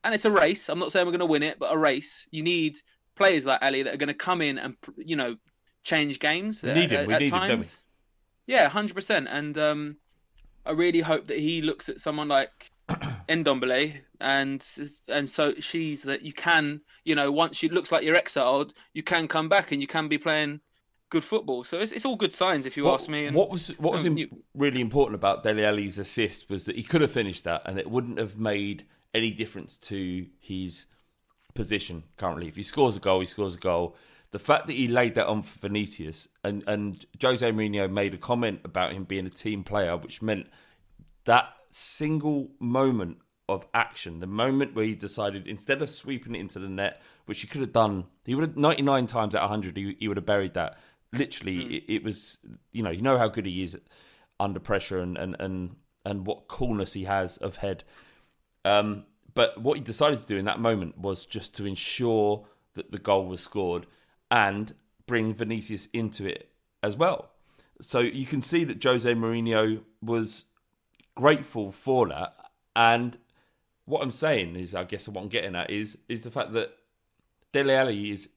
and 0.04 0.14
it's 0.14 0.26
a 0.26 0.30
race. 0.30 0.68
I'm 0.68 0.78
not 0.78 0.92
saying 0.92 1.06
we're 1.06 1.12
going 1.12 1.20
to 1.20 1.26
win 1.26 1.42
it, 1.42 1.58
but 1.58 1.72
a 1.72 1.78
race. 1.78 2.26
You 2.30 2.42
need 2.42 2.78
players 3.16 3.46
like 3.46 3.62
Alli 3.62 3.82
that 3.82 3.94
are 3.94 3.98
going 3.98 4.08
to 4.08 4.14
come 4.14 4.42
in 4.42 4.58
and 4.58 4.76
you 4.96 5.16
know 5.16 5.36
change 5.82 6.18
games. 6.18 6.62
We 6.62 6.74
need 6.74 6.92
at, 6.92 7.00
him, 7.00 7.06
we 7.06 7.14
at 7.14 7.20
need 7.20 7.26
him, 7.26 7.30
times. 7.30 7.50
don't 7.50 7.60
we? 7.60 7.66
Yeah, 8.54 8.68
hundred 8.68 8.94
percent. 8.94 9.26
And 9.30 9.56
um, 9.56 9.96
I 10.66 10.72
really 10.72 11.00
hope 11.00 11.28
that 11.28 11.38
he 11.38 11.62
looks 11.62 11.88
at 11.88 11.98
someone 11.98 12.28
like 12.28 12.70
Ndombele 13.28 14.00
and 14.20 14.64
and 15.08 15.28
so 15.28 15.54
she's 15.58 16.02
that 16.02 16.22
you 16.22 16.32
can, 16.32 16.80
you 17.04 17.14
know, 17.14 17.30
once 17.30 17.62
you 17.62 17.68
looks 17.68 17.92
like 17.92 18.04
you're 18.04 18.16
exiled, 18.16 18.72
you 18.94 19.02
can 19.02 19.28
come 19.28 19.48
back 19.48 19.72
and 19.72 19.80
you 19.80 19.86
can 19.86 20.08
be 20.08 20.18
playing 20.18 20.60
good 21.10 21.22
football. 21.24 21.62
So 21.62 21.78
it's, 21.78 21.92
it's 21.92 22.04
all 22.04 22.16
good 22.16 22.32
signs 22.32 22.64
if 22.64 22.76
you 22.76 22.84
What, 22.84 23.00
ask 23.00 23.08
me. 23.08 23.26
And, 23.26 23.36
what 23.36 23.50
was 23.50 23.68
what 23.78 23.92
was 23.92 24.06
um, 24.06 24.16
you- 24.16 24.42
really 24.54 24.80
important 24.80 25.14
about 25.14 25.42
Dele 25.42 25.64
Alli's 25.64 25.98
assist 25.98 26.48
was 26.48 26.64
that 26.64 26.76
he 26.76 26.82
could 26.82 27.02
have 27.02 27.10
finished 27.10 27.44
that, 27.44 27.62
and 27.66 27.78
it 27.78 27.88
wouldn't 27.88 28.18
have 28.18 28.38
made 28.38 28.86
any 29.14 29.30
difference 29.30 29.76
to 29.76 30.26
his 30.40 30.86
position 31.54 32.04
currently. 32.16 32.48
If 32.48 32.56
he 32.56 32.62
scores 32.62 32.96
a 32.96 33.00
goal, 33.00 33.20
he 33.20 33.26
scores 33.26 33.54
a 33.54 33.58
goal. 33.58 33.96
The 34.30 34.38
fact 34.38 34.66
that 34.68 34.72
he 34.72 34.88
laid 34.88 35.14
that 35.16 35.26
on 35.26 35.42
for 35.42 35.58
Vinicius, 35.58 36.26
and 36.42 36.64
and 36.66 37.04
Jose 37.20 37.50
Mourinho 37.52 37.90
made 37.90 38.14
a 38.14 38.18
comment 38.18 38.60
about 38.64 38.92
him 38.92 39.04
being 39.04 39.26
a 39.26 39.30
team 39.30 39.62
player, 39.62 39.96
which 39.96 40.22
meant 40.22 40.46
that 41.24 41.52
single 41.72 42.50
moment 42.60 43.18
of 43.48 43.66
action, 43.74 44.20
the 44.20 44.26
moment 44.26 44.74
where 44.74 44.84
he 44.84 44.94
decided 44.94 45.46
instead 45.46 45.82
of 45.82 45.88
sweeping 45.88 46.34
it 46.34 46.40
into 46.40 46.58
the 46.58 46.68
net, 46.68 47.02
which 47.26 47.40
he 47.40 47.46
could 47.46 47.60
have 47.60 47.72
done, 47.72 48.04
he 48.24 48.34
would 48.34 48.48
have 48.48 48.56
99 48.56 49.06
times 49.06 49.34
out 49.34 49.42
of 49.42 49.50
100, 49.50 49.76
he, 49.76 49.96
he 49.98 50.08
would 50.08 50.16
have 50.16 50.26
buried 50.26 50.54
that. 50.54 50.78
Literally, 51.12 51.76
it, 51.76 51.84
it 51.88 52.04
was, 52.04 52.38
you 52.70 52.82
know, 52.82 52.90
you 52.90 53.02
know 53.02 53.18
how 53.18 53.28
good 53.28 53.46
he 53.46 53.62
is 53.62 53.78
under 54.40 54.60
pressure 54.60 54.98
and, 54.98 55.18
and, 55.18 55.36
and, 55.38 55.76
and 56.04 56.26
what 56.26 56.48
coolness 56.48 56.92
he 56.92 57.04
has 57.04 57.36
of 57.38 57.56
head. 57.56 57.84
Um, 58.64 59.04
but 59.34 59.60
what 59.60 59.76
he 59.76 59.82
decided 59.82 60.18
to 60.18 60.26
do 60.26 60.36
in 60.36 60.44
that 60.44 60.60
moment 60.60 60.98
was 60.98 61.24
just 61.24 61.54
to 61.56 61.66
ensure 61.66 62.46
that 62.74 62.90
the 62.90 62.98
goal 62.98 63.26
was 63.26 63.40
scored 63.40 63.86
and 64.30 64.72
bring 65.06 65.34
Vinicius 65.34 65.88
into 65.92 66.26
it 66.26 66.48
as 66.82 66.96
well. 66.96 67.30
So 67.80 68.00
you 68.00 68.26
can 68.26 68.40
see 68.40 68.64
that 68.64 68.82
Jose 68.82 69.12
Mourinho 69.14 69.82
was 70.00 70.44
grateful 71.14 71.72
for 71.72 72.08
that. 72.08 72.34
And 72.74 73.18
what 73.84 74.02
I'm 74.02 74.10
saying 74.10 74.56
is, 74.56 74.74
I 74.74 74.84
guess 74.84 75.08
what 75.08 75.20
I'm 75.20 75.28
getting 75.28 75.56
at 75.56 75.70
is 75.70 75.98
is 76.08 76.24
the 76.24 76.30
fact 76.30 76.52
that 76.52 76.70
Dele 77.52 77.74
Alli 77.74 78.10
is 78.10 78.28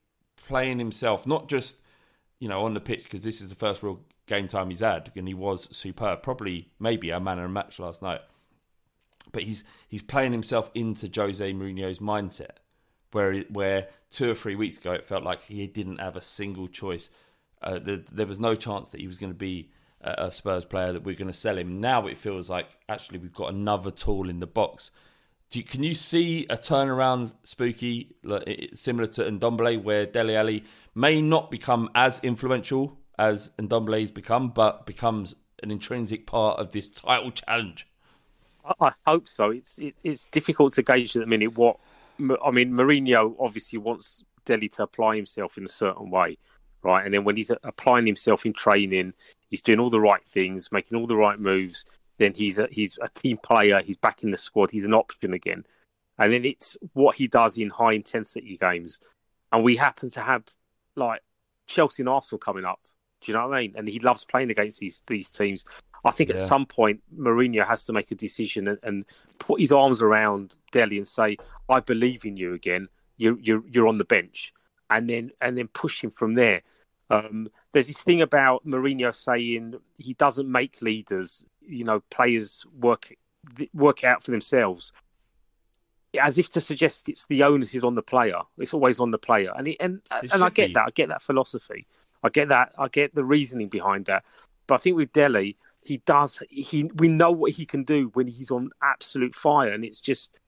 playing 0.47 0.79
himself, 0.79 1.25
not 1.25 1.47
just 1.47 1.77
you 2.39 2.49
know 2.49 2.65
on 2.65 2.73
the 2.73 2.79
pitch 2.79 3.03
because 3.03 3.23
this 3.23 3.41
is 3.41 3.49
the 3.49 3.55
first 3.55 3.83
real 3.83 4.01
game 4.27 4.47
time 4.47 4.69
he's 4.69 4.79
had, 4.79 5.11
and 5.15 5.27
he 5.27 5.33
was 5.33 5.75
superb. 5.75 6.23
Probably, 6.23 6.69
maybe 6.79 7.09
a 7.09 7.19
man 7.19 7.39
of 7.39 7.43
the 7.43 7.49
match 7.49 7.79
last 7.79 8.01
night. 8.01 8.21
But 9.31 9.43
he's 9.43 9.63
he's 9.87 10.03
playing 10.03 10.31
himself 10.31 10.69
into 10.73 11.09
Jose 11.13 11.53
Mourinho's 11.53 11.99
mindset, 11.99 12.57
where 13.11 13.41
where 13.49 13.87
two 14.09 14.31
or 14.31 14.35
three 14.35 14.55
weeks 14.55 14.77
ago 14.77 14.93
it 14.93 15.05
felt 15.05 15.23
like 15.23 15.43
he 15.43 15.67
didn't 15.67 15.99
have 15.99 16.15
a 16.15 16.21
single 16.21 16.67
choice. 16.67 17.09
Uh, 17.61 17.79
there 17.83 18.27
was 18.27 18.39
no 18.39 18.53
chance 18.53 18.89
that 18.89 19.01
he 19.01 19.07
was 19.07 19.17
going 19.17 19.31
to 19.31 19.37
be 19.37 19.71
a, 20.05 20.31
Spurs 20.31 20.65
player 20.65 20.93
that 20.93 21.03
we're 21.03 21.15
going 21.15 21.27
to 21.27 21.33
sell 21.33 21.57
him. 21.57 21.81
Now 21.81 22.07
it 22.07 22.17
feels 22.17 22.49
like 22.49 22.67
actually 22.87 23.19
we've 23.19 23.33
got 23.33 23.53
another 23.53 23.91
tool 23.91 24.29
in 24.29 24.39
the 24.39 24.47
box. 24.47 24.91
Do 25.49 25.59
you, 25.59 25.65
can 25.65 25.83
you 25.83 25.93
see 25.93 26.45
a 26.49 26.57
turnaround, 26.57 27.31
Spooky, 27.43 28.15
similar 28.73 29.07
to 29.07 29.23
Ndombele, 29.23 29.83
where 29.83 30.05
Dele 30.05 30.35
Alli 30.35 30.63
may 30.95 31.21
not 31.21 31.51
become 31.51 31.89
as 31.95 32.19
influential 32.23 32.97
as 33.17 33.51
Ndombele's 33.59 34.11
become, 34.11 34.49
but 34.49 34.85
becomes 34.85 35.35
an 35.63 35.71
intrinsic 35.71 36.25
part 36.25 36.59
of 36.59 36.71
this 36.71 36.89
title 36.89 37.31
challenge? 37.31 37.87
I, 38.65 38.87
I 38.87 38.91
hope 39.05 39.27
so. 39.27 39.51
It's 39.51 39.77
it, 39.77 39.95
it's 40.03 40.25
difficult 40.25 40.73
to 40.73 40.83
gauge 40.83 41.15
at 41.15 41.21
the 41.21 41.27
minute 41.27 41.57
what 41.57 41.77
I 42.19 42.51
mean. 42.51 42.73
Mourinho 42.73 43.35
obviously 43.39 43.79
wants 43.79 44.23
Dele 44.45 44.69
to 44.69 44.83
apply 44.83 45.15
himself 45.15 45.57
in 45.57 45.65
a 45.65 45.69
certain 45.69 46.09
way, 46.09 46.37
right? 46.85 47.03
And 47.03 47.13
then 47.13 47.23
when 47.23 47.35
he's 47.35 47.51
applying 47.63 48.05
himself 48.05 48.45
in 48.45 48.53
training, 48.53 49.13
he's 49.49 49.61
doing 49.61 49.79
all 49.79 49.89
the 49.89 49.99
right 49.99 50.23
things, 50.23 50.71
making 50.71 50.97
all 50.97 51.07
the 51.07 51.17
right 51.17 51.39
moves. 51.39 51.83
Then 52.17 52.33
he's 52.33 52.59
a, 52.59 52.67
he's 52.71 52.97
a 53.01 53.09
team 53.09 53.37
player. 53.37 53.81
He's 53.83 53.97
back 53.97 54.23
in 54.23 54.31
the 54.31 54.37
squad. 54.37 54.71
He's 54.71 54.85
an 54.85 54.93
option 54.93 55.33
again. 55.33 55.65
And 56.17 56.31
then 56.31 56.45
it's 56.45 56.77
what 56.93 57.17
he 57.17 57.27
does 57.27 57.57
in 57.57 57.71
high 57.71 57.93
intensity 57.93 58.55
games. 58.55 58.99
And 59.51 59.63
we 59.63 59.75
happen 59.75 60.09
to 60.11 60.21
have 60.21 60.43
like 60.95 61.21
Chelsea 61.67 62.03
and 62.03 62.09
Arsenal 62.09 62.39
coming 62.39 62.63
up. 62.63 62.79
Do 63.21 63.31
you 63.31 63.37
know 63.37 63.47
what 63.47 63.57
I 63.57 63.61
mean? 63.61 63.73
And 63.75 63.87
he 63.87 63.99
loves 63.99 64.23
playing 64.23 64.51
against 64.51 64.79
these 64.79 65.01
these 65.07 65.29
teams. 65.29 65.65
I 66.05 66.11
think 66.11 66.29
yeah. 66.29 66.35
at 66.35 66.39
some 66.39 66.65
point 66.65 67.01
Mourinho 67.17 67.65
has 67.65 67.83
to 67.85 67.93
make 67.93 68.11
a 68.11 68.15
decision 68.15 68.67
and, 68.67 68.79
and, 68.83 69.05
put 69.39 69.59
his 69.59 69.71
arms 69.71 70.01
around 70.01 70.57
Dele 70.71 70.97
and 70.97 71.07
say, 71.07 71.37
"I 71.67 71.79
believe 71.79 72.25
in 72.25 72.37
you 72.37 72.53
again. 72.53 72.87
You 73.17 73.39
you're 73.41 73.63
you're 73.67 73.87
on 73.87 73.97
the 73.97 74.05
bench," 74.05 74.53
and 74.89 75.09
then 75.09 75.31
and 75.41 75.57
then 75.57 75.67
push 75.67 76.03
him 76.03 76.11
from 76.11 76.33
there. 76.33 76.61
Um, 77.09 77.47
there's 77.71 77.87
this 77.87 78.01
thing 78.01 78.21
about 78.21 78.65
Mourinho 78.65 79.13
saying 79.13 79.75
he 79.97 80.13
doesn't 80.13 80.51
make 80.51 80.81
leaders. 80.81 81.45
You 81.61 81.83
know, 81.83 82.01
players 82.09 82.65
work 82.79 83.13
work 83.73 84.03
out 84.03 84.23
for 84.23 84.31
themselves, 84.31 84.91
as 86.21 86.37
if 86.37 86.49
to 86.51 86.59
suggest 86.59 87.09
it's 87.09 87.25
the 87.25 87.43
onus 87.43 87.73
is 87.75 87.83
on 87.83 87.95
the 87.95 88.01
player. 88.01 88.39
It's 88.57 88.73
always 88.73 88.99
on 88.99 89.11
the 89.11 89.17
player, 89.17 89.51
and 89.55 89.67
he, 89.67 89.79
and 89.79 90.01
and 90.11 90.43
I 90.43 90.49
get 90.49 90.69
be. 90.69 90.73
that. 90.73 90.85
I 90.87 90.91
get 90.91 91.09
that 91.09 91.21
philosophy. 91.21 91.87
I 92.23 92.29
get 92.29 92.49
that. 92.49 92.73
I 92.77 92.87
get 92.87 93.13
the 93.13 93.23
reasoning 93.23 93.69
behind 93.69 94.05
that. 94.05 94.25
But 94.67 94.75
I 94.75 94.77
think 94.79 94.97
with 94.97 95.13
Dele, 95.13 95.55
he 95.83 95.97
does. 96.05 96.41
He 96.49 96.89
we 96.95 97.07
know 97.07 97.31
what 97.31 97.51
he 97.51 97.65
can 97.65 97.83
do 97.83 98.09
when 98.13 98.27
he's 98.27 98.51
on 98.51 98.71
absolute 98.81 99.35
fire, 99.35 99.71
and 99.71 99.83
it's 99.83 100.01
just 100.01 100.39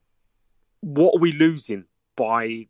what 0.82 1.15
are 1.15 1.19
we 1.19 1.32
losing 1.34 1.86
by 2.15 2.67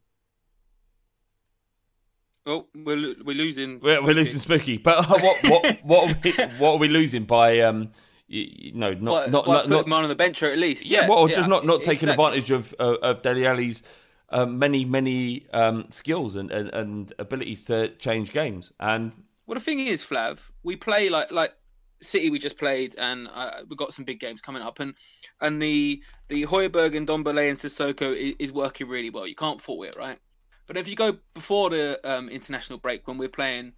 Oh, 2.48 2.66
we're 2.74 3.14
we're 3.26 3.36
losing. 3.36 3.82
We're, 3.82 4.02
we're 4.02 4.14
losing 4.14 4.40
Spooky, 4.40 4.78
but 4.88 5.00
uh, 5.00 5.20
what 5.20 5.50
what 5.50 5.80
what 5.84 6.10
are 6.10 6.16
we, 6.24 6.32
what 6.58 6.72
are 6.72 6.78
we 6.78 6.88
losing 6.88 7.26
by 7.26 7.60
um 7.60 7.92
you, 8.28 8.72
know 8.74 8.94
not 8.94 9.12
what, 9.12 9.32
not 9.32 9.48
what, 9.48 9.70
not, 9.70 9.88
not 9.88 10.04
on 10.04 10.10
the 10.10 10.16
bench 10.16 10.42
or 10.42 10.50
at 10.50 10.58
least. 10.58 10.86
Yeah, 10.86 11.02
yeah 11.02 11.10
well, 11.10 11.20
or 11.20 11.30
yeah, 11.30 11.36
just 11.36 11.50
not 11.50 11.66
not 11.66 11.82
taking 11.82 12.08
exactly. 12.08 12.26
advantage 12.26 12.52
of 12.52 12.74
uh, 12.80 12.98
of 13.02 13.22
Dele 13.22 13.46
Alli's 13.46 13.84
uh, 14.30 14.46
many 14.46 14.86
many 14.86 15.46
um, 15.52 15.88
skills 15.90 16.38
and, 16.38 16.50
and 16.50 16.74
and 16.74 17.14
abilities 17.20 17.66
to 17.66 17.90
change 17.98 18.32
games. 18.32 18.72
And 18.80 19.12
well 19.46 19.56
the 19.56 19.64
thing 19.64 19.82
is 19.82 20.04
Flav 20.04 20.40
we 20.64 20.78
play 20.78 21.10
like 21.10 21.30
like 21.32 21.54
City 22.02 22.30
we 22.30 22.40
just 22.40 22.58
played 22.58 22.96
and 22.98 23.28
uh, 23.34 23.62
we've 23.68 23.78
got 23.78 23.94
some 23.94 24.06
big 24.06 24.22
games 24.22 24.40
coming 24.40 24.62
up 24.62 24.80
and 24.80 24.94
and 25.42 25.62
the 25.62 26.02
the 26.30 26.46
Højbjerg 26.46 26.96
and 26.96 27.08
Ndombele 27.08 27.50
and 27.50 27.58
Sissoko 27.58 28.16
is, 28.16 28.36
is 28.40 28.52
working 28.54 28.88
really 28.88 29.10
well. 29.10 29.28
You 29.28 29.36
can't 29.36 29.62
fault 29.62 29.86
it 29.86 29.98
right 29.98 30.20
but 30.68 30.78
if 30.78 30.88
you 30.88 30.96
go 30.96 31.18
before 31.34 31.70
the 31.70 32.00
um, 32.10 32.30
international 32.30 32.78
break, 32.80 33.08
when 33.08 33.18
we're 33.18 33.30
playing 33.30 33.74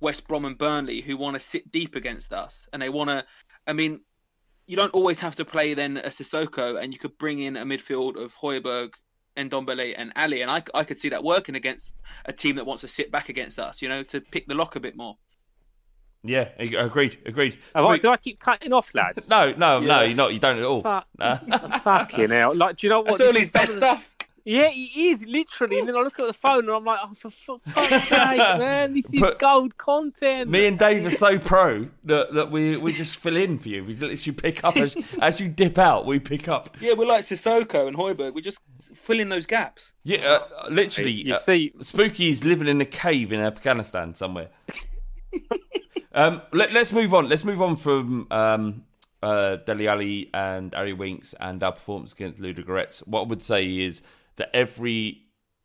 West 0.00 0.26
Brom 0.26 0.44
and 0.44 0.58
Burnley, 0.58 1.00
who 1.00 1.16
want 1.16 1.34
to 1.34 1.40
sit 1.40 1.70
deep 1.70 1.94
against 1.94 2.32
us, 2.32 2.66
and 2.72 2.82
they 2.82 2.88
want 2.88 3.10
to, 3.10 3.24
I 3.66 3.72
mean, 3.72 4.00
you 4.66 4.76
don't 4.76 4.92
always 4.92 5.20
have 5.20 5.36
to 5.36 5.44
play 5.44 5.74
then 5.74 5.98
a 5.98 6.08
Sissoko, 6.08 6.82
and 6.82 6.92
you 6.92 6.98
could 6.98 7.16
bring 7.18 7.38
in 7.38 7.56
a 7.56 7.64
midfield 7.64 8.16
of 8.16 8.34
Højbjerg, 8.34 8.90
Ndombele, 9.36 9.94
and 9.96 10.12
Alli, 10.16 10.42
and 10.42 10.50
I, 10.50 10.62
I 10.74 10.84
could 10.84 10.98
see 10.98 11.08
that 11.10 11.22
working 11.22 11.54
against 11.54 11.94
a 12.26 12.32
team 12.32 12.56
that 12.56 12.66
wants 12.66 12.82
to 12.82 12.88
sit 12.88 13.10
back 13.10 13.28
against 13.28 13.58
us, 13.58 13.80
you 13.80 13.88
know, 13.88 14.02
to 14.04 14.20
pick 14.20 14.46
the 14.46 14.54
lock 14.54 14.76
a 14.76 14.80
bit 14.80 14.96
more. 14.96 15.16
Yeah, 16.24 16.50
agreed, 16.58 17.18
agreed. 17.26 17.58
Oh, 17.74 17.84
right, 17.84 18.00
do 18.00 18.08
I 18.08 18.16
keep 18.16 18.38
cutting 18.38 18.72
off, 18.72 18.94
lads? 18.94 19.28
No, 19.28 19.52
no, 19.56 19.80
yeah. 19.80 19.86
no, 19.88 20.02
you're 20.02 20.14
not. 20.14 20.32
You 20.32 20.38
don't 20.38 20.56
at 20.56 20.64
all. 20.64 20.80
Fuck, 20.80 21.08
fucking 21.82 22.30
hell! 22.30 22.54
Like, 22.54 22.76
do 22.76 22.86
you 22.86 22.92
know 22.92 23.00
what? 23.00 23.18
That's 23.18 23.28
all 23.28 23.32
his 23.32 23.50
best 23.50 23.72
stuff. 23.72 24.08
Yeah, 24.44 24.68
he 24.68 25.10
is 25.10 25.24
literally. 25.24 25.78
And 25.78 25.88
then 25.88 25.96
I 25.96 26.00
look 26.00 26.18
at 26.18 26.26
the 26.26 26.32
phone 26.32 26.64
and 26.64 26.70
I'm 26.70 26.84
like, 26.84 26.98
oh, 27.02 27.14
for, 27.14 27.30
for 27.30 27.58
fuck's 27.58 28.08
sake, 28.08 28.38
man, 28.38 28.92
this 28.92 29.12
is 29.12 29.20
but 29.20 29.38
gold 29.38 29.76
content. 29.76 30.50
Me 30.50 30.66
and 30.66 30.78
Dave 30.78 31.06
are 31.06 31.10
so 31.10 31.38
pro 31.38 31.88
that, 32.04 32.34
that 32.34 32.50
we 32.50 32.76
we 32.76 32.92
just 32.92 33.16
fill 33.16 33.36
in 33.36 33.58
for 33.58 33.68
you. 33.68 33.84
We 33.84 33.94
literally 33.94 34.32
pick 34.32 34.64
up 34.64 34.76
as 34.76 34.96
as 35.20 35.40
you 35.40 35.48
dip 35.48 35.78
out. 35.78 36.06
We 36.06 36.18
pick 36.18 36.48
up. 36.48 36.76
Yeah, 36.80 36.94
we're 36.94 37.06
like 37.06 37.20
Sissoko 37.20 37.86
and 37.86 37.96
Højbjerg. 37.96 38.34
We 38.34 38.42
just 38.42 38.60
fill 38.94 39.20
in 39.20 39.28
those 39.28 39.46
gaps. 39.46 39.92
Yeah, 40.02 40.40
uh, 40.58 40.68
literally. 40.70 41.12
You 41.12 41.34
uh, 41.34 41.38
see, 41.38 41.72
Spooky 41.80 42.30
is 42.30 42.44
living 42.44 42.68
in 42.68 42.80
a 42.80 42.86
cave 42.86 43.32
in 43.32 43.40
Afghanistan 43.40 44.14
somewhere. 44.14 44.48
um, 46.14 46.42
let, 46.52 46.74
us 46.74 46.92
move 46.92 47.14
on. 47.14 47.28
Let's 47.28 47.44
move 47.44 47.62
on 47.62 47.76
from. 47.76 48.26
Um, 48.30 48.84
uh, 49.22 49.54
Dele 49.54 49.86
Alli 49.86 50.30
and 50.34 50.74
Harry 50.74 50.92
Winks 50.92 51.32
and 51.38 51.62
our 51.62 51.70
performance 51.70 52.12
against 52.12 52.40
Ludogorets. 52.40 53.06
What 53.06 53.20
I 53.20 53.26
would 53.26 53.40
say 53.40 53.78
is 53.78 54.02
that 54.36 54.50
every 54.54 55.22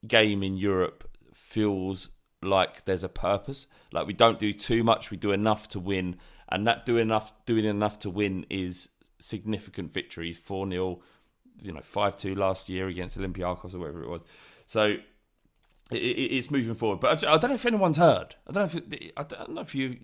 game 0.07 0.43
in 0.43 0.57
Europe 0.57 1.09
feels 1.33 2.09
like 2.41 2.85
there's 2.85 3.03
a 3.03 3.09
purpose. 3.09 3.67
Like 3.91 4.07
we 4.07 4.13
don't 4.13 4.39
do 4.39 4.53
too 4.53 4.83
much, 4.83 5.11
we 5.11 5.17
do 5.17 5.31
enough 5.31 5.67
to 5.69 5.79
win, 5.79 6.17
and 6.49 6.67
that 6.67 6.85
do 6.85 6.97
enough 6.97 7.33
doing 7.45 7.65
enough 7.65 7.99
to 7.99 8.09
win 8.09 8.45
is 8.49 8.89
significant 9.19 9.93
victories. 9.93 10.37
Four 10.37 10.69
0 10.69 11.01
you 11.61 11.71
know, 11.71 11.81
five 11.81 12.17
two 12.17 12.35
last 12.35 12.69
year 12.69 12.87
against 12.87 13.17
Olympiacos 13.17 13.73
or 13.73 13.79
whatever 13.79 14.03
it 14.03 14.09
was. 14.09 14.21
So 14.67 14.97
it, 15.91 15.97
it, 16.01 16.35
it's 16.35 16.51
moving 16.51 16.75
forward. 16.75 16.99
But 16.99 17.23
I, 17.23 17.33
I, 17.33 17.37
don't 17.37 17.51
know 17.51 17.55
if 17.55 17.65
anyone's 17.65 17.97
heard. 17.97 18.35
I 18.47 18.51
don't 18.51 18.73
know 18.73 18.81
if 18.81 19.11
I 19.17 19.23
don't 19.23 19.49
know 19.53 19.61
if 19.61 19.73
you, 19.73 19.99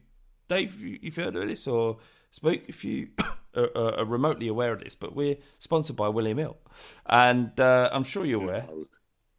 Dave, 0.48 0.80
you've 0.82 1.16
heard 1.16 1.36
of 1.36 1.48
this 1.48 1.68
or 1.68 1.98
spoke 2.32 2.68
if 2.68 2.84
you 2.84 3.10
are, 3.56 4.00
are, 4.00 4.06
remotely 4.06 4.48
aware 4.48 4.74
of 4.74 4.84
this, 4.84 4.96
but 4.96 5.16
we're 5.16 5.38
sponsored 5.60 5.96
by 5.96 6.10
William 6.10 6.38
Hill, 6.38 6.58
and 7.06 7.60
uh, 7.60 7.90
I'm 7.92 8.04
sure 8.04 8.26
you're 8.26 8.44
aware. 8.44 8.66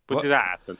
When 0.06 0.20
did 0.20 0.30
that 0.30 0.44
happen? 0.44 0.78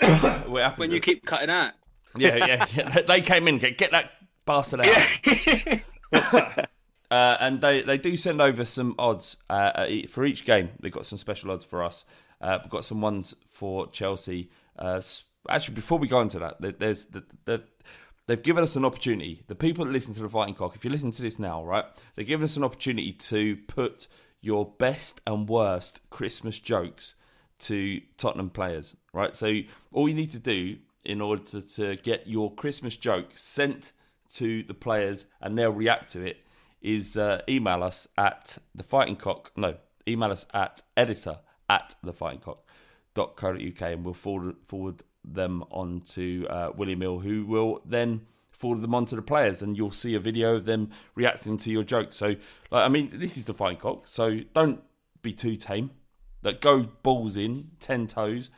happened 0.00 0.78
when 0.78 0.90
you 0.90 1.00
keep 1.00 1.24
cutting 1.24 1.50
out. 1.50 1.72
Yeah, 2.16 2.36
yeah, 2.36 2.66
yeah. 2.74 3.00
They 3.02 3.20
came 3.20 3.48
in. 3.48 3.58
Get, 3.58 3.78
get 3.78 3.90
that 3.92 4.12
bastard 4.44 4.80
out. 4.80 5.26
Yeah. 5.26 5.80
uh, 7.10 7.36
and 7.40 7.60
they, 7.60 7.82
they 7.82 7.98
do 7.98 8.16
send 8.16 8.40
over 8.40 8.64
some 8.64 8.94
odds 8.98 9.36
uh, 9.50 9.86
for 10.08 10.24
each 10.24 10.44
game. 10.44 10.70
They've 10.80 10.92
got 10.92 11.06
some 11.06 11.18
special 11.18 11.50
odds 11.50 11.64
for 11.64 11.82
us. 11.82 12.04
Uh, 12.40 12.58
we've 12.62 12.70
got 12.70 12.84
some 12.84 13.00
ones 13.00 13.34
for 13.48 13.86
Chelsea. 13.88 14.50
Uh, 14.78 15.00
actually, 15.48 15.74
before 15.74 15.98
we 15.98 16.08
go 16.08 16.20
into 16.20 16.38
that, 16.40 16.56
there's 16.78 17.06
the, 17.06 17.24
the 17.44 17.62
they've 18.26 18.42
given 18.42 18.62
us 18.62 18.76
an 18.76 18.84
opportunity. 18.84 19.42
The 19.46 19.54
people 19.54 19.84
that 19.84 19.92
listen 19.92 20.14
to 20.14 20.22
the 20.22 20.28
Fighting 20.28 20.54
Cock, 20.54 20.74
if 20.74 20.84
you 20.84 20.90
listen 20.90 21.10
to 21.12 21.22
this 21.22 21.38
now, 21.38 21.64
right, 21.64 21.84
they've 22.14 22.26
given 22.26 22.44
us 22.44 22.56
an 22.56 22.64
opportunity 22.64 23.12
to 23.12 23.56
put 23.68 24.06
your 24.40 24.74
best 24.78 25.20
and 25.26 25.48
worst 25.48 26.00
Christmas 26.10 26.60
jokes 26.60 27.14
to 27.60 28.00
Tottenham 28.16 28.50
players, 28.50 28.94
right? 29.12 29.34
So 29.34 29.60
all 29.92 30.08
you 30.08 30.14
need 30.14 30.30
to 30.30 30.38
do 30.38 30.76
in 31.04 31.20
order 31.20 31.42
to, 31.42 31.62
to 31.62 31.96
get 31.96 32.26
your 32.26 32.54
Christmas 32.54 32.96
joke 32.96 33.32
sent 33.34 33.92
to 34.34 34.62
the 34.64 34.74
players 34.74 35.26
and 35.40 35.56
they'll 35.56 35.72
react 35.72 36.12
to 36.12 36.20
it 36.20 36.38
is 36.82 37.16
uh, 37.16 37.40
email 37.48 37.82
us 37.82 38.06
at 38.18 38.58
the 38.74 38.82
Fighting 38.82 39.16
Cock. 39.16 39.52
No, 39.56 39.76
email 40.06 40.30
us 40.30 40.46
at 40.52 40.82
editor 40.96 41.38
at 41.68 41.96
the 42.02 42.12
Fighting 42.12 42.40
Cock.co.uk 42.40 43.80
and 43.80 44.04
we'll 44.04 44.14
forward 44.14 44.56
forward 44.66 45.02
them 45.24 45.64
on 45.70 46.02
to 46.12 46.46
uh, 46.48 46.70
William 46.76 47.00
Hill, 47.00 47.18
who 47.20 47.46
will 47.46 47.80
then 47.84 48.22
forward 48.50 48.82
them 48.82 48.94
on 48.94 49.04
to 49.06 49.16
the 49.16 49.22
players, 49.22 49.62
and 49.62 49.76
you'll 49.76 49.90
see 49.90 50.14
a 50.14 50.20
video 50.20 50.54
of 50.54 50.64
them 50.64 50.90
reacting 51.14 51.56
to 51.58 51.70
your 51.70 51.82
joke. 51.82 52.12
So, 52.12 52.36
like, 52.70 52.84
I 52.84 52.88
mean, 52.88 53.10
this 53.14 53.36
is 53.36 53.46
the 53.46 53.54
fine 53.54 53.76
Cock, 53.76 54.06
so 54.06 54.40
don't 54.52 54.82
be 55.22 55.32
too 55.32 55.56
tame. 55.56 55.90
Like, 56.42 56.60
go 56.60 56.82
balls 57.02 57.36
in, 57.36 57.70
ten 57.80 58.06
toes, 58.06 58.50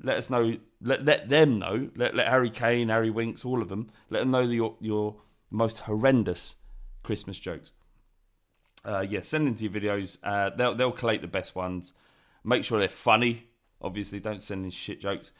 Let 0.00 0.16
us 0.18 0.30
know. 0.30 0.56
Let 0.80 1.04
let 1.04 1.28
them 1.28 1.58
know. 1.58 1.90
Let 1.94 2.14
let 2.14 2.26
Harry 2.28 2.50
Kane, 2.50 2.88
Harry 2.88 3.10
Winks, 3.10 3.44
all 3.44 3.62
of 3.62 3.68
them. 3.68 3.90
Let 4.10 4.20
them 4.20 4.30
know 4.30 4.40
your 4.40 4.76
your 4.80 5.16
most 5.50 5.80
horrendous 5.80 6.56
Christmas 7.02 7.38
jokes. 7.38 7.72
Uh, 8.84 9.00
yeah, 9.08 9.20
send 9.20 9.46
into 9.46 9.64
your 9.64 9.72
videos. 9.72 10.18
Uh, 10.24 10.50
they'll 10.50 10.74
they'll 10.74 10.92
collate 10.92 11.20
the 11.20 11.28
best 11.28 11.54
ones. 11.54 11.92
Make 12.42 12.64
sure 12.64 12.80
they're 12.80 12.88
funny. 12.88 13.44
Obviously, 13.80 14.18
don't 14.18 14.42
send 14.42 14.64
in 14.64 14.70
shit 14.70 15.00
jokes. 15.00 15.30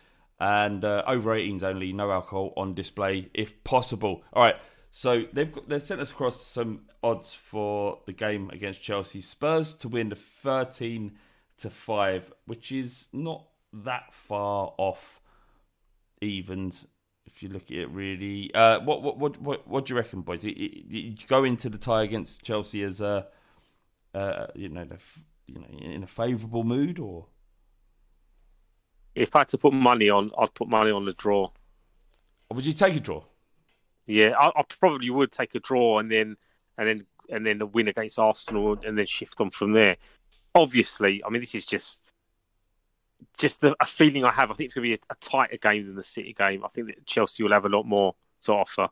And 0.40 0.84
uh, 0.84 1.04
over 1.06 1.34
18s 1.34 1.62
only, 1.62 1.92
no 1.92 2.10
alcohol 2.10 2.52
on 2.56 2.74
display 2.74 3.30
if 3.32 3.62
possible. 3.62 4.24
All 4.32 4.42
right, 4.42 4.56
so 4.90 5.24
they've 5.32 5.52
got, 5.52 5.68
they've 5.68 5.82
sent 5.82 6.00
us 6.00 6.10
across 6.10 6.44
some 6.44 6.82
odds 7.02 7.32
for 7.32 8.00
the 8.06 8.12
game 8.12 8.50
against 8.50 8.82
Chelsea. 8.82 9.20
Spurs 9.20 9.74
to 9.76 9.88
win 9.88 10.08
the 10.08 10.16
13 10.16 11.12
to 11.58 11.70
five, 11.70 12.32
which 12.46 12.72
is 12.72 13.08
not 13.12 13.46
that 13.72 14.12
far 14.12 14.74
off 14.78 15.20
evens 16.20 16.86
if 17.26 17.42
you 17.42 17.48
look 17.48 17.64
at 17.64 17.76
it 17.76 17.90
really. 17.90 18.52
Uh, 18.54 18.80
what, 18.80 19.02
what 19.02 19.18
what 19.18 19.40
what 19.40 19.68
what 19.68 19.86
do 19.86 19.94
you 19.94 19.98
reckon, 19.98 20.20
boys? 20.22 20.44
You, 20.44 21.14
go 21.28 21.44
into 21.44 21.68
the 21.68 21.78
tie 21.78 22.02
against 22.02 22.44
Chelsea 22.44 22.82
as 22.82 23.00
a 23.00 23.26
uh, 24.14 24.46
you 24.54 24.68
know 24.68 24.86
you 25.46 25.58
know 25.58 25.66
in 25.80 26.02
a 26.02 26.06
favourable 26.06 26.64
mood, 26.64 26.98
or 26.98 27.26
if 29.14 29.34
I 29.34 29.40
had 29.40 29.48
to 29.48 29.58
put 29.58 29.72
money 29.72 30.08
on, 30.08 30.30
I'd 30.38 30.54
put 30.54 30.68
money 30.68 30.90
on 30.90 31.04
the 31.04 31.12
draw. 31.12 31.50
Would 32.50 32.66
you 32.66 32.72
take 32.72 32.96
a 32.96 33.00
draw? 33.00 33.24
Yeah, 34.06 34.34
I, 34.38 34.48
I 34.56 34.62
probably 34.78 35.10
would 35.10 35.32
take 35.32 35.54
a 35.54 35.60
draw 35.60 35.98
and 35.98 36.10
then 36.10 36.36
and 36.76 36.88
then 36.88 37.06
and 37.30 37.46
then 37.46 37.58
the 37.58 37.66
win 37.66 37.88
against 37.88 38.18
Arsenal 38.18 38.78
and 38.84 38.98
then 38.98 39.06
shift 39.06 39.40
on 39.40 39.50
from 39.50 39.72
there. 39.72 39.96
Obviously, 40.54 41.22
I 41.24 41.30
mean 41.30 41.40
this 41.40 41.54
is 41.54 41.64
just 41.64 42.12
just 43.38 43.60
the, 43.60 43.74
a 43.80 43.86
feeling 43.86 44.24
I 44.24 44.32
have. 44.32 44.50
I 44.50 44.54
think 44.54 44.66
it's 44.66 44.74
going 44.74 44.90
to 44.90 44.96
be 44.96 45.02
a, 45.08 45.12
a, 45.12 45.16
tighter 45.20 45.56
game 45.56 45.86
than 45.86 45.94
the 45.94 46.02
City 46.02 46.32
game. 46.32 46.64
I 46.64 46.68
think 46.68 46.88
that 46.88 47.06
Chelsea 47.06 47.42
will 47.42 47.52
have 47.52 47.64
a 47.64 47.68
lot 47.68 47.84
more 47.84 48.14
to 48.42 48.52
offer. 48.52 48.88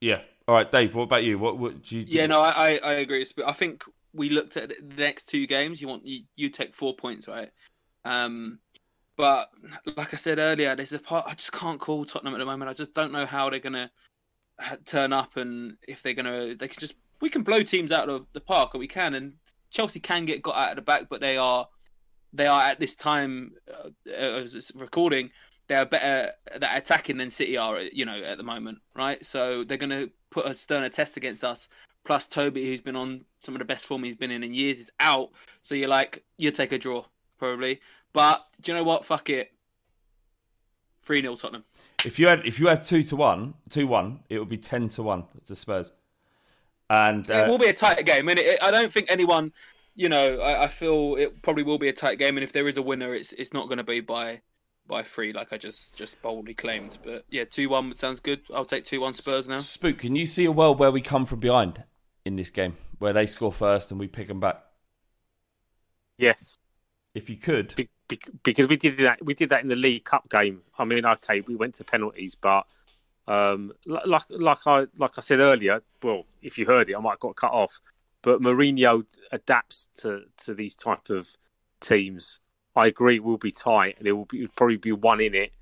Yeah. 0.00 0.20
All 0.46 0.54
right, 0.54 0.70
Dave. 0.70 0.94
What 0.94 1.04
about 1.04 1.24
you? 1.24 1.38
What 1.38 1.58
would 1.58 1.90
you? 1.90 2.04
Yeah, 2.06 2.26
no, 2.26 2.40
I 2.40 2.76
I 2.76 2.92
agree. 2.94 3.24
I 3.46 3.52
think 3.52 3.84
we 4.12 4.30
looked 4.30 4.56
at 4.56 4.70
the 4.70 4.94
next 4.96 5.28
two 5.28 5.46
games. 5.46 5.80
You 5.80 5.88
want 5.88 6.06
you, 6.06 6.22
you 6.36 6.50
take 6.50 6.74
four 6.74 6.96
points, 6.96 7.28
right? 7.28 7.50
Um, 8.04 8.58
but 9.18 9.50
like 9.96 10.14
I 10.14 10.16
said 10.16 10.38
earlier, 10.38 10.74
there's 10.74 10.94
a 10.94 10.98
part 10.98 11.26
I 11.28 11.34
just 11.34 11.52
can't 11.52 11.78
call 11.78 12.06
Tottenham 12.06 12.34
at 12.34 12.38
the 12.38 12.46
moment. 12.46 12.70
I 12.70 12.72
just 12.72 12.94
don't 12.94 13.12
know 13.12 13.26
how 13.26 13.50
they're 13.50 13.58
gonna 13.58 13.90
turn 14.86 15.12
up 15.12 15.36
and 15.36 15.76
if 15.86 16.02
they're 16.02 16.14
gonna 16.14 16.54
they 16.54 16.68
can 16.68 16.80
just 16.80 16.94
we 17.20 17.28
can 17.28 17.42
blow 17.42 17.62
teams 17.62 17.92
out 17.92 18.08
of 18.08 18.26
the 18.32 18.40
park 18.40 18.74
or 18.74 18.78
we 18.78 18.88
can 18.88 19.14
and 19.14 19.34
Chelsea 19.70 20.00
can 20.00 20.24
get 20.24 20.42
got 20.42 20.56
out 20.56 20.70
of 20.70 20.76
the 20.76 20.82
back, 20.82 21.08
but 21.10 21.20
they 21.20 21.36
are 21.36 21.68
they 22.32 22.46
are 22.46 22.62
at 22.62 22.80
this 22.80 22.94
time 22.94 23.52
uh, 23.68 24.10
as 24.10 24.72
recording 24.74 25.30
they 25.68 25.74
are 25.74 25.86
better 25.86 26.32
at 26.50 26.76
attacking 26.76 27.18
than 27.18 27.30
City 27.30 27.56
are, 27.56 27.80
you 27.80 28.06
know, 28.06 28.18
at 28.22 28.38
the 28.38 28.44
moment, 28.44 28.78
right? 28.96 29.24
So 29.24 29.64
they're 29.64 29.76
going 29.76 29.90
to 29.90 30.10
put 30.30 30.46
a 30.46 30.54
sterner 30.54 30.88
test 30.88 31.16
against 31.16 31.44
us. 31.44 31.68
Plus 32.04 32.26
Toby, 32.26 32.66
who's 32.66 32.80
been 32.80 32.96
on 32.96 33.24
some 33.42 33.54
of 33.54 33.58
the 33.58 33.66
best 33.66 33.86
form 33.86 34.02
he's 34.02 34.16
been 34.16 34.30
in 34.30 34.42
in 34.42 34.54
years, 34.54 34.78
is 34.78 34.90
out. 34.98 35.30
So 35.60 35.74
you're 35.74 35.88
like, 35.88 36.24
you 36.38 36.50
take 36.50 36.72
a 36.72 36.78
draw 36.78 37.04
probably. 37.38 37.80
But 38.12 38.46
do 38.62 38.72
you 38.72 38.78
know 38.78 38.84
what? 38.84 39.04
Fuck 39.04 39.30
it. 39.30 39.52
Three 41.02 41.20
0 41.20 41.36
Tottenham. 41.36 41.64
If 42.04 42.18
you 42.18 42.28
had 42.28 42.46
if 42.46 42.60
you 42.60 42.68
had 42.68 42.84
two 42.84 43.02
to 43.04 43.16
one, 43.16 43.54
two 43.70 43.86
one, 43.86 44.20
it 44.28 44.38
would 44.38 44.48
be 44.48 44.58
ten 44.58 44.88
to 44.90 45.02
one 45.02 45.24
to 45.46 45.56
Spurs. 45.56 45.92
And 46.90 47.30
uh, 47.30 47.34
it 47.34 47.48
will 47.48 47.58
be 47.58 47.68
a 47.68 47.72
tight 47.72 48.04
game, 48.06 48.28
and 48.28 48.40
I 48.62 48.70
don't 48.70 48.92
think 48.92 49.10
anyone 49.10 49.52
you 49.98 50.08
know, 50.08 50.38
I, 50.38 50.64
I, 50.64 50.68
feel 50.68 51.16
it 51.16 51.42
probably 51.42 51.64
will 51.64 51.76
be 51.76 51.88
a 51.88 51.92
tight 51.92 52.20
game, 52.20 52.36
and 52.36 52.44
if 52.44 52.52
there 52.52 52.68
is 52.68 52.76
a 52.76 52.82
winner, 52.82 53.14
it's 53.14 53.32
it's 53.32 53.52
not 53.52 53.66
going 53.66 53.78
to 53.78 53.84
be 53.84 54.00
by 54.00 54.40
by 54.86 55.02
three, 55.02 55.32
like 55.32 55.52
I 55.52 55.58
just 55.58 55.96
just 55.96 56.22
boldly 56.22 56.54
claimed. 56.54 56.98
But 57.02 57.24
yeah, 57.30 57.44
two 57.44 57.68
one 57.68 57.92
sounds 57.96 58.20
good. 58.20 58.40
I'll 58.54 58.64
take 58.64 58.84
two 58.84 59.00
one 59.00 59.12
Spurs 59.12 59.48
now. 59.48 59.58
Spook, 59.58 59.98
can 59.98 60.14
you 60.14 60.24
see 60.24 60.44
a 60.44 60.52
world 60.52 60.78
where 60.78 60.92
we 60.92 61.00
come 61.00 61.26
from 61.26 61.40
behind 61.40 61.82
in 62.24 62.36
this 62.36 62.48
game, 62.48 62.76
where 63.00 63.12
they 63.12 63.26
score 63.26 63.52
first 63.52 63.90
and 63.90 63.98
we 63.98 64.06
pick 64.06 64.28
them 64.28 64.38
back? 64.38 64.62
Yes, 66.16 66.58
if 67.18 67.28
you 67.30 67.36
could, 67.36 67.74
be, 67.76 67.88
be, 68.08 68.18
because 68.42 68.68
we 68.68 68.76
did 68.76 68.98
that. 68.98 69.24
We 69.24 69.34
did 69.34 69.50
that 69.50 69.62
in 69.62 69.68
the 69.68 69.76
League 69.76 70.04
Cup 70.04 70.28
game. 70.28 70.62
I 70.78 70.84
mean, 70.84 71.04
okay, 71.04 71.40
we 71.42 71.56
went 71.56 71.74
to 71.74 71.84
penalties, 71.84 72.34
but. 72.34 72.66
Um, 73.26 73.72
like 73.84 74.24
like 74.30 74.66
I 74.66 74.86
like 74.96 75.18
I 75.18 75.20
said 75.20 75.40
earlier, 75.40 75.82
well, 76.02 76.24
if 76.40 76.56
you 76.56 76.64
heard 76.64 76.88
it, 76.88 76.96
I 76.96 76.98
might 76.98 77.10
have 77.10 77.18
got 77.18 77.36
cut 77.36 77.52
off 77.52 77.78
but 78.22 78.40
Mourinho 78.40 79.04
adapts 79.30 79.88
to, 79.96 80.24
to 80.38 80.54
these 80.54 80.74
type 80.74 81.10
of 81.10 81.36
teams. 81.80 82.40
I 82.74 82.86
agree, 82.86 83.16
it 83.16 83.24
will 83.24 83.38
be 83.38 83.52
tight. 83.52 83.96
And 83.98 84.06
there 84.06 84.16
will 84.16 84.24
be 84.24 84.46
probably 84.56 84.76
be 84.76 84.92
one 84.92 85.20
in 85.20 85.34
it. 85.34 85.52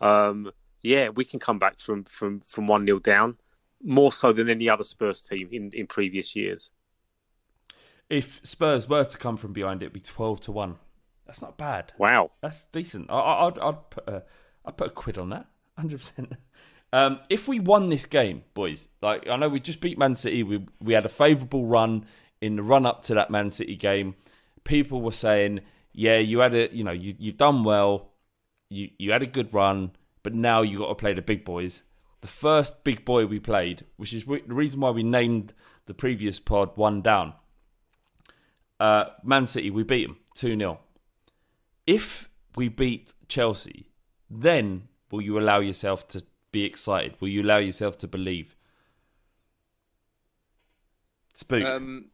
Um, 0.00 0.52
yeah, 0.80 1.10
we 1.10 1.24
can 1.24 1.40
come 1.40 1.58
back 1.58 1.78
from 1.78 2.04
from 2.04 2.40
from 2.40 2.66
one 2.66 2.86
0 2.86 3.00
down, 3.00 3.36
more 3.82 4.12
so 4.12 4.32
than 4.32 4.48
any 4.48 4.68
other 4.68 4.84
Spurs 4.84 5.22
team 5.22 5.48
in, 5.50 5.70
in 5.72 5.86
previous 5.86 6.36
years. 6.36 6.70
If 8.08 8.40
Spurs 8.42 8.88
were 8.88 9.04
to 9.04 9.18
come 9.18 9.36
from 9.36 9.52
behind, 9.52 9.82
it'd 9.82 9.92
be 9.92 10.00
twelve 10.00 10.40
to 10.42 10.52
one. 10.52 10.76
That's 11.28 11.42
not 11.42 11.58
bad. 11.58 11.92
Wow, 11.98 12.30
that's 12.40 12.64
decent. 12.72 13.10
I, 13.10 13.44
would 13.44 13.58
I'd 13.58 13.90
put 13.90 14.08
a, 14.08 14.24
I'd 14.64 14.76
put 14.78 14.88
a 14.88 14.90
quid 14.90 15.18
on 15.18 15.28
that, 15.28 15.46
hundred 15.78 15.98
percent. 15.98 16.32
Um, 16.90 17.20
if 17.28 17.46
we 17.46 17.60
won 17.60 17.90
this 17.90 18.06
game, 18.06 18.44
boys, 18.54 18.88
like 19.02 19.28
I 19.28 19.36
know 19.36 19.50
we 19.50 19.60
just 19.60 19.82
beat 19.82 19.98
Man 19.98 20.16
City, 20.16 20.42
we 20.42 20.64
we 20.80 20.94
had 20.94 21.04
a 21.04 21.10
favourable 21.10 21.66
run 21.66 22.06
in 22.40 22.56
the 22.56 22.62
run 22.62 22.86
up 22.86 23.02
to 23.02 23.14
that 23.14 23.30
Man 23.30 23.50
City 23.50 23.76
game. 23.76 24.14
People 24.64 25.02
were 25.02 25.12
saying, 25.12 25.60
"Yeah, 25.92 26.16
you 26.16 26.38
had 26.38 26.54
a, 26.54 26.74
you 26.74 26.82
know, 26.82 26.92
you 26.92 27.14
you've 27.18 27.36
done 27.36 27.62
well, 27.62 28.10
you 28.70 28.88
you 28.98 29.12
had 29.12 29.22
a 29.22 29.26
good 29.26 29.52
run, 29.52 29.92
but 30.22 30.32
now 30.32 30.62
you 30.62 30.78
got 30.78 30.88
to 30.88 30.94
play 30.94 31.12
the 31.12 31.22
big 31.22 31.44
boys." 31.44 31.82
The 32.22 32.26
first 32.26 32.82
big 32.84 33.04
boy 33.04 33.26
we 33.26 33.38
played, 33.38 33.84
which 33.96 34.14
is 34.14 34.24
the 34.24 34.40
reason 34.46 34.80
why 34.80 34.90
we 34.90 35.02
named 35.02 35.52
the 35.84 35.94
previous 35.94 36.40
pod 36.40 36.70
one 36.74 37.02
down. 37.02 37.34
Uh, 38.80 39.04
Man 39.22 39.46
City, 39.46 39.70
we 39.70 39.82
beat 39.82 40.06
them 40.06 40.16
two 40.34 40.56
0 40.56 40.80
If 41.88 42.28
we 42.54 42.68
beat 42.68 43.14
Chelsea, 43.28 43.88
then 44.28 44.88
will 45.10 45.22
you 45.22 45.38
allow 45.38 45.60
yourself 45.60 46.06
to 46.08 46.22
be 46.52 46.64
excited? 46.64 47.14
Will 47.18 47.28
you 47.28 47.40
allow 47.40 47.56
yourself 47.56 47.96
to 47.98 48.06
believe? 48.06 48.54
Spook. 51.32 51.64
Um, 51.64 52.10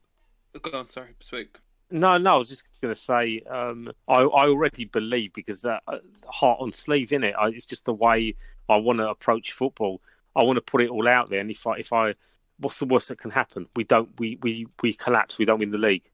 go 0.62 0.78
on, 0.78 0.88
sorry, 0.90 1.16
spook. 1.18 1.60
No, 1.90 2.16
no, 2.18 2.36
I 2.36 2.38
was 2.38 2.50
just 2.50 2.62
going 2.80 2.94
to 2.94 3.00
say 3.00 3.40
um, 3.50 3.90
I, 4.06 4.20
I 4.20 4.46
already 4.46 4.84
believe 4.84 5.32
because 5.32 5.62
that 5.62 5.82
uh, 5.88 5.98
heart 6.28 6.60
on 6.60 6.70
sleeve 6.70 7.10
in 7.10 7.24
it. 7.24 7.34
I, 7.36 7.48
it's 7.48 7.66
just 7.66 7.84
the 7.84 7.92
way 7.92 8.36
I 8.68 8.76
want 8.76 9.00
to 9.00 9.10
approach 9.10 9.50
football. 9.50 10.00
I 10.36 10.44
want 10.44 10.56
to 10.56 10.62
put 10.62 10.82
it 10.82 10.90
all 10.90 11.08
out 11.08 11.30
there, 11.30 11.40
and 11.40 11.50
if 11.50 11.66
I, 11.66 11.78
if 11.78 11.92
I, 11.92 12.14
what's 12.60 12.78
the 12.78 12.86
worst 12.86 13.08
that 13.08 13.18
can 13.18 13.32
happen? 13.32 13.66
We 13.74 13.82
don't, 13.82 14.10
we, 14.20 14.38
we, 14.40 14.68
we 14.80 14.92
collapse. 14.92 15.36
We 15.36 15.44
don't 15.44 15.58
win 15.58 15.72
the 15.72 15.78
league. 15.78 16.08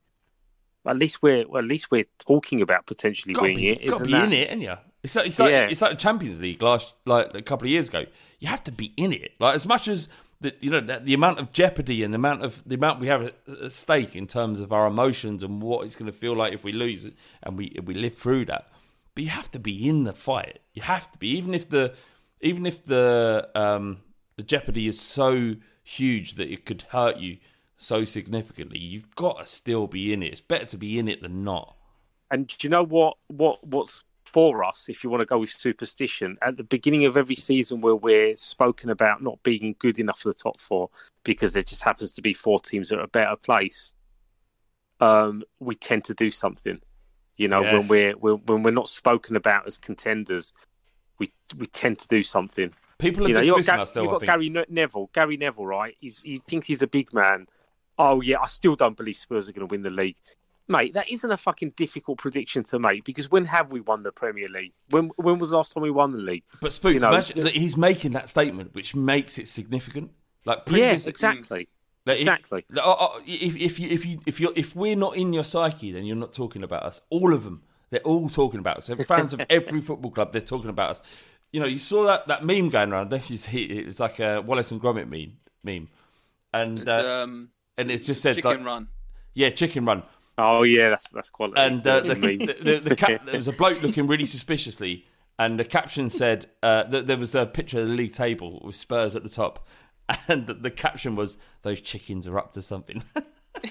At 0.86 0.96
least 0.96 1.22
we're, 1.22 1.46
well, 1.46 1.62
at 1.62 1.68
least 1.68 1.90
we're 1.90 2.06
talking 2.18 2.62
about 2.62 2.86
potentially 2.86 3.34
winning 3.38 3.56
be, 3.56 3.68
it. 3.68 3.88
Got 3.88 3.98
to 3.98 4.04
be 4.04 4.12
that? 4.12 4.24
in 4.24 4.32
it, 4.32 4.50
ain't 4.50 4.62
you? 4.62 4.74
It's 5.02 5.16
like, 5.16 5.26
it's 5.26 5.38
like 5.38 5.50
yeah. 5.50 5.66
it's 5.66 5.80
like 5.80 5.92
the 5.92 5.96
Champions 5.96 6.38
League 6.40 6.60
last 6.60 6.94
like 7.06 7.34
a 7.34 7.42
couple 7.42 7.66
of 7.66 7.70
years 7.70 7.88
ago. 7.88 8.04
You 8.38 8.48
have 8.48 8.62
to 8.64 8.72
be 8.72 8.92
in 8.96 9.12
it. 9.12 9.32
Like 9.38 9.54
as 9.54 9.66
much 9.66 9.88
as 9.88 10.08
the 10.40 10.54
you 10.60 10.70
know 10.70 10.80
the, 10.80 11.00
the 11.00 11.14
amount 11.14 11.38
of 11.38 11.52
jeopardy 11.52 12.02
and 12.02 12.12
the 12.12 12.16
amount 12.16 12.42
of 12.42 12.62
the 12.66 12.74
amount 12.74 13.00
we 13.00 13.06
have 13.06 13.22
at 13.22 13.72
stake 13.72 14.14
in 14.14 14.26
terms 14.26 14.60
of 14.60 14.72
our 14.72 14.86
emotions 14.86 15.42
and 15.42 15.62
what 15.62 15.86
it's 15.86 15.96
going 15.96 16.10
to 16.10 16.16
feel 16.16 16.34
like 16.34 16.52
if 16.52 16.64
we 16.64 16.72
lose 16.72 17.06
it 17.06 17.14
and 17.42 17.56
we 17.56 17.74
we 17.84 17.94
live 17.94 18.16
through 18.16 18.44
that. 18.46 18.68
But 19.14 19.24
you 19.24 19.30
have 19.30 19.50
to 19.52 19.58
be 19.58 19.88
in 19.88 20.04
the 20.04 20.12
fight. 20.12 20.60
You 20.74 20.82
have 20.82 21.10
to 21.12 21.18
be 21.18 21.28
even 21.28 21.54
if 21.54 21.68
the 21.68 21.94
even 22.42 22.66
if 22.66 22.84
the 22.84 23.48
um 23.54 24.00
the 24.36 24.42
jeopardy 24.42 24.86
is 24.86 25.00
so 25.00 25.56
huge 25.82 26.34
that 26.34 26.52
it 26.52 26.66
could 26.66 26.82
hurt 26.82 27.16
you 27.16 27.38
so 27.80 28.04
significantly. 28.04 28.78
You've 28.78 29.14
got 29.16 29.38
to 29.38 29.46
still 29.46 29.86
be 29.86 30.12
in 30.12 30.22
it. 30.22 30.32
It's 30.32 30.40
better 30.40 30.66
to 30.66 30.76
be 30.76 30.98
in 30.98 31.08
it 31.08 31.22
than 31.22 31.42
not. 31.42 31.76
And 32.30 32.46
do 32.46 32.56
you 32.60 32.68
know 32.68 32.84
what 32.84 33.16
what 33.28 33.66
what's 33.66 34.04
for 34.22 34.62
us, 34.62 34.88
if 34.88 35.02
you 35.02 35.10
want 35.10 35.22
to 35.22 35.26
go 35.26 35.38
with 35.38 35.50
superstition, 35.50 36.36
at 36.40 36.56
the 36.56 36.62
beginning 36.62 37.04
of 37.04 37.16
every 37.16 37.34
season 37.34 37.80
where 37.80 37.96
we're 37.96 38.36
spoken 38.36 38.88
about 38.88 39.22
not 39.22 39.42
being 39.42 39.74
good 39.78 39.98
enough 39.98 40.20
for 40.20 40.28
the 40.28 40.34
top 40.34 40.60
four 40.60 40.88
because 41.24 41.52
there 41.52 41.64
just 41.64 41.82
happens 41.82 42.12
to 42.12 42.22
be 42.22 42.32
four 42.32 42.60
teams 42.60 42.90
that 42.90 42.98
are 43.00 43.04
a 43.04 43.08
better 43.08 43.34
place, 43.34 43.94
um, 45.00 45.42
we 45.58 45.74
tend 45.74 46.04
to 46.04 46.14
do 46.14 46.30
something. 46.30 46.80
You 47.36 47.48
know, 47.48 47.62
yes. 47.62 47.72
when 47.72 47.88
we're, 47.88 48.16
we're 48.18 48.36
when 48.36 48.62
we're 48.62 48.70
not 48.70 48.88
spoken 48.88 49.34
about 49.34 49.66
as 49.66 49.78
contenders, 49.78 50.52
we 51.18 51.32
we 51.56 51.66
tend 51.66 51.98
to 52.00 52.08
do 52.08 52.22
something. 52.22 52.72
People 52.98 53.24
are 53.24 53.28
you 53.28 53.34
know, 53.34 53.40
dismissing 53.40 53.64
got, 53.64 53.80
us, 53.80 53.92
though. 53.92 54.02
You've 54.02 54.12
got 54.12 54.22
Gary 54.22 54.50
Neville. 54.68 55.10
Gary 55.14 55.38
Neville, 55.38 55.66
right? 55.66 55.96
He's, 55.98 56.20
he 56.22 56.38
thinks 56.38 56.66
he's 56.66 56.82
a 56.82 56.86
big 56.86 57.14
man. 57.14 57.46
Oh 58.00 58.20
yeah, 58.20 58.38
I 58.42 58.46
still 58.46 58.76
don't 58.76 58.96
believe 58.96 59.16
Spurs 59.16 59.48
are 59.48 59.52
going 59.52 59.66
to 59.66 59.70
win 59.70 59.82
the 59.82 59.90
league 59.90 60.16
mate, 60.70 60.94
that 60.94 61.10
isn't 61.10 61.30
a 61.30 61.36
fucking 61.36 61.72
difficult 61.76 62.18
prediction 62.18 62.62
to 62.64 62.78
make 62.78 63.04
because 63.04 63.30
when 63.30 63.46
have 63.46 63.70
we 63.70 63.80
won 63.80 64.02
the 64.02 64.12
Premier 64.12 64.48
League? 64.48 64.72
When 64.88 65.08
when 65.16 65.38
was 65.38 65.50
the 65.50 65.56
last 65.56 65.72
time 65.72 65.82
we 65.82 65.90
won 65.90 66.12
the 66.12 66.20
league? 66.20 66.44
But 66.62 66.72
Spook, 66.72 66.94
you 66.94 67.00
know, 67.00 67.08
imagine 67.08 67.42
that 67.42 67.54
he's 67.54 67.76
making 67.76 68.12
that 68.12 68.28
statement, 68.28 68.74
which 68.74 68.94
makes 68.94 69.38
it 69.38 69.48
significant. 69.48 70.12
Like 70.44 70.62
yes, 70.68 71.06
exactly. 71.06 71.68
Like 72.06 72.20
exactly. 72.20 72.64
If, 73.26 73.56
if, 73.56 73.56
if 73.56 73.78
you 73.78 73.88
if 73.88 74.06
you 74.06 74.20
if 74.24 74.40
you 74.40 74.52
if 74.56 74.74
we're 74.74 74.96
not 74.96 75.16
in 75.16 75.32
your 75.32 75.44
psyche, 75.44 75.92
then 75.92 76.04
you're 76.04 76.16
not 76.16 76.32
talking 76.32 76.62
about 76.62 76.84
us. 76.84 77.02
All 77.10 77.34
of 77.34 77.44
them, 77.44 77.62
They're 77.90 78.00
all 78.00 78.28
talking 78.28 78.60
about 78.60 78.78
us. 78.78 78.86
So 78.86 78.96
fans 78.96 79.34
of 79.34 79.42
every 79.50 79.80
football 79.80 80.10
club, 80.10 80.32
they're 80.32 80.40
talking 80.40 80.70
about 80.70 80.90
us. 80.90 81.00
You 81.52 81.58
know, 81.58 81.66
you 81.66 81.78
saw 81.78 82.06
that, 82.06 82.28
that 82.28 82.44
meme 82.44 82.68
going 82.68 82.92
around. 82.92 83.10
This 83.10 83.30
is 83.30 83.48
it 83.52 83.84
was 83.84 84.00
like 84.00 84.20
a 84.20 84.40
Wallace 84.40 84.70
and 84.70 84.80
Gromit 84.80 85.08
meme, 85.08 85.36
meme, 85.64 85.88
and 86.54 86.78
It's, 86.78 86.88
uh, 86.88 87.22
um, 87.24 87.50
and 87.80 87.90
it 87.90 88.02
just 88.02 88.22
said 88.22 88.36
Chicken 88.36 88.50
like, 88.58 88.64
Run. 88.66 88.88
yeah, 89.34 89.50
chicken 89.50 89.84
run. 89.84 90.02
Oh 90.38 90.62
yeah, 90.62 90.90
that's 90.90 91.10
that's 91.10 91.30
quality. 91.30 91.60
And 91.60 91.86
uh, 91.86 92.00
the, 92.00 92.14
Meme. 92.16 92.38
the, 92.38 92.56
the, 92.62 92.78
the 92.90 92.96
cap, 92.96 93.22
there 93.26 93.36
was 93.36 93.48
a 93.48 93.52
bloke 93.52 93.82
looking 93.82 94.06
really 94.06 94.26
suspiciously, 94.26 95.06
and 95.38 95.58
the 95.58 95.64
caption 95.64 96.08
said 96.08 96.46
uh, 96.62 96.84
that 96.84 97.06
there 97.06 97.16
was 97.18 97.34
a 97.34 97.44
picture 97.46 97.80
of 97.80 97.88
the 97.88 97.94
league 97.94 98.14
table 98.14 98.60
with 98.64 98.76
Spurs 98.76 99.16
at 99.16 99.22
the 99.22 99.28
top, 99.28 99.66
and 100.28 100.46
the, 100.46 100.54
the 100.54 100.70
caption 100.70 101.16
was 101.16 101.36
"Those 101.62 101.80
chickens 101.80 102.26
are 102.28 102.38
up 102.38 102.52
to 102.52 102.62
something." 102.62 103.02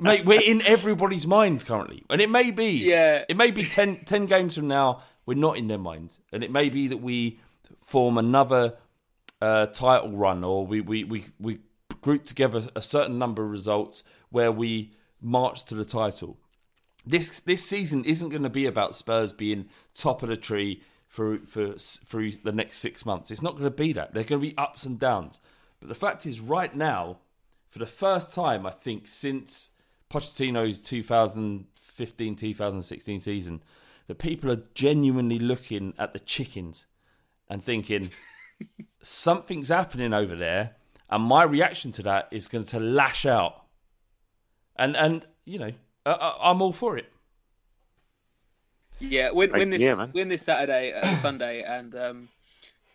Mate, 0.00 0.24
we're 0.24 0.40
in 0.40 0.62
everybody's 0.62 1.26
minds 1.26 1.64
currently, 1.64 2.02
and 2.08 2.20
it 2.20 2.30
may 2.30 2.50
be, 2.50 2.70
Yeah. 2.78 3.24
it 3.28 3.36
may 3.36 3.50
be 3.50 3.64
10, 3.64 4.04
10 4.04 4.26
games 4.26 4.54
from 4.54 4.68
now 4.68 5.02
we're 5.26 5.36
not 5.36 5.56
in 5.58 5.66
their 5.68 5.76
minds, 5.78 6.18
and 6.32 6.42
it 6.42 6.50
may 6.50 6.70
be 6.70 6.88
that 6.88 6.96
we 6.98 7.38
form 7.82 8.16
another 8.16 8.74
uh, 9.40 9.66
title 9.66 10.12
run, 10.12 10.42
or 10.44 10.66
we, 10.66 10.80
we 10.80 11.04
we 11.04 11.24
we 11.38 11.58
group 12.02 12.26
together 12.26 12.68
a 12.76 12.82
certain 12.82 13.18
number 13.18 13.42
of 13.44 13.50
results 13.50 14.04
where 14.28 14.52
we 14.52 14.92
march 15.20 15.64
to 15.66 15.74
the 15.74 15.86
title. 15.86 16.38
This 17.06 17.40
this 17.40 17.64
season 17.64 18.04
isn't 18.04 18.28
going 18.28 18.42
to 18.42 18.50
be 18.50 18.66
about 18.66 18.94
Spurs 18.94 19.32
being 19.32 19.70
top 19.94 20.22
of 20.22 20.28
the 20.28 20.36
tree 20.36 20.82
for 21.08 21.38
for 21.46 21.78
through 21.78 22.32
the 22.32 22.52
next 22.52 22.76
six 22.78 23.06
months. 23.06 23.30
It's 23.30 23.42
not 23.42 23.52
going 23.52 23.64
to 23.64 23.70
be 23.70 23.94
that. 23.94 24.12
They're 24.12 24.24
going 24.24 24.40
to 24.40 24.48
be 24.48 24.58
ups 24.58 24.84
and 24.84 24.98
downs. 24.98 25.40
But 25.80 25.88
the 25.88 25.94
fact 25.94 26.26
is, 26.26 26.40
right 26.40 26.74
now, 26.74 27.18
for 27.68 27.78
the 27.80 27.86
first 27.86 28.34
time, 28.34 28.66
I 28.66 28.70
think 28.70 29.08
since 29.08 29.70
Pochettino's 30.08 30.80
2015-2016 30.82 33.20
season, 33.20 33.62
that 34.06 34.18
people 34.18 34.52
are 34.52 34.62
genuinely 34.74 35.40
looking 35.40 35.94
at 35.98 36.12
the 36.12 36.20
chickens 36.20 36.86
and 37.48 37.64
thinking 37.64 38.10
something's 39.02 39.70
happening 39.70 40.12
over 40.12 40.36
there, 40.36 40.76
and 41.12 41.22
my 41.22 41.44
reaction 41.44 41.92
to 41.92 42.02
that 42.04 42.28
is 42.30 42.48
going 42.48 42.64
to 42.64 42.80
lash 42.80 43.26
out. 43.26 43.66
And 44.76 44.96
and 44.96 45.26
you 45.44 45.58
know, 45.58 45.70
I, 46.06 46.10
I, 46.10 46.50
I'm 46.50 46.62
all 46.62 46.72
for 46.72 46.96
it. 46.96 47.12
Yeah, 48.98 49.30
win, 49.30 49.52
win 49.52 49.70
this 49.70 49.82
yeah, 49.82 50.06
win 50.12 50.28
this 50.28 50.42
Saturday, 50.42 50.92
uh, 50.92 51.16
Sunday, 51.22 51.62
and 51.62 51.94
um, 51.94 52.28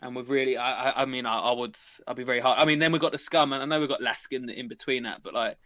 and 0.02 0.16
we've 0.16 0.30
really, 0.30 0.58
I, 0.58 0.90
I, 0.90 1.02
I 1.02 1.06
mean, 1.06 1.26
I, 1.26 1.40
I 1.40 1.54
would, 1.54 1.78
I'd 2.08 2.16
be 2.16 2.24
very 2.24 2.40
hard. 2.40 2.60
I 2.60 2.66
mean, 2.66 2.80
then 2.80 2.92
we've 2.92 3.02
got 3.02 3.12
the 3.12 3.18
scum, 3.18 3.54
and 3.54 3.62
I 3.62 3.66
know 3.66 3.80
we've 3.80 3.90
got 3.90 4.02
Laskin 4.02 4.52
in 4.54 4.68
between 4.68 5.04
that, 5.04 5.22
but 5.24 5.34
like, 5.34 5.58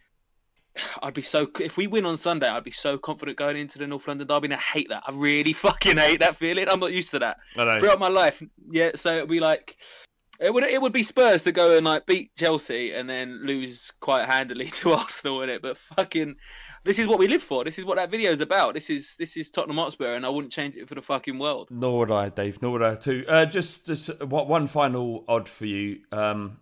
I'd 1.02 1.14
be 1.14 1.22
so 1.22 1.48
if 1.58 1.76
we 1.76 1.86
win 1.86 2.04
on 2.04 2.16
Sunday, 2.16 2.48
I'd 2.48 2.64
be 2.64 2.70
so 2.70 2.98
confident 2.98 3.38
going 3.38 3.56
into 3.56 3.78
the 3.78 3.86
North 3.86 4.08
London 4.08 4.26
derby, 4.26 4.46
and 4.46 4.54
I 4.54 4.58
hate 4.58 4.88
that. 4.90 5.04
I 5.06 5.12
really 5.12 5.52
fucking 5.54 5.96
hate 5.96 6.20
that 6.20 6.36
feeling. 6.36 6.68
I'm 6.68 6.80
not 6.80 6.92
used 6.92 7.10
to 7.12 7.18
that 7.20 7.38
throughout 7.54 7.98
my 7.98 8.08
life. 8.08 8.42
Yeah, 8.68 8.90
so 8.94 9.16
it'd 9.16 9.28
be 9.28 9.40
like. 9.40 9.78
It 10.42 10.52
would 10.52 10.64
it 10.64 10.82
would 10.82 10.92
be 10.92 11.04
Spurs 11.04 11.44
to 11.44 11.52
go 11.52 11.76
and 11.76 11.86
like 11.86 12.04
beat 12.04 12.34
Chelsea 12.34 12.92
and 12.92 13.08
then 13.08 13.46
lose 13.46 13.92
quite 14.00 14.28
handily 14.28 14.66
to 14.70 14.92
Arsenal 14.92 15.42
in 15.42 15.50
it, 15.50 15.62
but 15.62 15.78
fucking 15.78 16.36
this 16.84 16.98
is 16.98 17.06
what 17.06 17.20
we 17.20 17.28
live 17.28 17.44
for. 17.44 17.62
This 17.62 17.78
is 17.78 17.84
what 17.84 17.96
that 17.96 18.10
video 18.10 18.32
is 18.32 18.40
about. 18.40 18.74
This 18.74 18.90
is 18.90 19.14
this 19.16 19.36
is 19.36 19.50
Tottenham 19.50 19.76
Hotspur, 19.76 20.14
and 20.14 20.26
I 20.26 20.28
wouldn't 20.28 20.52
change 20.52 20.74
it 20.74 20.88
for 20.88 20.96
the 20.96 21.02
fucking 21.02 21.38
world. 21.38 21.68
Nor 21.70 22.00
would 22.00 22.10
I, 22.10 22.28
Dave. 22.28 22.60
Nor 22.60 22.72
would 22.72 22.82
I 22.82 22.96
too. 22.96 23.24
Uh, 23.28 23.44
just 23.44 23.86
just 23.86 24.08
one 24.20 24.48
one 24.48 24.66
final 24.66 25.24
odd 25.28 25.48
for 25.48 25.66
you. 25.66 26.00
Um, 26.10 26.58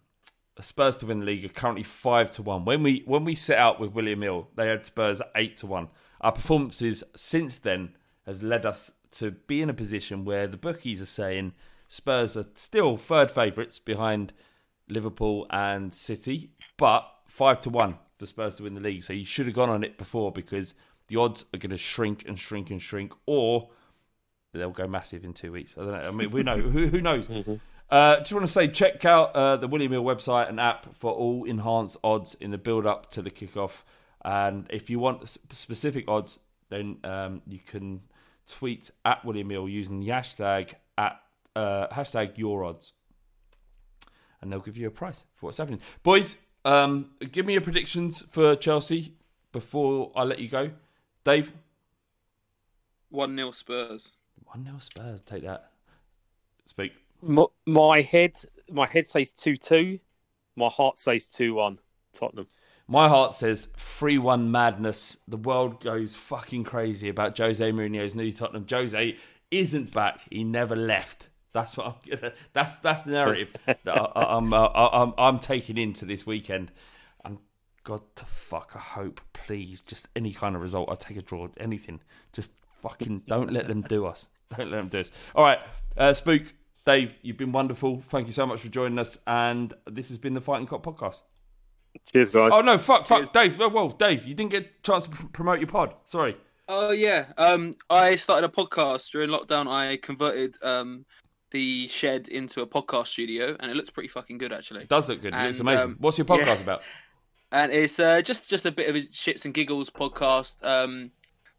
Spurs 0.60 0.96
to 0.96 1.06
win 1.06 1.20
the 1.20 1.24
league 1.24 1.46
are 1.46 1.48
currently 1.48 1.82
five 1.82 2.30
to 2.32 2.42
one. 2.42 2.66
When 2.66 2.82
we 2.82 3.02
when 3.06 3.24
we 3.24 3.34
set 3.34 3.58
out 3.58 3.80
with 3.80 3.92
William 3.92 4.20
Hill, 4.20 4.48
they 4.56 4.68
had 4.68 4.84
Spurs 4.84 5.22
eight 5.34 5.56
to 5.58 5.66
one. 5.66 5.88
Our 6.20 6.32
performances 6.32 7.02
since 7.16 7.56
then 7.56 7.94
has 8.26 8.42
led 8.42 8.66
us 8.66 8.92
to 9.12 9.30
be 9.30 9.62
in 9.62 9.70
a 9.70 9.74
position 9.74 10.26
where 10.26 10.46
the 10.46 10.58
bookies 10.58 11.00
are 11.00 11.06
saying 11.06 11.54
Spurs 11.90 12.36
are 12.36 12.44
still 12.54 12.96
third 12.96 13.32
favourites 13.32 13.80
behind 13.80 14.32
Liverpool 14.88 15.44
and 15.50 15.92
City, 15.92 16.52
but 16.76 17.04
five 17.26 17.58
to 17.62 17.68
one 17.68 17.96
for 18.16 18.26
Spurs 18.26 18.54
to 18.54 18.62
win 18.62 18.74
the 18.74 18.80
league. 18.80 19.02
So 19.02 19.12
you 19.12 19.24
should 19.24 19.46
have 19.46 19.56
gone 19.56 19.70
on 19.70 19.82
it 19.82 19.98
before 19.98 20.30
because 20.30 20.74
the 21.08 21.16
odds 21.16 21.46
are 21.52 21.58
going 21.58 21.70
to 21.70 21.76
shrink 21.76 22.24
and 22.28 22.38
shrink 22.38 22.70
and 22.70 22.80
shrink, 22.80 23.12
or 23.26 23.70
they'll 24.52 24.70
go 24.70 24.86
massive 24.86 25.24
in 25.24 25.32
two 25.32 25.50
weeks. 25.50 25.74
I 25.76 25.80
don't 25.80 25.90
know. 25.90 25.98
I 25.98 26.10
mean, 26.12 26.30
we 26.30 26.44
know 26.44 26.58
who, 26.58 26.86
who 26.86 27.00
knows. 27.00 27.28
Uh, 27.90 28.20
just 28.20 28.32
want 28.32 28.46
to 28.46 28.52
say, 28.52 28.68
check 28.68 29.04
out 29.04 29.34
uh, 29.34 29.56
the 29.56 29.66
William 29.66 29.90
Hill 29.90 30.04
website 30.04 30.48
and 30.48 30.60
app 30.60 30.94
for 30.94 31.10
all 31.10 31.42
enhanced 31.42 31.96
odds 32.04 32.36
in 32.36 32.52
the 32.52 32.56
build 32.56 32.86
up 32.86 33.10
to 33.10 33.20
the 33.20 33.32
kickoff. 33.32 33.82
And 34.24 34.68
if 34.70 34.90
you 34.90 35.00
want 35.00 35.28
specific 35.50 36.04
odds, 36.06 36.38
then 36.68 36.98
um, 37.02 37.42
you 37.48 37.58
can 37.58 38.02
tweet 38.46 38.92
at 39.04 39.24
William 39.24 39.50
Hill 39.50 39.68
using 39.68 39.98
the 39.98 40.06
hashtag 40.06 40.74
at 40.96 41.20
uh, 41.60 41.88
hashtag 41.94 42.38
your 42.38 42.64
odds, 42.64 42.92
and 44.40 44.50
they'll 44.50 44.60
give 44.60 44.76
you 44.76 44.86
a 44.88 44.90
price 44.90 45.24
for 45.34 45.46
what's 45.46 45.58
happening. 45.58 45.80
Boys, 46.02 46.36
um, 46.64 47.10
give 47.32 47.46
me 47.46 47.52
your 47.54 47.62
predictions 47.62 48.22
for 48.30 48.56
Chelsea 48.56 49.14
before 49.52 50.12
I 50.14 50.24
let 50.24 50.38
you 50.38 50.48
go. 50.48 50.70
Dave, 51.24 51.52
One 53.10 53.36
0 53.36 53.50
Spurs. 53.52 54.08
one 54.44 54.64
0 54.64 54.78
Spurs. 54.78 55.20
Take 55.20 55.42
that. 55.44 55.70
Speak. 56.66 56.92
my, 57.22 57.46
my 57.66 58.00
head, 58.00 58.32
my 58.70 58.86
head 58.86 59.06
says 59.06 59.32
two 59.32 59.56
two. 59.56 59.98
My 60.56 60.68
heart 60.68 60.98
says 60.98 61.26
two 61.26 61.54
one. 61.54 61.78
Tottenham. 62.12 62.46
My 62.88 63.08
heart 63.08 63.34
says 63.34 63.68
3 63.76 64.18
1 64.18 64.50
madness. 64.50 65.16
The 65.28 65.36
world 65.36 65.80
goes 65.80 66.16
fucking 66.16 66.64
crazy 66.64 67.08
about 67.08 67.38
Jose 67.38 67.70
Mourinho's 67.70 68.16
new 68.16 68.32
Tottenham. 68.32 68.66
Jose 68.68 69.16
isn't 69.52 69.92
back. 69.92 70.22
He 70.28 70.42
never 70.42 70.74
left. 70.74 71.28
That's 71.52 71.76
what 71.76 71.86
I'm 71.86 71.94
gonna. 72.20 72.32
That's 72.52 72.78
that's 72.78 73.02
the 73.02 73.12
narrative 73.12 73.52
that 73.66 73.88
I, 73.88 74.36
I'm, 74.36 74.52
uh, 74.52 74.68
I'm 74.68 75.14
I'm 75.18 75.38
taking 75.38 75.78
into 75.78 76.04
this 76.04 76.26
weekend. 76.26 76.70
And 77.24 77.38
God 77.84 78.02
to 78.16 78.24
fuck, 78.24 78.72
I 78.74 78.78
hope, 78.78 79.20
please, 79.32 79.80
just 79.80 80.08
any 80.14 80.32
kind 80.32 80.54
of 80.56 80.62
result. 80.62 80.88
I'll 80.88 80.96
take 80.96 81.16
a 81.16 81.22
draw, 81.22 81.48
anything. 81.58 82.00
Just 82.32 82.52
fucking 82.82 83.24
don't 83.28 83.52
let 83.52 83.68
them 83.68 83.82
do 83.82 84.06
us. 84.06 84.28
Don't 84.56 84.70
let 84.70 84.78
them 84.78 84.88
do 84.88 85.00
us. 85.00 85.10
All 85.34 85.44
right, 85.44 85.58
uh, 85.96 86.12
Spook, 86.12 86.42
Dave, 86.84 87.16
you've 87.22 87.36
been 87.36 87.52
wonderful. 87.52 88.02
Thank 88.08 88.26
you 88.26 88.32
so 88.32 88.46
much 88.46 88.60
for 88.60 88.68
joining 88.68 88.98
us. 88.98 89.18
And 89.26 89.72
this 89.88 90.08
has 90.08 90.18
been 90.18 90.34
the 90.34 90.40
Fighting 90.40 90.66
Cock 90.66 90.82
podcast. 90.82 91.22
Cheers, 92.12 92.30
guys. 92.30 92.50
Oh 92.52 92.60
no, 92.60 92.78
fuck, 92.78 93.06
fuck, 93.06 93.32
Dave. 93.32 93.58
Well, 93.58 93.88
Dave, 93.88 94.24
you 94.24 94.34
didn't 94.34 94.50
get 94.50 94.64
a 94.64 94.82
chance 94.82 95.06
to 95.06 95.10
promote 95.28 95.58
your 95.58 95.68
pod. 95.68 95.94
Sorry. 96.04 96.36
Oh 96.68 96.92
yeah. 96.92 97.26
Um, 97.36 97.74
I 97.90 98.14
started 98.14 98.48
a 98.48 98.52
podcast 98.52 99.10
during 99.10 99.30
lockdown. 99.30 99.66
I 99.66 99.96
converted 99.96 100.56
um 100.62 101.04
the 101.50 101.88
shed 101.88 102.28
into 102.28 102.62
a 102.62 102.66
podcast 102.66 103.08
studio, 103.08 103.56
and 103.58 103.70
it 103.70 103.76
looks 103.76 103.90
pretty 103.90 104.08
fucking 104.08 104.38
good 104.38 104.52
actually. 104.52 104.82
It 104.82 104.88
does 104.88 105.08
look 105.08 105.22
good. 105.22 105.34
It 105.34 105.42
looks 105.42 105.60
amazing. 105.60 105.86
um, 105.86 105.96
What's 105.98 106.18
your 106.18 106.24
podcast 106.24 106.46
yeah. 106.46 106.60
about? 106.60 106.82
and 107.52 107.72
it's 107.72 107.98
uh, 107.98 108.22
just 108.22 108.48
just 108.48 108.66
a 108.66 108.70
bit 108.70 108.88
of 108.88 108.96
a 108.96 109.00
shits 109.06 109.44
and 109.44 109.54
giggles 109.54 109.90
podcast. 109.90 110.64
Um, 110.64 111.10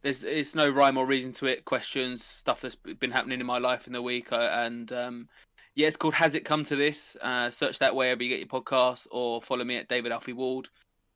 there's 0.02 0.24
it's 0.24 0.56
no 0.56 0.70
rhyme 0.70 0.98
or 0.98 1.06
reason 1.06 1.34
to 1.34 1.48
it. 1.48 1.66
Questions, 1.66 2.24
stuff 2.24 2.62
that's 2.62 2.76
been 2.76 3.12
happening 3.12 3.40
in 3.40 3.46
my 3.46 3.58
life 3.58 3.88
in 3.88 3.94
the 3.94 4.02
week, 4.02 4.32
uh, 4.32 4.50
and 4.54 4.92
um, 4.92 5.30
yeah, 5.76 5.88
it's 5.88 5.98
called 5.98 6.14
Has 6.14 6.36
It 6.36 6.46
Come 6.46 6.64
to 6.66 6.76
This? 6.76 7.16
Uh, 7.22 7.50
search 7.52 7.80
that 7.80 7.96
wherever 7.96 8.24
you 8.24 8.30
get 8.30 8.40
your 8.40 8.62
podcasts, 8.62 9.08
or 9.12 9.42
follow 9.42 9.64
me 9.64 9.78
at 9.78 9.90
David 9.90 10.12
Alfie 10.12 10.34
Ward. 10.34 10.70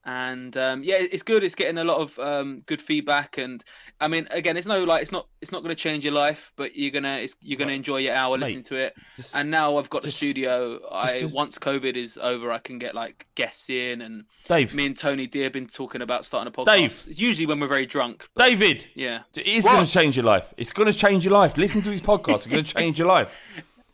And 0.08 0.56
um, 0.56 0.84
yeah, 0.84 0.98
it's 1.00 1.24
good. 1.24 1.44
It's 1.44 1.56
getting 1.56 1.80
a 1.80 1.84
lot 1.84 1.98
of 1.98 2.20
um, 2.20 2.60
good 2.68 2.80
feedback, 2.80 3.40
and 3.40 3.64
I 4.00 4.08
mean, 4.08 4.28
again, 4.30 4.56
it's 4.56 4.68
no 4.68 4.84
like 4.84 5.02
it's 5.02 5.12
not 5.12 5.28
it's 5.42 5.52
not 5.52 5.64
going 5.64 5.76
to 5.76 5.82
change 5.82 6.04
your 6.04 6.14
life, 6.14 6.52
but 6.56 6.76
you're 6.76 6.92
gonna 6.92 7.16
it's, 7.18 7.36
you're 7.42 7.58
gonna 7.58 7.72
enjoy 7.72 7.98
your 7.98 8.14
hour 8.14 8.38
Mate, 8.38 8.46
listening 8.46 8.64
to 8.66 8.76
it. 8.76 8.96
just- 9.16 9.36
and 9.36 9.50
now 9.50 9.78
I've 9.78 9.90
got 9.90 10.04
just- 10.04 10.20
the 10.20 10.28
studio. 10.28 10.80
I 10.92 11.22
just- 11.22 11.34
once 11.34 11.58
COVID 11.58 11.96
is 11.96 12.20
over, 12.22 12.52
I 12.52 12.60
can 12.60 12.78
get 12.78 12.94
like 12.94 13.26
guests 13.34 13.68
in, 13.72 14.02
and 14.02 14.26
Dave. 14.48 14.76
me 14.76 14.86
and 14.86 14.96
Tony 14.96 15.26
D 15.26 15.40
have 15.40 15.54
been 15.54 15.68
talking 15.68 16.04
about 16.04 16.24
starting 16.24 16.54
a 16.54 16.56
podcast. 16.56 16.66
Dave. 16.66 17.06
It's 17.08 17.20
usually 17.20 17.48
when 17.48 17.60
we're 17.60 17.68
very 17.68 17.88
drunk. 17.88 18.30
but- 18.36 18.46
David. 18.46 18.86
Yeah. 18.94 19.22
It 19.36 19.48
is 19.48 19.66
going 19.66 19.86
to 19.86 19.92
change 19.92 20.16
your 20.18 20.26
life. 20.26 20.54
It's 20.56 20.72
going 20.72 20.92
to 20.92 20.98
change 20.98 21.26
your 21.26 21.34
life. 21.34 21.58
Listen 21.58 21.82
to 21.82 21.90
his 21.90 22.02
podcast. 22.04 22.36
It's 22.36 22.48
going 22.48 22.64
to 22.64 22.74
change 22.76 23.00
your 23.00 23.08
life. 23.08 23.36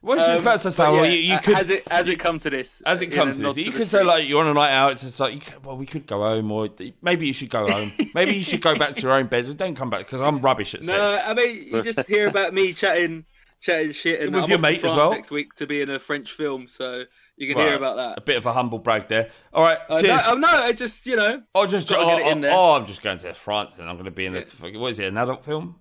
What 0.01 0.17
did 0.17 0.27
you 0.27 0.33
Um, 0.33 0.41
about 0.41 0.59
to 0.61 0.71
say? 0.71 0.83
Well, 0.83 1.05
yeah, 1.05 1.11
you, 1.11 1.33
you 1.33 1.39
could, 1.39 1.55
has 1.55 1.69
it 1.69 1.87
has 1.91 2.07
it 2.07 2.15
come 2.17 2.39
to 2.39 2.49
this? 2.49 2.81
as 2.87 3.01
it 3.03 3.07
comes 3.11 3.37
to 3.37 3.43
this, 3.53 3.57
you 3.57 3.71
the 3.71 3.77
could 3.77 3.87
say 3.87 4.03
like 4.03 4.27
you're 4.27 4.41
on 4.41 4.47
a 4.47 4.53
night 4.53 4.71
out. 4.71 4.93
It's 4.93 5.01
just 5.03 5.19
like, 5.19 5.33
you 5.35 5.39
could, 5.39 5.63
well, 5.63 5.77
we 5.77 5.85
could 5.85 6.07
go 6.07 6.21
home, 6.23 6.51
or 6.51 6.69
maybe 7.03 7.27
you 7.27 7.33
should 7.33 7.51
go 7.51 7.69
home. 7.69 7.91
maybe 8.15 8.35
you 8.35 8.43
should 8.43 8.61
go 8.61 8.75
back 8.75 8.95
to 8.95 9.01
your 9.01 9.11
own 9.13 9.27
bed. 9.27 9.55
Don't 9.57 9.75
come 9.75 9.91
back 9.91 9.99
because 9.99 10.19
I'm 10.19 10.39
rubbish 10.39 10.73
at 10.73 10.83
sex. 10.83 10.87
No, 10.87 11.17
I 11.23 11.33
mean 11.35 11.65
you 11.67 11.83
just 11.83 12.07
hear 12.07 12.27
about 12.27 12.51
me 12.53 12.73
chatting, 12.73 13.25
chatting 13.59 13.91
shit, 13.91 14.21
and 14.21 14.33
With 14.33 14.45
I'm 14.45 14.49
your 14.49 14.59
mate 14.59 14.83
as 14.83 14.95
well? 14.95 15.11
next 15.11 15.29
week 15.29 15.53
to 15.55 15.67
be 15.67 15.81
in 15.81 15.89
a 15.91 15.99
French 15.99 16.31
film, 16.33 16.67
so 16.67 17.03
you 17.37 17.47
can 17.47 17.57
Right. 17.57 17.67
hear 17.67 17.77
about 17.77 17.97
that. 17.97 18.17
A 18.17 18.21
bit 18.21 18.37
of 18.37 18.47
a 18.47 18.53
humble 18.53 18.79
brag 18.79 19.07
there. 19.07 19.29
All 19.53 19.61
right, 19.63 19.77
Uh, 19.87 20.01
cheers. 20.01 20.17
no, 20.17 20.31
oh, 20.31 20.33
no, 20.33 20.47
I 20.47 20.71
just 20.71 21.05
you 21.05 21.15
know. 21.15 21.43
Oh, 21.53 21.67
just 21.67 21.93
oh, 21.93 22.05
get 22.17 22.21
it 22.21 22.31
in 22.31 22.37
oh, 22.39 22.41
there. 22.41 22.53
oh, 22.55 22.71
I'm 22.71 22.87
just 22.87 23.03
going 23.03 23.19
to 23.19 23.33
France 23.35 23.77
and 23.77 23.87
I'm 23.87 23.97
going 23.97 24.05
to 24.05 24.11
be 24.11 24.25
in 24.25 24.35
a 24.35 24.45
what 24.79 24.89
is 24.89 24.97
it? 24.99 25.09
An 25.09 25.17
adult 25.17 25.45
film? 25.45 25.75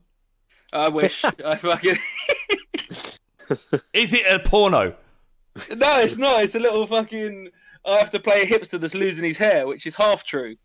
I 0.75 0.89
wish 0.89 1.25
I 1.45 1.57
fucking. 1.57 1.97
Is 3.93 4.13
it 4.15 4.23
a 4.31 4.39
porno? 4.39 4.95
no, 5.77 5.99
it's 6.01 6.17
not. 6.17 6.43
It's 6.45 6.55
a 6.55 6.61
little 6.61 6.87
fucking. 6.87 7.49
I 7.87 7.97
have 7.97 8.11
to 8.11 8.21
play 8.21 8.43
a 8.43 8.47
hipster 8.47 8.79
that's 8.81 8.95
losing 8.95 9.25
his 9.25 9.37
hair, 9.39 9.67
which 9.67 9.87
is 9.87 9.95
half 9.95 10.25
true. 10.25 10.57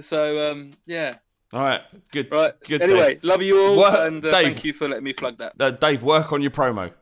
So 0.00 0.50
um, 0.52 0.72
yeah. 0.86 1.16
All 1.52 1.60
right, 1.62 1.80
good. 2.12 2.30
Right. 2.30 2.52
Good. 2.64 2.82
anyway, 2.82 3.14
Dave. 3.14 3.24
love 3.24 3.40
you 3.42 3.60
all, 3.62 3.78
Work- 3.78 3.98
and 4.08 4.24
uh, 4.24 4.30
Dave, 4.32 4.52
thank 4.54 4.64
you 4.64 4.72
for 4.72 4.88
letting 4.88 5.04
me 5.04 5.12
plug 5.12 5.38
that. 5.38 5.52
uh, 5.60 5.70
Dave, 5.70 6.02
work 6.02 6.32
on 6.32 6.42
your 6.42 6.50
promo. 6.50 6.92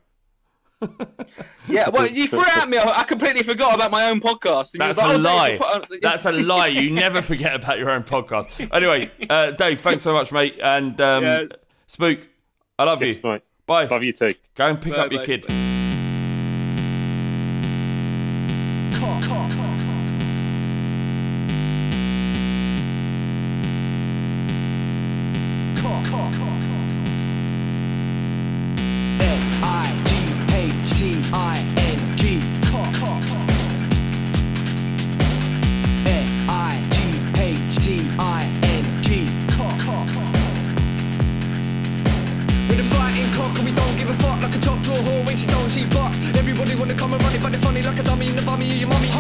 Yeah, 1.66 1.89
well, 1.89 2.07
you 2.07 2.28
threw 2.28 2.43
it 2.43 2.57
at 2.59 2.68
me. 2.68 2.76
I 2.76 3.01
I 3.01 3.05
completely 3.05 3.43
forgot 3.43 3.74
about 3.74 3.91
my 3.91 4.11
own 4.11 4.20
podcast. 4.20 4.74
and 4.74 4.82
That's 4.82 4.99
like, 4.99 5.12
a 5.12 5.14
"Oh, 5.14 5.16
lie. 5.18 5.51
we'll 5.59 5.59
put 5.80 5.93
on-" 5.93 5.99
That's 6.03 6.26
a 6.26 6.32
lie. 6.32 6.66
You 6.68 6.91
never 6.91 7.22
forget 7.30 7.55
about 7.55 7.78
your 7.78 7.91
own 7.91 8.03
podcast. 8.05 8.70
Anyway, 8.72 9.11
uh, 9.30 9.53
Dave, 9.53 9.80
thanks 9.80 10.03
so 10.03 10.12
much, 10.12 10.30
mate. 10.30 10.59
And 10.62 11.01
um, 11.01 11.24
Yeah. 11.24 11.45
Spook, 11.87 12.28
I 12.78 12.85
love 12.85 13.03
Yes, 13.03 13.16
you. 13.16 13.30
mate. 13.30 13.43
Bye. 13.66 13.86
Love 13.86 14.02
you 14.02 14.12
too. 14.12 14.34
Go 14.54 14.66
and 14.66 14.80
pick 14.80 14.92
Bye, 14.94 15.06
up 15.06 15.12
your 15.12 15.24
kid. 15.24 15.46
N-I-G-H-T-I-N-G 15.48 15.74
With 42.75 42.87
a 42.87 42.95
fighting 42.97 43.31
cock 43.31 43.55
and 43.55 43.64
we 43.64 43.70
don't 43.70 43.97
give 43.97 44.11
a 44.11 44.14
fuck 44.14 44.43
Like 44.43 44.57
a 44.57 44.59
top 44.59 44.83
draw 44.83 44.97
whore 44.97 45.25
when 45.25 45.37
she 45.37 45.47
don't 45.47 45.70
see 45.70 45.87
box 45.95 46.18
Everybody 46.35 46.75
wanna 46.75 46.95
come 46.95 47.14
and 47.14 47.22
run 47.22 47.33
it 47.33 47.41
but 47.41 47.53
they're 47.53 47.61
funny 47.61 47.83
like 47.83 48.01
a 48.01 48.03
dummy 48.03 48.27
in 48.27 48.35
the 48.35 48.43
bummy 48.43 48.66
of 48.66 48.77
your 48.77 48.89
mummy. 48.89 49.11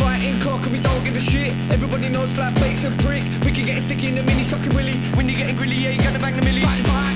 Fighting 0.00 0.40
cock 0.40 0.62
and 0.62 0.72
we 0.72 0.80
don't 0.80 1.04
give 1.04 1.14
a 1.14 1.20
shit. 1.20 1.52
Everybody 1.70 2.08
knows 2.08 2.32
flat 2.32 2.54
bait's 2.54 2.84
a 2.84 2.90
prick. 3.04 3.22
We 3.44 3.52
can 3.52 3.66
get 3.66 3.82
sticky 3.82 4.08
in 4.08 4.14
the 4.14 4.22
mini 4.22 4.44
sucking 4.44 4.74
willy. 4.74 4.96
When 5.14 5.28
you're 5.28 5.36
getting 5.36 5.56
grilly 5.56 5.76
yeah 5.76 5.90
you're 5.90 6.04
gonna 6.04 6.18
bang 6.18 6.36
the 6.36 6.42
millie 6.42 6.62
Bang 6.62 6.82
bang 6.84 7.15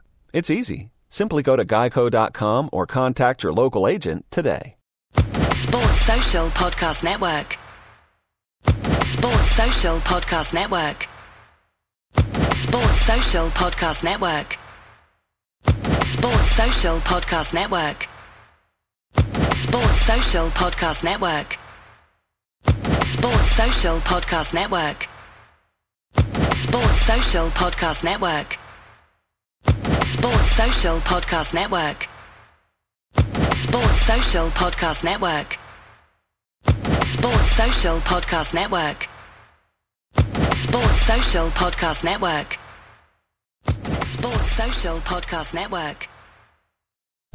It's 0.33 0.49
easy. 0.49 0.91
Simply 1.09 1.43
go 1.43 1.55
to 1.55 1.65
geico.com 1.65 2.69
or 2.71 2.85
contact 2.85 3.43
your 3.43 3.53
local 3.53 3.87
agent 3.87 4.25
today. 4.31 4.75
Sports 5.13 6.01
Social 6.01 6.47
Podcast 6.49 7.03
Network. 7.03 7.57
Sports 9.03 9.51
Social 9.51 9.97
Podcast 9.99 10.53
Network. 10.53 11.07
Sports 12.53 13.01
Social 13.01 13.47
Podcast 13.49 14.03
Network. 14.03 14.57
Sports 16.03 16.51
Social 16.51 16.97
Podcast 16.99 17.53
Network. 17.53 18.07
Sports 19.53 20.01
Social 20.01 20.47
Podcast 20.49 21.03
Network. 21.03 21.57
Sports 23.03 23.51
Social 23.51 23.97
Podcast 23.99 24.53
Network. 24.53 25.07
Sports 26.53 27.01
Social 27.01 27.47
Podcast 27.49 28.03
Network. 28.03 28.57
Sports 30.11 30.51
Social 30.51 30.97
Podcast 30.99 31.53
Network. 31.53 32.09
Sports 33.53 34.01
Social 34.01 34.47
Podcast 34.49 35.03
Network. 35.05 35.57
Sports 37.03 37.51
Social 37.51 37.97
Podcast 37.99 38.53
Network. 38.53 39.09
Sports 40.53 41.01
Social 41.01 41.47
Podcast 41.51 42.03
Network. 42.03 42.59
Sports 44.03 44.51
Social 44.51 44.97
Podcast 44.97 45.53
Network. 45.53 46.09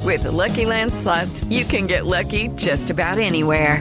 With 0.03 0.25
the 0.25 0.33
Lucky 0.33 0.67
Land 0.67 0.93
slots, 0.93 1.45
you 1.45 1.65
can 1.65 1.87
get 1.87 2.05
lucky 2.05 2.49
just 2.57 2.91
about 2.91 3.19
anywhere. 3.19 3.81